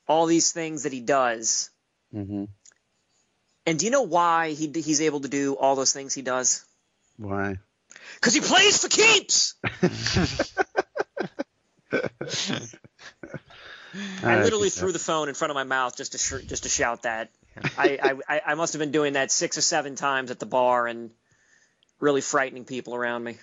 All 0.09 0.27
these 0.27 0.53
things 0.53 0.85
that 0.85 0.93
he 0.93 1.01
does, 1.01 1.71
Mm-hmm. 2.15 2.45
and 3.67 3.79
do 3.79 3.85
you 3.85 3.91
know 3.91 4.03
why 4.03 4.51
he 4.53 4.71
he's 4.73 5.01
able 5.01 5.21
to 5.21 5.29
do 5.29 5.55
all 5.55 5.75
those 5.75 5.93
things 5.93 6.15
he 6.15 6.23
does? 6.23 6.65
Why? 7.17 7.57
Because 8.15 8.35
he 8.35 8.41
plays 8.41 8.81
for 8.81 8.89
keeps. 8.89 9.55
I 14.23 14.43
literally 14.43 14.71
threw 14.71 14.93
the 14.93 14.99
phone 14.99 15.29
in 15.29 15.35
front 15.35 15.51
of 15.51 15.55
my 15.55 15.65
mouth 15.65 15.97
just 15.97 16.13
to 16.13 16.19
sh- 16.19 16.47
just 16.47 16.65
to 16.65 16.69
shout 16.69 17.03
that. 17.03 17.31
I, 17.79 18.15
I 18.29 18.41
I 18.47 18.55
must 18.55 18.73
have 18.75 18.81
been 18.81 18.91
doing 18.91 19.15
that 19.15 19.31
six 19.31 19.57
or 19.57 19.63
seven 19.63 19.95
times 19.95 20.31
at 20.31 20.39
the 20.39 20.47
bar 20.47 20.87
and 20.87 21.11
really 22.01 22.21
frightening 22.21 22.65
people 22.65 22.95
around 22.95 23.25
me. 23.25 23.37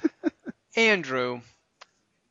Andrew, 0.76 1.40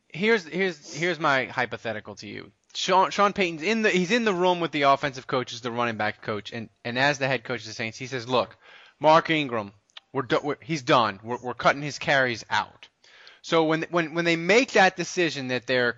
here's 0.09 0.45
here's 0.45 0.93
here's 0.93 1.19
my 1.19 1.45
hypothetical 1.45 2.15
to 2.15 2.27
you. 2.27 2.51
Sean 2.73 3.09
Sean 3.09 3.33
Payton's 3.33 3.63
in 3.63 3.81
the 3.81 3.89
he's 3.89 4.11
in 4.11 4.25
the 4.25 4.33
room 4.33 4.59
with 4.59 4.71
the 4.71 4.83
offensive 4.83 5.27
coaches, 5.27 5.61
the 5.61 5.71
running 5.71 5.97
back 5.97 6.21
coach, 6.21 6.51
and 6.51 6.69
and 6.83 6.99
as 6.99 7.17
the 7.17 7.27
head 7.27 7.43
coach 7.43 7.61
of 7.61 7.67
the 7.67 7.73
Saints, 7.73 7.97
he 7.97 8.07
says, 8.07 8.27
"Look, 8.27 8.55
Mark 8.99 9.29
Ingram, 9.29 9.71
we're, 10.13 10.21
do, 10.23 10.39
we're 10.43 10.57
he's 10.61 10.83
done. 10.83 11.19
We're 11.23 11.39
we're 11.41 11.53
cutting 11.53 11.81
his 11.81 11.97
carries 11.97 12.45
out." 12.49 12.87
So 13.41 13.63
when 13.63 13.85
when 13.89 14.13
when 14.13 14.25
they 14.25 14.35
make 14.35 14.73
that 14.73 14.95
decision 14.95 15.47
that 15.47 15.65
they're 15.65 15.97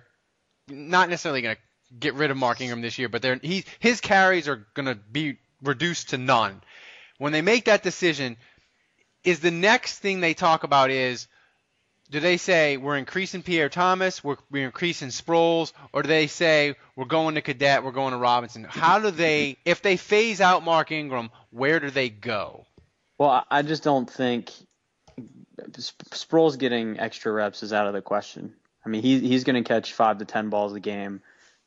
not 0.70 1.08
necessarily 1.08 1.42
going 1.42 1.56
to 1.56 1.60
get 1.98 2.14
rid 2.14 2.30
of 2.30 2.36
Mark 2.36 2.60
Ingram 2.60 2.80
this 2.80 2.98
year, 2.98 3.08
but 3.08 3.22
they're 3.22 3.38
he 3.42 3.64
his 3.78 4.00
carries 4.00 4.48
are 4.48 4.66
going 4.74 4.86
to 4.86 4.94
be 4.94 5.38
reduced 5.62 6.10
to 6.10 6.18
none. 6.18 6.62
When 7.18 7.32
they 7.32 7.42
make 7.42 7.66
that 7.66 7.82
decision, 7.82 8.36
is 9.24 9.40
the 9.40 9.50
next 9.50 9.98
thing 9.98 10.20
they 10.20 10.34
talk 10.34 10.64
about 10.64 10.90
is 10.90 11.26
do 12.10 12.18
they 12.18 12.38
say 12.38 12.76
we're 12.76 12.96
increasing 12.96 13.42
Pierre 13.42 13.68
Thomas, 13.68 14.22
we're, 14.24 14.36
we're 14.50 14.64
increasing 14.64 15.08
Sproles, 15.08 15.72
or 15.92 16.02
do 16.02 16.08
they 16.08 16.26
say 16.26 16.74
we're 16.96 17.04
going 17.04 17.36
to 17.36 17.40
Cadet, 17.40 17.84
we're 17.84 17.92
going 17.92 18.12
to 18.12 18.18
Robinson? 18.18 18.64
How 18.64 18.98
do 18.98 19.10
they, 19.12 19.58
if 19.64 19.80
they 19.80 19.96
phase 19.96 20.40
out 20.40 20.64
Mark 20.64 20.90
Ingram, 20.90 21.30
where 21.50 21.78
do 21.78 21.90
they 21.90 22.08
go? 22.08 22.66
Well, 23.16 23.44
I- 23.48 23.62
just 23.62 23.84
don't 23.84 24.10
think 24.10 24.50
Sp- 25.78 26.10
Sproles 26.10 26.58
getting 26.58 26.98
extra 26.98 27.30
reps 27.30 27.62
is 27.62 27.72
out 27.72 27.86
of 27.86 27.92
the 27.92 28.02
question. 28.02 28.54
I 28.84 28.88
mean, 28.88 29.02
he, 29.02 29.20
he's 29.20 29.44
going 29.44 29.62
to 29.62 29.66
catch 29.66 29.92
five 29.92 30.18
to 30.18 30.24
ten 30.24 30.48
balls 30.48 30.74
a 30.74 30.80
game, 30.80 31.22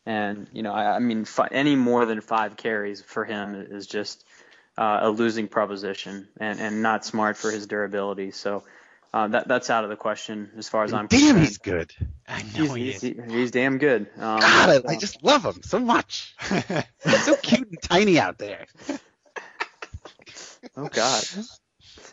and 0.06 0.48
you 0.52 0.64
know, 0.64 0.74
I, 0.74 0.96
I 0.96 1.00
mean, 1.00 1.26
fi- 1.26 1.50
any 1.52 1.76
more 1.76 2.06
than 2.06 2.22
five 2.22 2.58
carries 2.58 3.02
for 3.02 3.24
him 3.26 3.56
is 3.56 3.88
just 3.88 4.26
uh, 4.78 5.00
a 5.04 5.10
losing 5.10 5.48
proposition 5.48 6.28
and, 6.40 6.60
and 6.60 6.82
not 6.82 7.06
smart 7.06 7.38
for 7.38 7.52
his 7.52 7.68
durability. 7.68 8.32
So 8.32 8.64
uh, 9.14 9.28
that 9.28 9.48
that's 9.48 9.70
out 9.70 9.84
of 9.84 9.90
the 9.90 9.96
question 9.96 10.52
as 10.58 10.70
far 10.70 10.84
as 10.84 10.94
I'm 10.94 11.08
Damn, 11.08 11.20
concerned. 11.20 11.46
he's 11.46 11.58
good. 11.60 11.94
I 12.28 12.42
know 12.42 12.74
He's, 12.74 13.02
he 13.02 13.14
he's, 13.14 13.32
he's 13.32 13.52
damn 13.52 13.78
good. 13.78 14.08
Um, 14.18 14.42
God, 14.42 14.86
I, 14.88 14.94
I 14.94 14.96
just 14.96 15.24
love 15.24 15.46
him 15.46 15.62
so 15.64 15.80
much. 15.80 16.34
He's 16.50 17.26
so 17.26 17.36
cute 17.42 17.70
and 17.70 17.82
tiny 17.82 18.20
out 18.20 18.38
there. 18.38 18.66
Oh 20.76 20.88
God. 20.88 21.24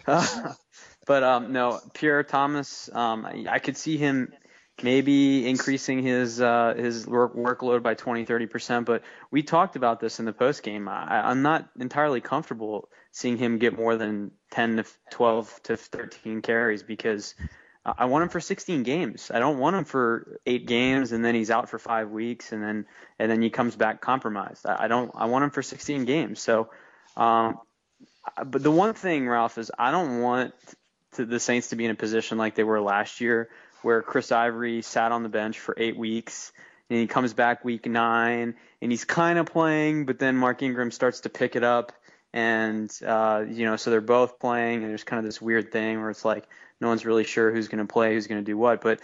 but 1.06 1.22
um, 1.22 1.52
no, 1.52 1.80
Pierre 1.94 2.22
Thomas. 2.22 2.90
Um, 2.92 3.24
I, 3.24 3.46
I 3.48 3.58
could 3.58 3.76
see 3.76 3.96
him 3.96 4.32
maybe 4.82 5.48
increasing 5.48 6.02
his 6.02 6.40
uh, 6.40 6.74
his 6.76 7.06
work, 7.06 7.34
workload 7.34 7.82
by 7.82 7.94
20, 7.94 8.24
30 8.24 8.46
percent. 8.46 8.86
But 8.86 9.02
we 9.30 9.42
talked 9.42 9.76
about 9.76 10.00
this 10.00 10.18
in 10.18 10.24
the 10.24 10.32
post 10.32 10.62
game. 10.62 10.88
I'm 10.88 11.42
not 11.42 11.68
entirely 11.78 12.20
comfortable 12.20 12.88
seeing 13.12 13.36
him 13.36 13.58
get 13.58 13.76
more 13.76 13.96
than 13.96 14.30
10 14.52 14.76
to 14.76 14.84
12 15.10 15.60
to 15.64 15.76
13 15.76 16.42
carries 16.42 16.82
because. 16.82 17.34
I 17.82 18.04
want 18.04 18.24
him 18.24 18.28
for 18.28 18.40
16 18.40 18.82
games. 18.82 19.30
I 19.32 19.38
don't 19.38 19.58
want 19.58 19.74
him 19.74 19.86
for 19.86 20.38
eight 20.44 20.66
games 20.66 21.12
and 21.12 21.24
then 21.24 21.34
he's 21.34 21.50
out 21.50 21.70
for 21.70 21.78
five 21.78 22.10
weeks 22.10 22.52
and 22.52 22.62
then 22.62 22.84
and 23.18 23.30
then 23.30 23.40
he 23.40 23.48
comes 23.48 23.74
back 23.74 24.02
compromised. 24.02 24.66
I, 24.66 24.84
I 24.84 24.88
don't. 24.88 25.10
I 25.14 25.24
want 25.24 25.44
him 25.44 25.50
for 25.50 25.62
16 25.62 26.04
games. 26.04 26.42
So, 26.42 26.68
um, 27.16 27.58
but 28.44 28.62
the 28.62 28.70
one 28.70 28.92
thing, 28.92 29.26
Ralph, 29.26 29.56
is 29.56 29.70
I 29.78 29.92
don't 29.92 30.20
want 30.20 30.52
to, 31.12 31.24
the 31.24 31.40
Saints 31.40 31.68
to 31.68 31.76
be 31.76 31.84
in 31.84 31.90
a 31.90 31.94
position 31.94 32.38
like 32.38 32.54
they 32.54 32.64
were 32.64 32.80
last 32.80 33.20
year, 33.20 33.48
where 33.82 34.02
Chris 34.02 34.32
Ivory 34.32 34.82
sat 34.82 35.12
on 35.12 35.22
the 35.22 35.28
bench 35.28 35.58
for 35.58 35.74
eight 35.76 35.96
weeks 35.96 36.52
and 36.88 36.98
he 36.98 37.06
comes 37.06 37.34
back 37.34 37.64
week 37.64 37.86
nine 37.86 38.54
and 38.82 38.90
he's 38.90 39.04
kind 39.04 39.38
of 39.38 39.46
playing, 39.46 40.06
but 40.06 40.18
then 40.18 40.36
Mark 40.36 40.62
Ingram 40.62 40.90
starts 40.90 41.20
to 41.20 41.28
pick 41.28 41.56
it 41.56 41.64
up, 41.64 41.92
and 42.32 42.90
uh, 43.06 43.44
you 43.48 43.64
know, 43.66 43.76
so 43.76 43.90
they're 43.90 44.00
both 44.00 44.38
playing, 44.38 44.82
and 44.82 44.90
there's 44.90 45.04
kind 45.04 45.18
of 45.18 45.24
this 45.24 45.40
weird 45.40 45.72
thing 45.72 46.00
where 46.00 46.10
it's 46.10 46.24
like 46.24 46.46
no 46.80 46.88
one's 46.88 47.04
really 47.04 47.24
sure 47.24 47.52
who's 47.52 47.68
going 47.68 47.86
to 47.86 47.92
play, 47.92 48.14
who's 48.14 48.26
going 48.26 48.40
to 48.40 48.44
do 48.44 48.56
what, 48.56 48.80
but. 48.80 49.00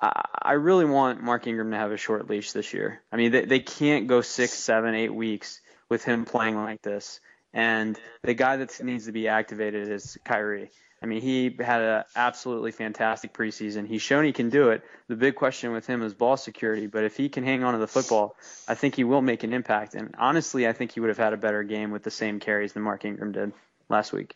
I 0.00 0.22
I 0.42 0.52
really 0.54 0.84
want 0.84 1.22
Mark 1.22 1.46
Ingram 1.46 1.70
to 1.70 1.78
have 1.78 1.92
a 1.92 1.96
short 1.96 2.28
leash 2.28 2.52
this 2.52 2.74
year. 2.74 3.00
I 3.10 3.16
mean, 3.16 3.32
they, 3.32 3.44
they 3.46 3.60
can't 3.60 4.08
go 4.08 4.20
six, 4.20 4.52
seven, 4.52 4.94
eight 4.94 5.14
weeks 5.14 5.60
with 5.88 6.04
him 6.04 6.26
playing 6.26 6.56
like 6.56 6.82
this. 6.82 7.20
And 7.54 7.98
the 8.22 8.34
guy 8.34 8.56
that 8.56 8.82
needs 8.82 9.06
to 9.06 9.12
be 9.12 9.28
activated 9.28 9.88
is 9.88 10.18
Khiry. 10.26 10.68
I 11.04 11.06
mean, 11.06 11.20
he 11.20 11.54
had 11.60 11.82
an 11.82 12.04
absolutely 12.16 12.72
fantastic 12.72 13.34
preseason. 13.34 13.86
He's 13.86 14.00
shown 14.00 14.24
he 14.24 14.32
can 14.32 14.48
do 14.48 14.70
it. 14.70 14.82
The 15.08 15.16
big 15.16 15.34
question 15.34 15.72
with 15.72 15.86
him 15.86 16.02
is 16.02 16.14
ball 16.14 16.38
security. 16.38 16.86
But 16.86 17.04
if 17.04 17.14
he 17.14 17.28
can 17.28 17.44
hang 17.44 17.62
on 17.62 17.74
to 17.74 17.78
the 17.78 17.86
football, 17.86 18.36
I 18.66 18.74
think 18.74 18.94
he 18.94 19.04
will 19.04 19.20
make 19.20 19.42
an 19.44 19.52
impact. 19.52 19.94
And 19.94 20.14
honestly, 20.18 20.66
I 20.66 20.72
think 20.72 20.92
he 20.92 21.00
would 21.00 21.10
have 21.10 21.18
had 21.18 21.34
a 21.34 21.36
better 21.36 21.62
game 21.62 21.90
with 21.90 22.04
the 22.04 22.10
same 22.10 22.40
carries 22.40 22.72
than 22.72 22.82
Mark 22.82 23.04
Ingram 23.04 23.32
did 23.32 23.52
last 23.90 24.14
week, 24.14 24.34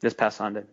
this 0.00 0.12
past 0.12 0.38
Sunday. 0.38 0.64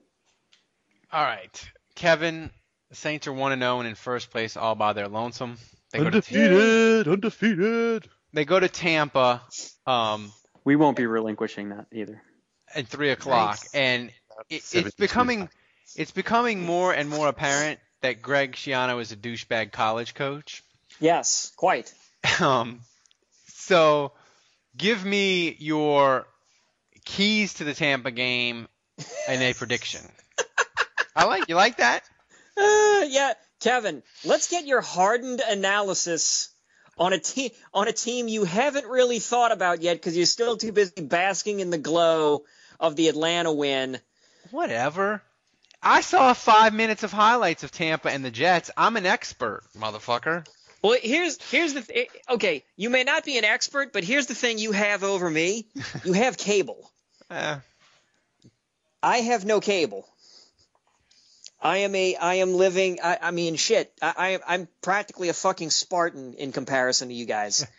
All 1.13 1.23
right, 1.23 1.69
Kevin. 1.93 2.49
The 2.89 2.95
Saints 2.95 3.27
are 3.27 3.33
one 3.33 3.51
and 3.51 3.61
zero 3.61 3.77
and 3.79 3.87
in 3.87 3.93
first 3.93 4.31
place 4.31 4.57
all 4.57 4.73
by 4.73 4.93
their 4.93 5.07
lonesome. 5.07 5.57
They 5.91 5.99
go 5.99 6.05
to 6.05 6.07
Undefeated, 6.17 7.07
undefeated. 7.07 8.09
they 8.33 8.45
go 8.45 8.59
to 8.59 8.67
Tampa. 8.67 9.43
Um, 9.85 10.31
We 10.63 10.75
won't 10.75 10.97
be 10.97 11.05
relinquishing 11.05 11.69
that 11.69 11.85
either. 11.91 12.19
at 12.73 12.87
three 12.87 13.11
o'clock, 13.11 13.51
Nice. 13.61 13.75
and 13.75 14.11
it, 14.49 14.55
it's 14.55 14.67
72. 14.67 14.95
becoming 14.97 15.49
it's 15.95 16.11
becoming 16.11 16.65
more 16.65 16.93
and 16.93 17.09
more 17.09 17.27
apparent 17.27 17.79
that 18.01 18.21
Greg 18.21 18.53
Schiano 18.53 19.01
is 19.01 19.11
a 19.11 19.15
douchebag 19.15 19.71
college 19.71 20.13
coach. 20.13 20.63
Yes, 20.99 21.51
quite. 21.55 21.93
Um, 22.41 22.81
so 23.47 24.11
give 24.75 25.05
me 25.05 25.55
your 25.57 26.27
keys 27.05 27.55
to 27.55 27.63
the 27.63 27.73
Tampa 27.73 28.11
game 28.11 28.67
and 29.27 29.41
a 29.41 29.53
prediction. 29.53 30.01
I 31.15 31.25
like 31.25 31.47
you 31.47 31.55
like 31.55 31.77
that. 31.77 32.03
Uh, 32.57 33.05
yeah, 33.07 33.31
Kevin, 33.61 34.03
let's 34.25 34.49
get 34.49 34.65
your 34.65 34.81
hardened 34.81 35.39
analysis 35.39 36.49
on 36.97 37.13
a 37.13 37.19
team 37.19 37.51
on 37.73 37.87
a 37.87 37.93
team 37.93 38.27
you 38.27 38.43
haven't 38.43 38.85
really 38.85 39.19
thought 39.19 39.53
about 39.53 39.81
yet 39.81 39.93
because 39.93 40.17
you're 40.17 40.25
still 40.25 40.57
too 40.57 40.73
busy 40.73 41.01
basking 41.01 41.61
in 41.61 41.69
the 41.69 41.77
glow 41.77 42.43
of 42.81 42.97
the 42.97 43.07
Atlanta 43.07 43.53
win. 43.53 43.97
Whatever. 44.51 45.21
I 45.81 46.01
saw 46.01 46.33
five 46.33 46.73
minutes 46.73 47.03
of 47.03 47.11
highlights 47.11 47.63
of 47.63 47.71
Tampa 47.71 48.09
and 48.09 48.23
the 48.23 48.31
Jets. 48.31 48.69
I'm 48.75 48.97
an 48.97 49.05
expert, 49.05 49.63
motherfucker. 49.77 50.45
Well, 50.81 50.97
here's 51.01 51.41
here's 51.51 51.73
the 51.73 51.81
th- 51.81 52.09
okay. 52.29 52.63
You 52.75 52.89
may 52.89 53.03
not 53.03 53.25
be 53.25 53.37
an 53.37 53.45
expert, 53.45 53.91
but 53.93 54.03
here's 54.03 54.27
the 54.27 54.35
thing 54.35 54.57
you 54.59 54.71
have 54.71 55.03
over 55.03 55.29
me. 55.29 55.65
You 56.03 56.13
have 56.13 56.37
cable. 56.37 56.89
Eh, 57.31 57.59
I 59.03 59.17
have 59.17 59.45
no 59.45 59.59
cable. 59.59 60.07
I 61.61 61.77
am 61.77 61.93
a 61.93 62.15
I 62.15 62.35
am 62.35 62.55
living 62.55 62.97
I, 63.03 63.19
I 63.21 63.29
mean 63.29 63.55
shit 63.55 63.93
I, 64.01 64.39
I 64.47 64.55
I'm 64.55 64.67
practically 64.81 65.29
a 65.29 65.33
fucking 65.33 65.69
Spartan 65.69 66.33
in 66.33 66.51
comparison 66.51 67.09
to 67.09 67.13
you 67.13 67.25
guys. 67.25 67.67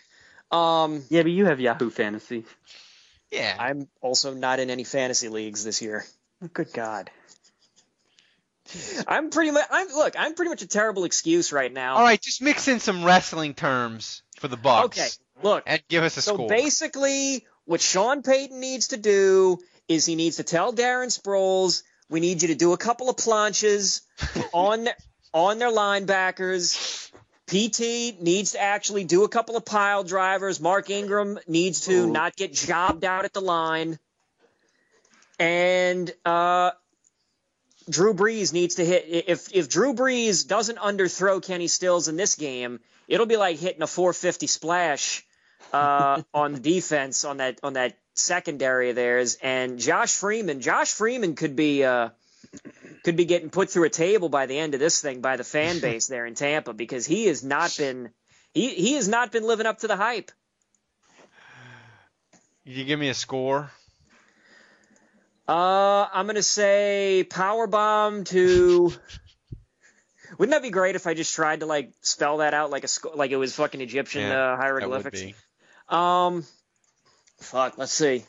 Um 0.52 1.04
Yeah, 1.10 1.22
but 1.22 1.32
you 1.32 1.46
have 1.46 1.60
Yahoo 1.60 1.90
Fantasy. 1.90 2.44
Yeah. 3.30 3.56
I'm 3.58 3.88
also 4.00 4.34
not 4.34 4.58
in 4.58 4.70
any 4.70 4.84
fantasy 4.84 5.28
leagues 5.28 5.64
this 5.64 5.80
year. 5.80 6.04
Good 6.52 6.72
God. 6.72 7.10
I'm 9.06 9.30
pretty 9.30 9.50
much 9.50 9.66
I'm 9.70 9.88
look, 9.88 10.14
I'm 10.18 10.34
pretty 10.34 10.50
much 10.50 10.62
a 10.62 10.66
terrible 10.66 11.04
excuse 11.04 11.52
right 11.52 11.72
now. 11.72 11.96
All 11.96 12.02
right, 12.02 12.20
just 12.20 12.40
mix 12.40 12.68
in 12.68 12.80
some 12.80 13.04
wrestling 13.04 13.54
terms 13.54 14.22
for 14.38 14.48
the 14.48 14.56
Bucs. 14.56 14.84
Okay, 14.84 15.08
look. 15.42 15.64
And 15.66 15.82
give 15.88 16.04
us 16.04 16.16
a 16.16 16.22
so 16.22 16.34
score. 16.34 16.48
basically, 16.48 17.44
what 17.64 17.80
Sean 17.80 18.22
Payton 18.22 18.58
needs 18.60 18.88
to 18.88 18.96
do 18.96 19.58
is 19.88 20.06
he 20.06 20.14
needs 20.14 20.36
to 20.36 20.44
tell 20.44 20.72
Darren 20.72 21.08
Sproles, 21.08 21.82
we 22.08 22.20
need 22.20 22.42
you 22.42 22.48
to 22.48 22.54
do 22.54 22.72
a 22.72 22.76
couple 22.76 23.10
of 23.10 23.16
planchas 23.16 24.02
on 24.52 24.88
on 25.34 25.58
their 25.58 25.70
linebackers. 25.70 27.10
PT 27.46 28.20
needs 28.22 28.52
to 28.52 28.60
actually 28.60 29.02
do 29.02 29.24
a 29.24 29.28
couple 29.28 29.56
of 29.56 29.64
pile 29.64 30.04
drivers. 30.04 30.60
Mark 30.60 30.88
Ingram 30.88 31.38
needs 31.48 31.86
to 31.86 32.06
not 32.06 32.36
get 32.36 32.52
jobbed 32.52 33.04
out 33.04 33.24
at 33.24 33.32
the 33.32 33.40
line. 33.40 33.98
And 35.40 36.12
uh, 36.24 36.72
Drew 37.88 38.12
Brees 38.14 38.52
needs 38.52 38.74
to 38.76 38.84
hit. 38.84 39.06
If 39.08 39.52
if 39.52 39.68
Drew 39.68 39.94
Brees 39.94 40.46
doesn't 40.46 40.78
underthrow 40.78 41.42
Kenny 41.42 41.66
Stills 41.66 42.08
in 42.08 42.16
this 42.16 42.36
game, 42.36 42.78
it'll 43.08 43.26
be 43.26 43.38
like 43.38 43.58
hitting 43.58 43.82
a 43.82 43.86
450 43.86 44.46
splash 44.46 45.24
uh, 45.72 46.22
on 46.34 46.52
the 46.52 46.60
defense 46.60 47.24
on 47.24 47.38
that 47.38 47.58
on 47.62 47.72
that 47.72 47.96
secondary 48.12 48.90
of 48.90 48.96
theirs. 48.96 49.38
And 49.42 49.78
Josh 49.78 50.14
Freeman, 50.14 50.60
Josh 50.60 50.92
Freeman 50.92 51.34
could 51.36 51.56
be 51.56 51.84
uh, 51.84 52.10
could 53.02 53.16
be 53.16 53.24
getting 53.24 53.48
put 53.48 53.70
through 53.70 53.84
a 53.84 53.90
table 53.90 54.28
by 54.28 54.44
the 54.44 54.58
end 54.58 54.74
of 54.74 54.80
this 54.80 55.00
thing 55.00 55.22
by 55.22 55.36
the 55.36 55.44
fan 55.44 55.80
base 55.80 56.06
there 56.06 56.26
in 56.26 56.34
Tampa 56.34 56.74
because 56.74 57.06
he 57.06 57.26
has 57.26 57.42
not 57.42 57.74
been 57.78 58.10
he 58.52 58.68
he 58.74 58.94
has 58.94 59.08
not 59.08 59.32
been 59.32 59.44
living 59.44 59.66
up 59.66 59.78
to 59.78 59.88
the 59.88 59.96
hype. 59.96 60.30
you 62.64 62.84
give 62.84 62.98
me 63.00 63.08
a 63.08 63.14
score? 63.14 63.70
Uh, 65.50 66.06
I'm 66.12 66.26
gonna 66.26 66.44
say 66.44 67.26
power 67.28 67.66
bomb 67.66 68.22
to. 68.24 68.92
Wouldn't 70.38 70.52
that 70.52 70.62
be 70.62 70.70
great 70.70 70.94
if 70.94 71.08
I 71.08 71.14
just 71.14 71.34
tried 71.34 71.60
to 71.60 71.66
like 71.66 71.92
spell 72.02 72.36
that 72.36 72.54
out 72.54 72.70
like 72.70 72.84
a 72.84 72.88
sc- 72.88 73.16
like 73.16 73.32
it 73.32 73.36
was 73.36 73.52
fucking 73.56 73.80
Egyptian 73.80 74.22
Yeah, 74.22 74.28
uh, 74.28 74.36
that 74.36 74.50
would 74.54 74.60
hieroglyphics? 74.62 75.20
be. 75.20 75.34
Um, 75.88 76.44
fuck. 77.40 77.78
Let's 77.78 77.92
see. 77.92 78.24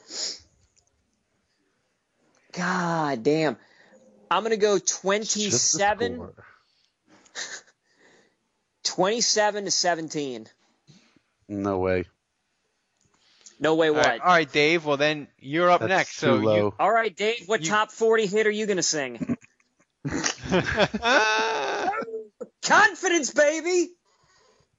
God 2.54 3.22
damn. 3.22 3.56
I'm 4.32 4.42
gonna 4.42 4.58
go 4.58 4.80
27. 4.80 6.26
27 8.84 9.66
to 9.66 9.72
17. 9.72 10.48
No 11.48 11.78
way. 11.78 12.06
No 13.62 13.76
way. 13.76 13.92
What? 13.92 14.06
right, 14.06 14.20
all 14.20 14.28
right, 14.28 14.52
Dave. 14.52 14.86
Well, 14.86 14.98
then 14.98 15.28
you're 15.38 15.70
up 15.70 15.82
That's 15.82 15.90
next. 15.90 16.20
too 16.20 16.26
So 16.26 16.36
low. 16.36 16.56
you. 16.56 16.74
All 16.80 16.92
right, 16.92 17.16
Dave. 17.16 17.44
What 17.46 17.64
top 17.64 17.92
40 17.92 18.26
hit 18.26 18.48
are 18.48 18.52
you 18.52 18.66
gonna 18.66 18.82
sing? 18.82 19.38
Confidence, 22.64 23.32
baby. 23.34 23.90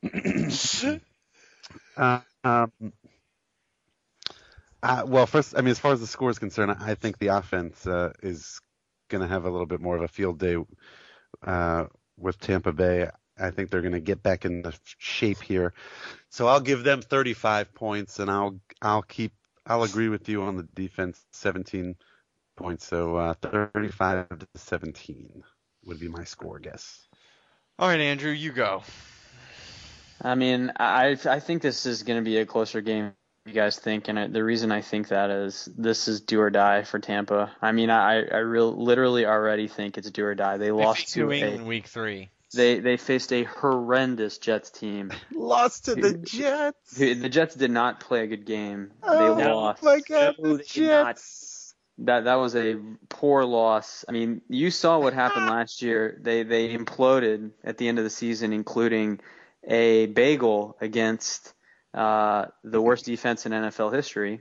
Uh, 1.95 2.21
um, 2.43 2.73
uh, 4.83 5.05
well, 5.07 5.27
first, 5.27 5.55
I 5.57 5.61
mean, 5.61 5.71
as 5.71 5.79
far 5.79 5.93
as 5.93 6.01
the 6.01 6.07
score 6.07 6.31
is 6.31 6.39
concerned, 6.39 6.75
I 6.81 6.95
think 6.95 7.19
the 7.19 7.29
offense 7.29 7.87
uh, 7.87 8.15
is 8.23 8.61
going 9.11 9.21
to 9.21 9.29
have 9.29 9.45
a 9.45 9.51
little 9.51 9.67
bit 9.67 9.81
more 9.81 9.95
of 9.95 10.03
a 10.03 10.09
field 10.09 10.39
day 10.39 10.57
uh, 11.47 11.85
with 12.17 12.41
Tampa 12.41 12.73
Bay. 12.73 13.11
I 13.39 13.51
think 13.51 13.71
they're 13.71 13.81
going 13.81 13.93
to 13.93 14.01
get 14.01 14.23
back 14.23 14.45
in 14.45 14.63
the 14.63 14.75
shape 14.99 15.43
here, 15.43 15.73
so 16.31 16.47
I'll 16.47 16.61
give 16.61 16.85
them 16.85 17.03
35 17.03 17.75
points, 17.75 18.19
and 18.19 18.31
I'll 18.31 18.61
I'll 18.81 19.03
keep 19.03 19.33
I'll 19.67 19.85
agree 19.85 20.09
with 20.09 20.29
you 20.29 20.43
on 20.43 20.57
the 20.57 20.69
defense, 20.75 21.25
17 21.33 21.97
points. 22.57 22.87
So 22.87 23.17
uh, 23.17 23.35
35 23.35 24.29
to 24.29 24.47
17 24.57 25.43
would 25.85 26.01
be 26.01 26.09
my 26.09 26.25
score 26.25 26.59
guess. 26.59 27.07
All 27.79 27.89
right, 27.89 28.01
Andrew, 28.01 28.31
you 28.31 28.53
go. 28.53 28.83
I 30.21 30.35
mean, 30.35 30.73
I 30.77 31.17
I 31.29 31.41
think 31.41 31.63
this 31.63 31.87
is 31.87 32.03
going 32.03 32.19
to 32.19 32.25
be 32.25 32.39
a 32.39 32.47
closer 32.47 32.81
game. 32.81 33.13
You 33.45 33.53
guys 33.53 33.77
think, 33.77 34.07
and 34.07 34.19
I, 34.19 34.27
the 34.29 34.45
reason 34.45 34.71
I 34.71 34.83
think 34.83 35.09
that 35.09 35.31
is 35.31 35.69
this 35.77 36.07
is 36.07 36.21
do 36.21 36.41
or 36.41 36.51
die 36.51 36.85
for 36.85 37.01
Tampa. 37.01 37.51
I 37.61 37.73
mean, 37.73 37.91
I 37.91 38.25
I 38.25 38.39
real 38.39 38.71
literally 38.73 39.27
already 39.27 39.67
think 39.67 39.99
it's 39.99 40.11
do 40.11 40.25
or 40.25 40.35
die. 40.37 40.59
They, 40.59 40.67
They 40.67 40.73
lost 40.73 41.01
faced 41.01 41.15
to 41.15 41.21
New 41.25 41.33
a 41.33 41.35
England 41.35 41.67
week 41.67 41.89
three. 41.89 42.31
They 42.53 42.81
they 42.81 42.97
faced 42.97 43.33
a 43.33 43.45
horrendous 43.45 44.39
Jets 44.39 44.71
team. 44.71 45.13
Lost 45.33 45.87
to 45.87 45.95
the 45.95 46.15
Jets. 46.15 46.93
The 46.93 47.29
Jets 47.29 47.55
did 47.55 47.71
not 47.71 48.01
play 48.01 48.23
a 48.23 48.27
good 48.27 48.47
game. 48.47 48.93
Oh 49.03 49.35
they 49.35 49.45
lost. 49.45 49.83
my 49.83 50.01
God, 50.01 50.37
No, 50.39 50.53
the 50.53 50.59
they 50.59 50.65
did 50.65 50.89
not. 50.89 51.17
Jets. 51.17 51.75
That 51.99 52.25
that 52.25 52.35
was 52.37 52.57
a 52.57 52.77
poor 53.09 53.45
loss. 53.45 54.05
I 54.09 54.13
mean, 54.13 54.41
you 54.49 54.71
saw 54.71 54.99
what 54.99 55.13
happened 55.13 55.47
last 55.47 55.83
year. 55.83 56.19
They 56.23 56.43
they 56.43 56.75
imploded 56.77 57.51
at 57.63 57.79
the 57.79 57.89
end 57.89 57.99
of 57.99 58.05
the 58.05 58.11
season, 58.11 58.53
including 58.53 59.21
a 59.65 60.07
bagel 60.07 60.77
against 60.81 61.53
uh, 61.95 62.47
the 62.65 62.81
worst 62.81 63.05
defense 63.05 63.47
in 63.47 63.53
NFL 63.53 63.93
history, 63.95 64.41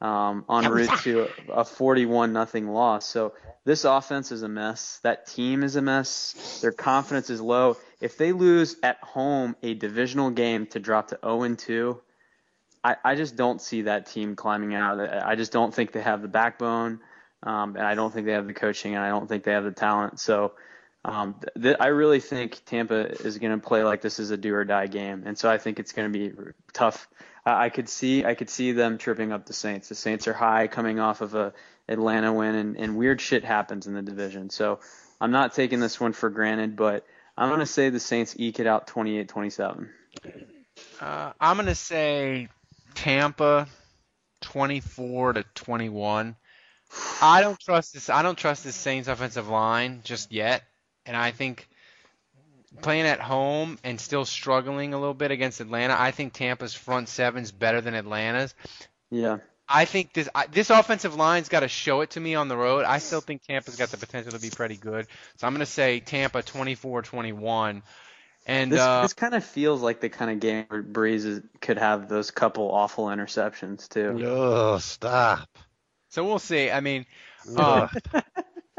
um, 0.00 0.44
en 0.48 0.70
route 0.70 0.98
to 1.02 1.28
a 1.52 1.64
41 1.64 2.32
nothing 2.32 2.68
loss. 2.68 3.06
So 3.06 3.34
this 3.64 3.84
offense 3.84 4.32
is 4.32 4.42
a 4.42 4.48
mess. 4.48 5.00
That 5.02 5.26
team 5.26 5.62
is 5.62 5.76
a 5.76 5.82
mess. 5.82 6.60
Their 6.62 6.72
confidence 6.72 7.30
is 7.30 7.40
low. 7.40 7.76
If 8.00 8.16
they 8.16 8.32
lose 8.32 8.76
at 8.82 8.98
home 9.02 9.56
a 9.62 9.74
divisional 9.74 10.30
game 10.30 10.66
to 10.68 10.80
drop 10.80 11.08
to 11.08 11.18
0 11.22 11.42
and 11.42 11.58
2, 11.58 12.00
I, 12.82 12.96
I 13.04 13.14
just 13.14 13.36
don't 13.36 13.60
see 13.60 13.82
that 13.82 14.06
team 14.06 14.36
climbing 14.36 14.74
out. 14.74 15.00
I 15.00 15.34
just 15.34 15.52
don't 15.52 15.74
think 15.74 15.92
they 15.92 16.00
have 16.00 16.22
the 16.22 16.28
backbone, 16.28 17.00
um, 17.42 17.76
and 17.76 17.84
I 17.84 17.94
don't 17.94 18.12
think 18.12 18.26
they 18.26 18.32
have 18.32 18.46
the 18.46 18.54
coaching, 18.54 18.94
and 18.94 19.04
I 19.04 19.10
don't 19.10 19.28
think 19.28 19.44
they 19.44 19.52
have 19.52 19.64
the 19.64 19.72
talent. 19.72 20.18
So 20.18 20.52
um, 21.04 21.36
th- 21.60 21.76
I 21.78 21.88
really 21.88 22.20
think 22.20 22.62
Tampa 22.64 23.10
is 23.22 23.38
going 23.38 23.52
to 23.52 23.66
play 23.66 23.84
like 23.84 24.00
this 24.00 24.18
is 24.18 24.30
a 24.30 24.36
do 24.36 24.54
or 24.54 24.64
die 24.64 24.86
game, 24.86 25.24
and 25.26 25.36
so 25.36 25.50
I 25.50 25.58
think 25.58 25.78
it's 25.78 25.92
going 25.92 26.10
to 26.10 26.18
be 26.18 26.34
tough. 26.72 27.08
I, 27.44 27.66
I 27.66 27.68
could 27.68 27.88
see 27.88 28.24
I 28.24 28.34
could 28.34 28.50
see 28.50 28.72
them 28.72 28.98
tripping 28.98 29.32
up 29.32 29.46
the 29.46 29.52
Saints. 29.52 29.88
The 29.88 29.94
Saints 29.94 30.28
are 30.28 30.32
high, 30.32 30.66
coming 30.66 31.00
off 31.00 31.20
of 31.20 31.34
a 31.34 31.52
Atlanta 31.88 32.32
win, 32.32 32.54
and, 32.54 32.76
and 32.76 32.96
weird 32.96 33.20
shit 33.20 33.44
happens 33.44 33.86
in 33.86 33.94
the 33.94 34.02
division. 34.02 34.50
So 34.50 34.80
I'm 35.20 35.32
not 35.32 35.54
taking 35.54 35.80
this 35.80 36.00
one 36.00 36.12
for 36.12 36.30
granted, 36.30 36.76
but 36.76 37.04
I'm 37.36 37.58
to 37.58 37.66
say 37.66 37.90
the 37.90 38.00
Saints 38.00 38.34
eke 38.38 38.60
it 38.60 38.66
out 38.66 38.86
28-27. 38.86 39.88
Uh, 41.00 41.32
I'm 41.40 41.56
gonna 41.56 41.74
say 41.74 42.48
Tampa, 42.94 43.66
24 44.42 45.34
to 45.34 45.44
21. 45.54 46.36
I 47.22 47.40
don't 47.40 47.58
trust 47.58 47.94
this. 47.94 48.10
I 48.10 48.22
don't 48.22 48.36
trust 48.36 48.64
this 48.64 48.76
Saints 48.76 49.08
offensive 49.08 49.48
line 49.48 50.00
just 50.04 50.32
yet, 50.32 50.62
and 51.06 51.16
I 51.16 51.30
think 51.30 51.68
playing 52.82 53.06
at 53.06 53.20
home 53.20 53.78
and 53.84 54.00
still 54.00 54.24
struggling 54.24 54.94
a 54.94 54.98
little 54.98 55.14
bit 55.14 55.30
against 55.30 55.60
Atlanta. 55.60 55.96
I 55.98 56.10
think 56.10 56.32
Tampa's 56.32 56.74
front 56.74 57.08
seven's 57.08 57.52
better 57.52 57.80
than 57.80 57.94
Atlanta's. 57.94 58.54
Yeah. 59.10 59.38
I 59.68 59.84
think 59.84 60.12
this 60.12 60.28
I, 60.34 60.46
this 60.46 60.70
offensive 60.70 61.14
line's 61.14 61.48
got 61.48 61.60
to 61.60 61.68
show 61.68 62.00
it 62.00 62.10
to 62.10 62.20
me 62.20 62.34
on 62.34 62.48
the 62.48 62.56
road. 62.56 62.84
I 62.84 62.98
still 62.98 63.20
think 63.20 63.42
Tampa's 63.42 63.76
got 63.76 63.90
the 63.90 63.96
potential 63.96 64.32
to 64.32 64.40
be 64.40 64.50
pretty 64.50 64.76
good. 64.76 65.06
So 65.36 65.46
I'm 65.46 65.52
going 65.52 65.60
to 65.60 65.66
say 65.66 66.00
Tampa 66.00 66.42
24-21. 66.42 67.82
And 68.46 68.72
This, 68.72 68.80
uh, 68.80 69.02
this 69.02 69.12
kind 69.12 69.34
of 69.34 69.44
feels 69.44 69.80
like 69.80 70.00
the 70.00 70.08
kind 70.08 70.30
of 70.30 70.40
game 70.40 70.64
where 70.68 70.82
Brees 70.82 71.24
is, 71.24 71.42
could 71.60 71.78
have 71.78 72.08
those 72.08 72.32
couple 72.32 72.70
awful 72.72 73.06
interceptions 73.06 73.88
too. 73.88 74.20
Oh, 74.26 74.78
stop. 74.78 75.48
So 76.08 76.24
we'll 76.24 76.40
see. 76.40 76.70
I 76.70 76.80
mean, 76.80 77.06
uh, 77.56 77.86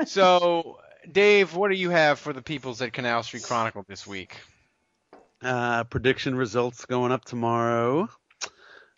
so 0.06 0.80
Dave, 1.12 1.56
what 1.56 1.70
do 1.70 1.76
you 1.76 1.90
have 1.90 2.20
for 2.20 2.34
the 2.34 2.42
peoples 2.42 2.82
at 2.82 2.94
Canal 2.94 3.24
Street 3.24 3.44
Chronicle 3.44 3.84
this 3.88 4.08
week? 4.08 4.38
Uh, 5.42 5.84
prediction 5.86 6.36
results 6.36 6.86
going 6.86 7.12
up 7.12 7.26
tomorrow. 7.26 8.08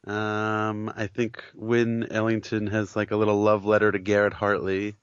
Um, 0.06 0.92
I 0.96 1.08
think 1.08 1.44
Win 1.56 2.08
Ellington 2.12 2.68
has 2.68 2.96
like 2.96 3.12
a 3.12 3.16
little 3.16 3.42
love 3.42 3.66
letter 3.66 3.92
to 3.92 4.00
Garrett 4.00 4.34
Hartley. 4.34 4.96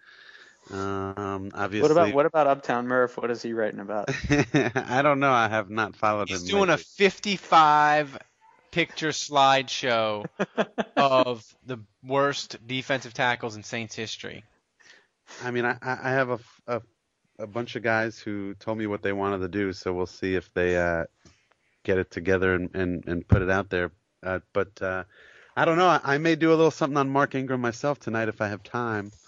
Um, 0.70 1.50
obviously. 1.54 1.82
What 1.82 1.90
about 1.90 2.14
what 2.14 2.26
about 2.26 2.46
Uptown 2.46 2.86
Murph? 2.86 3.16
What 3.16 3.30
is 3.30 3.42
he 3.42 3.54
writing 3.54 3.80
about? 3.80 4.10
I 4.30 5.02
don't 5.02 5.18
know. 5.18 5.32
I 5.32 5.48
have 5.48 5.70
not 5.70 5.96
followed 5.96 6.28
He's 6.28 6.42
him. 6.42 6.44
He's 6.44 6.50
doing 6.50 6.70
a 6.70 6.76
55 6.76 8.18
picture 8.70 9.08
slideshow 9.08 10.26
of 10.96 11.44
the 11.66 11.78
worst 12.04 12.64
defensive 12.66 13.14
tackles 13.14 13.56
in 13.56 13.64
Saints 13.64 13.96
history. 13.96 14.44
I 15.42 15.50
mean, 15.50 15.64
I, 15.64 15.76
I 15.82 15.98
I 16.02 16.10
have 16.10 16.30
a, 16.30 16.34
f- 16.34 16.60
a 16.66 16.82
a 17.40 17.46
bunch 17.46 17.76
of 17.76 17.82
guys 17.82 18.18
who 18.18 18.54
told 18.54 18.78
me 18.78 18.86
what 18.86 19.02
they 19.02 19.12
wanted 19.12 19.38
to 19.38 19.48
do, 19.48 19.72
so 19.72 19.92
we'll 19.92 20.06
see 20.06 20.34
if 20.34 20.52
they 20.54 20.76
uh, 20.76 21.04
get 21.84 21.98
it 21.98 22.10
together 22.10 22.54
and, 22.54 22.70
and, 22.74 23.06
and 23.06 23.26
put 23.26 23.42
it 23.42 23.50
out 23.50 23.70
there. 23.70 23.90
Uh, 24.22 24.40
but 24.52 24.80
uh, 24.82 25.04
I 25.56 25.64
don't 25.64 25.78
know. 25.78 25.88
I, 25.88 26.00
I 26.02 26.18
may 26.18 26.36
do 26.36 26.50
a 26.50 26.54
little 26.56 26.70
something 26.70 26.96
on 26.96 27.10
Mark 27.10 27.34
Ingram 27.34 27.60
myself 27.60 27.98
tonight 27.98 28.28
if 28.28 28.40
I 28.40 28.48
have 28.48 28.62
time. 28.62 29.12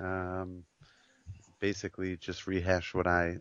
Um, 0.00 0.64
basically, 1.60 2.16
just 2.16 2.46
rehash 2.46 2.94
what 2.94 3.06
I 3.06 3.36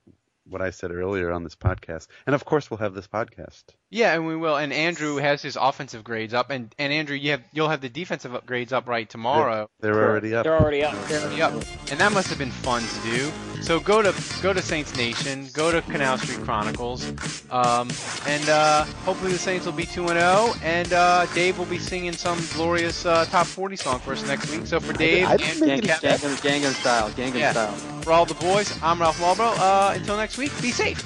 what 0.48 0.62
I 0.62 0.70
said 0.70 0.92
earlier 0.92 1.32
on 1.32 1.44
this 1.44 1.56
podcast, 1.56 2.08
and 2.28 2.36
of 2.36 2.44
course, 2.46 2.70
we'll 2.70 2.78
have 2.80 2.94
this 2.94 3.08
podcast. 3.08 3.64
Yeah, 3.90 4.14
and 4.14 4.28
we 4.28 4.36
will. 4.36 4.58
And 4.58 4.74
Andrew 4.74 5.16
has 5.16 5.42
his 5.42 5.56
offensive 5.56 6.04
grades 6.04 6.34
up, 6.34 6.52
and, 6.52 6.76
and 6.78 6.92
Andrew, 6.92 7.16
you 7.16 7.32
have 7.32 7.42
you'll 7.54 7.70
have 7.70 7.82
the 7.82 7.90
defensive 7.90 8.38
grades 8.46 8.74
up 8.74 8.88
right 8.88 9.10
tomorrow. 9.10 9.70
They're, 9.80 9.94
they're 9.94 10.10
already 10.10 10.36
up. 10.36 10.44
They're 10.44 10.60
already 10.60 10.84
up. 10.84 10.94
They're 11.08 11.22
already 11.22 11.42
up, 11.42 11.54
and 11.90 12.00
that 12.00 12.12
must 12.12 12.28
have 12.28 12.38
been 12.38 12.52
fun 12.52 12.84
to 12.84 13.10
do. 13.10 13.55
So 13.62 13.80
go 13.80 14.02
to 14.02 14.14
go 14.44 14.54
to 14.54 14.62
Saints 14.62 14.96
Nation, 14.96 15.50
go 15.54 15.72
to 15.72 15.82
Canal 15.84 16.18
Street 16.20 16.40
Chronicles, 16.46 17.08
um, 17.52 17.90
and 18.28 18.48
uh, 18.48 18.84
hopefully 19.06 19.32
the 19.32 19.40
Saints 19.40 19.66
will 19.66 19.74
be 19.74 19.86
two 19.86 20.08
and 20.08 20.20
zero, 20.20 20.54
and 20.64 20.94
uh, 20.94 21.26
Dave 21.34 21.58
will 21.58 21.66
be 21.66 21.80
singing 21.80 22.14
some 22.14 22.38
glorious 22.54 23.06
uh, 23.06 23.26
top 23.26 23.48
40 23.48 23.76
song 23.76 24.00
for 24.00 24.14
us 24.14 24.26
next 24.28 24.52
week. 24.52 24.68
So 24.68 24.80
for 24.80 24.94
Dave 24.94 25.28
I 25.28 25.32
and 25.34 25.42
Gangnam, 25.42 26.00
Kevin, 26.00 26.32
Gangnam, 26.32 26.62
Gangnam 26.62 26.74
style, 26.74 27.10
Gangnam 27.12 27.40
Yeah. 27.40 27.52
style. 27.52 27.72
for 28.04 28.12
all 28.12 28.26
the 28.26 28.36
boys, 28.36 28.72
I'm 28.84 29.02
Ralph 29.02 29.20
Malbrough. 29.20 29.58
Uh, 29.58 29.94
until 29.96 30.18
next 30.18 30.38
week, 30.38 30.52
be 30.62 30.70
safe. 30.72 31.02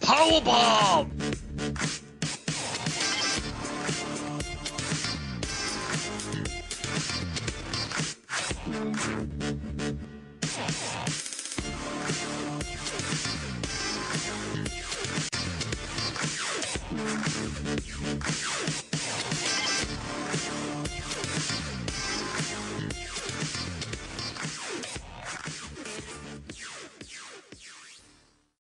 Powerbomb! 0.00 1.41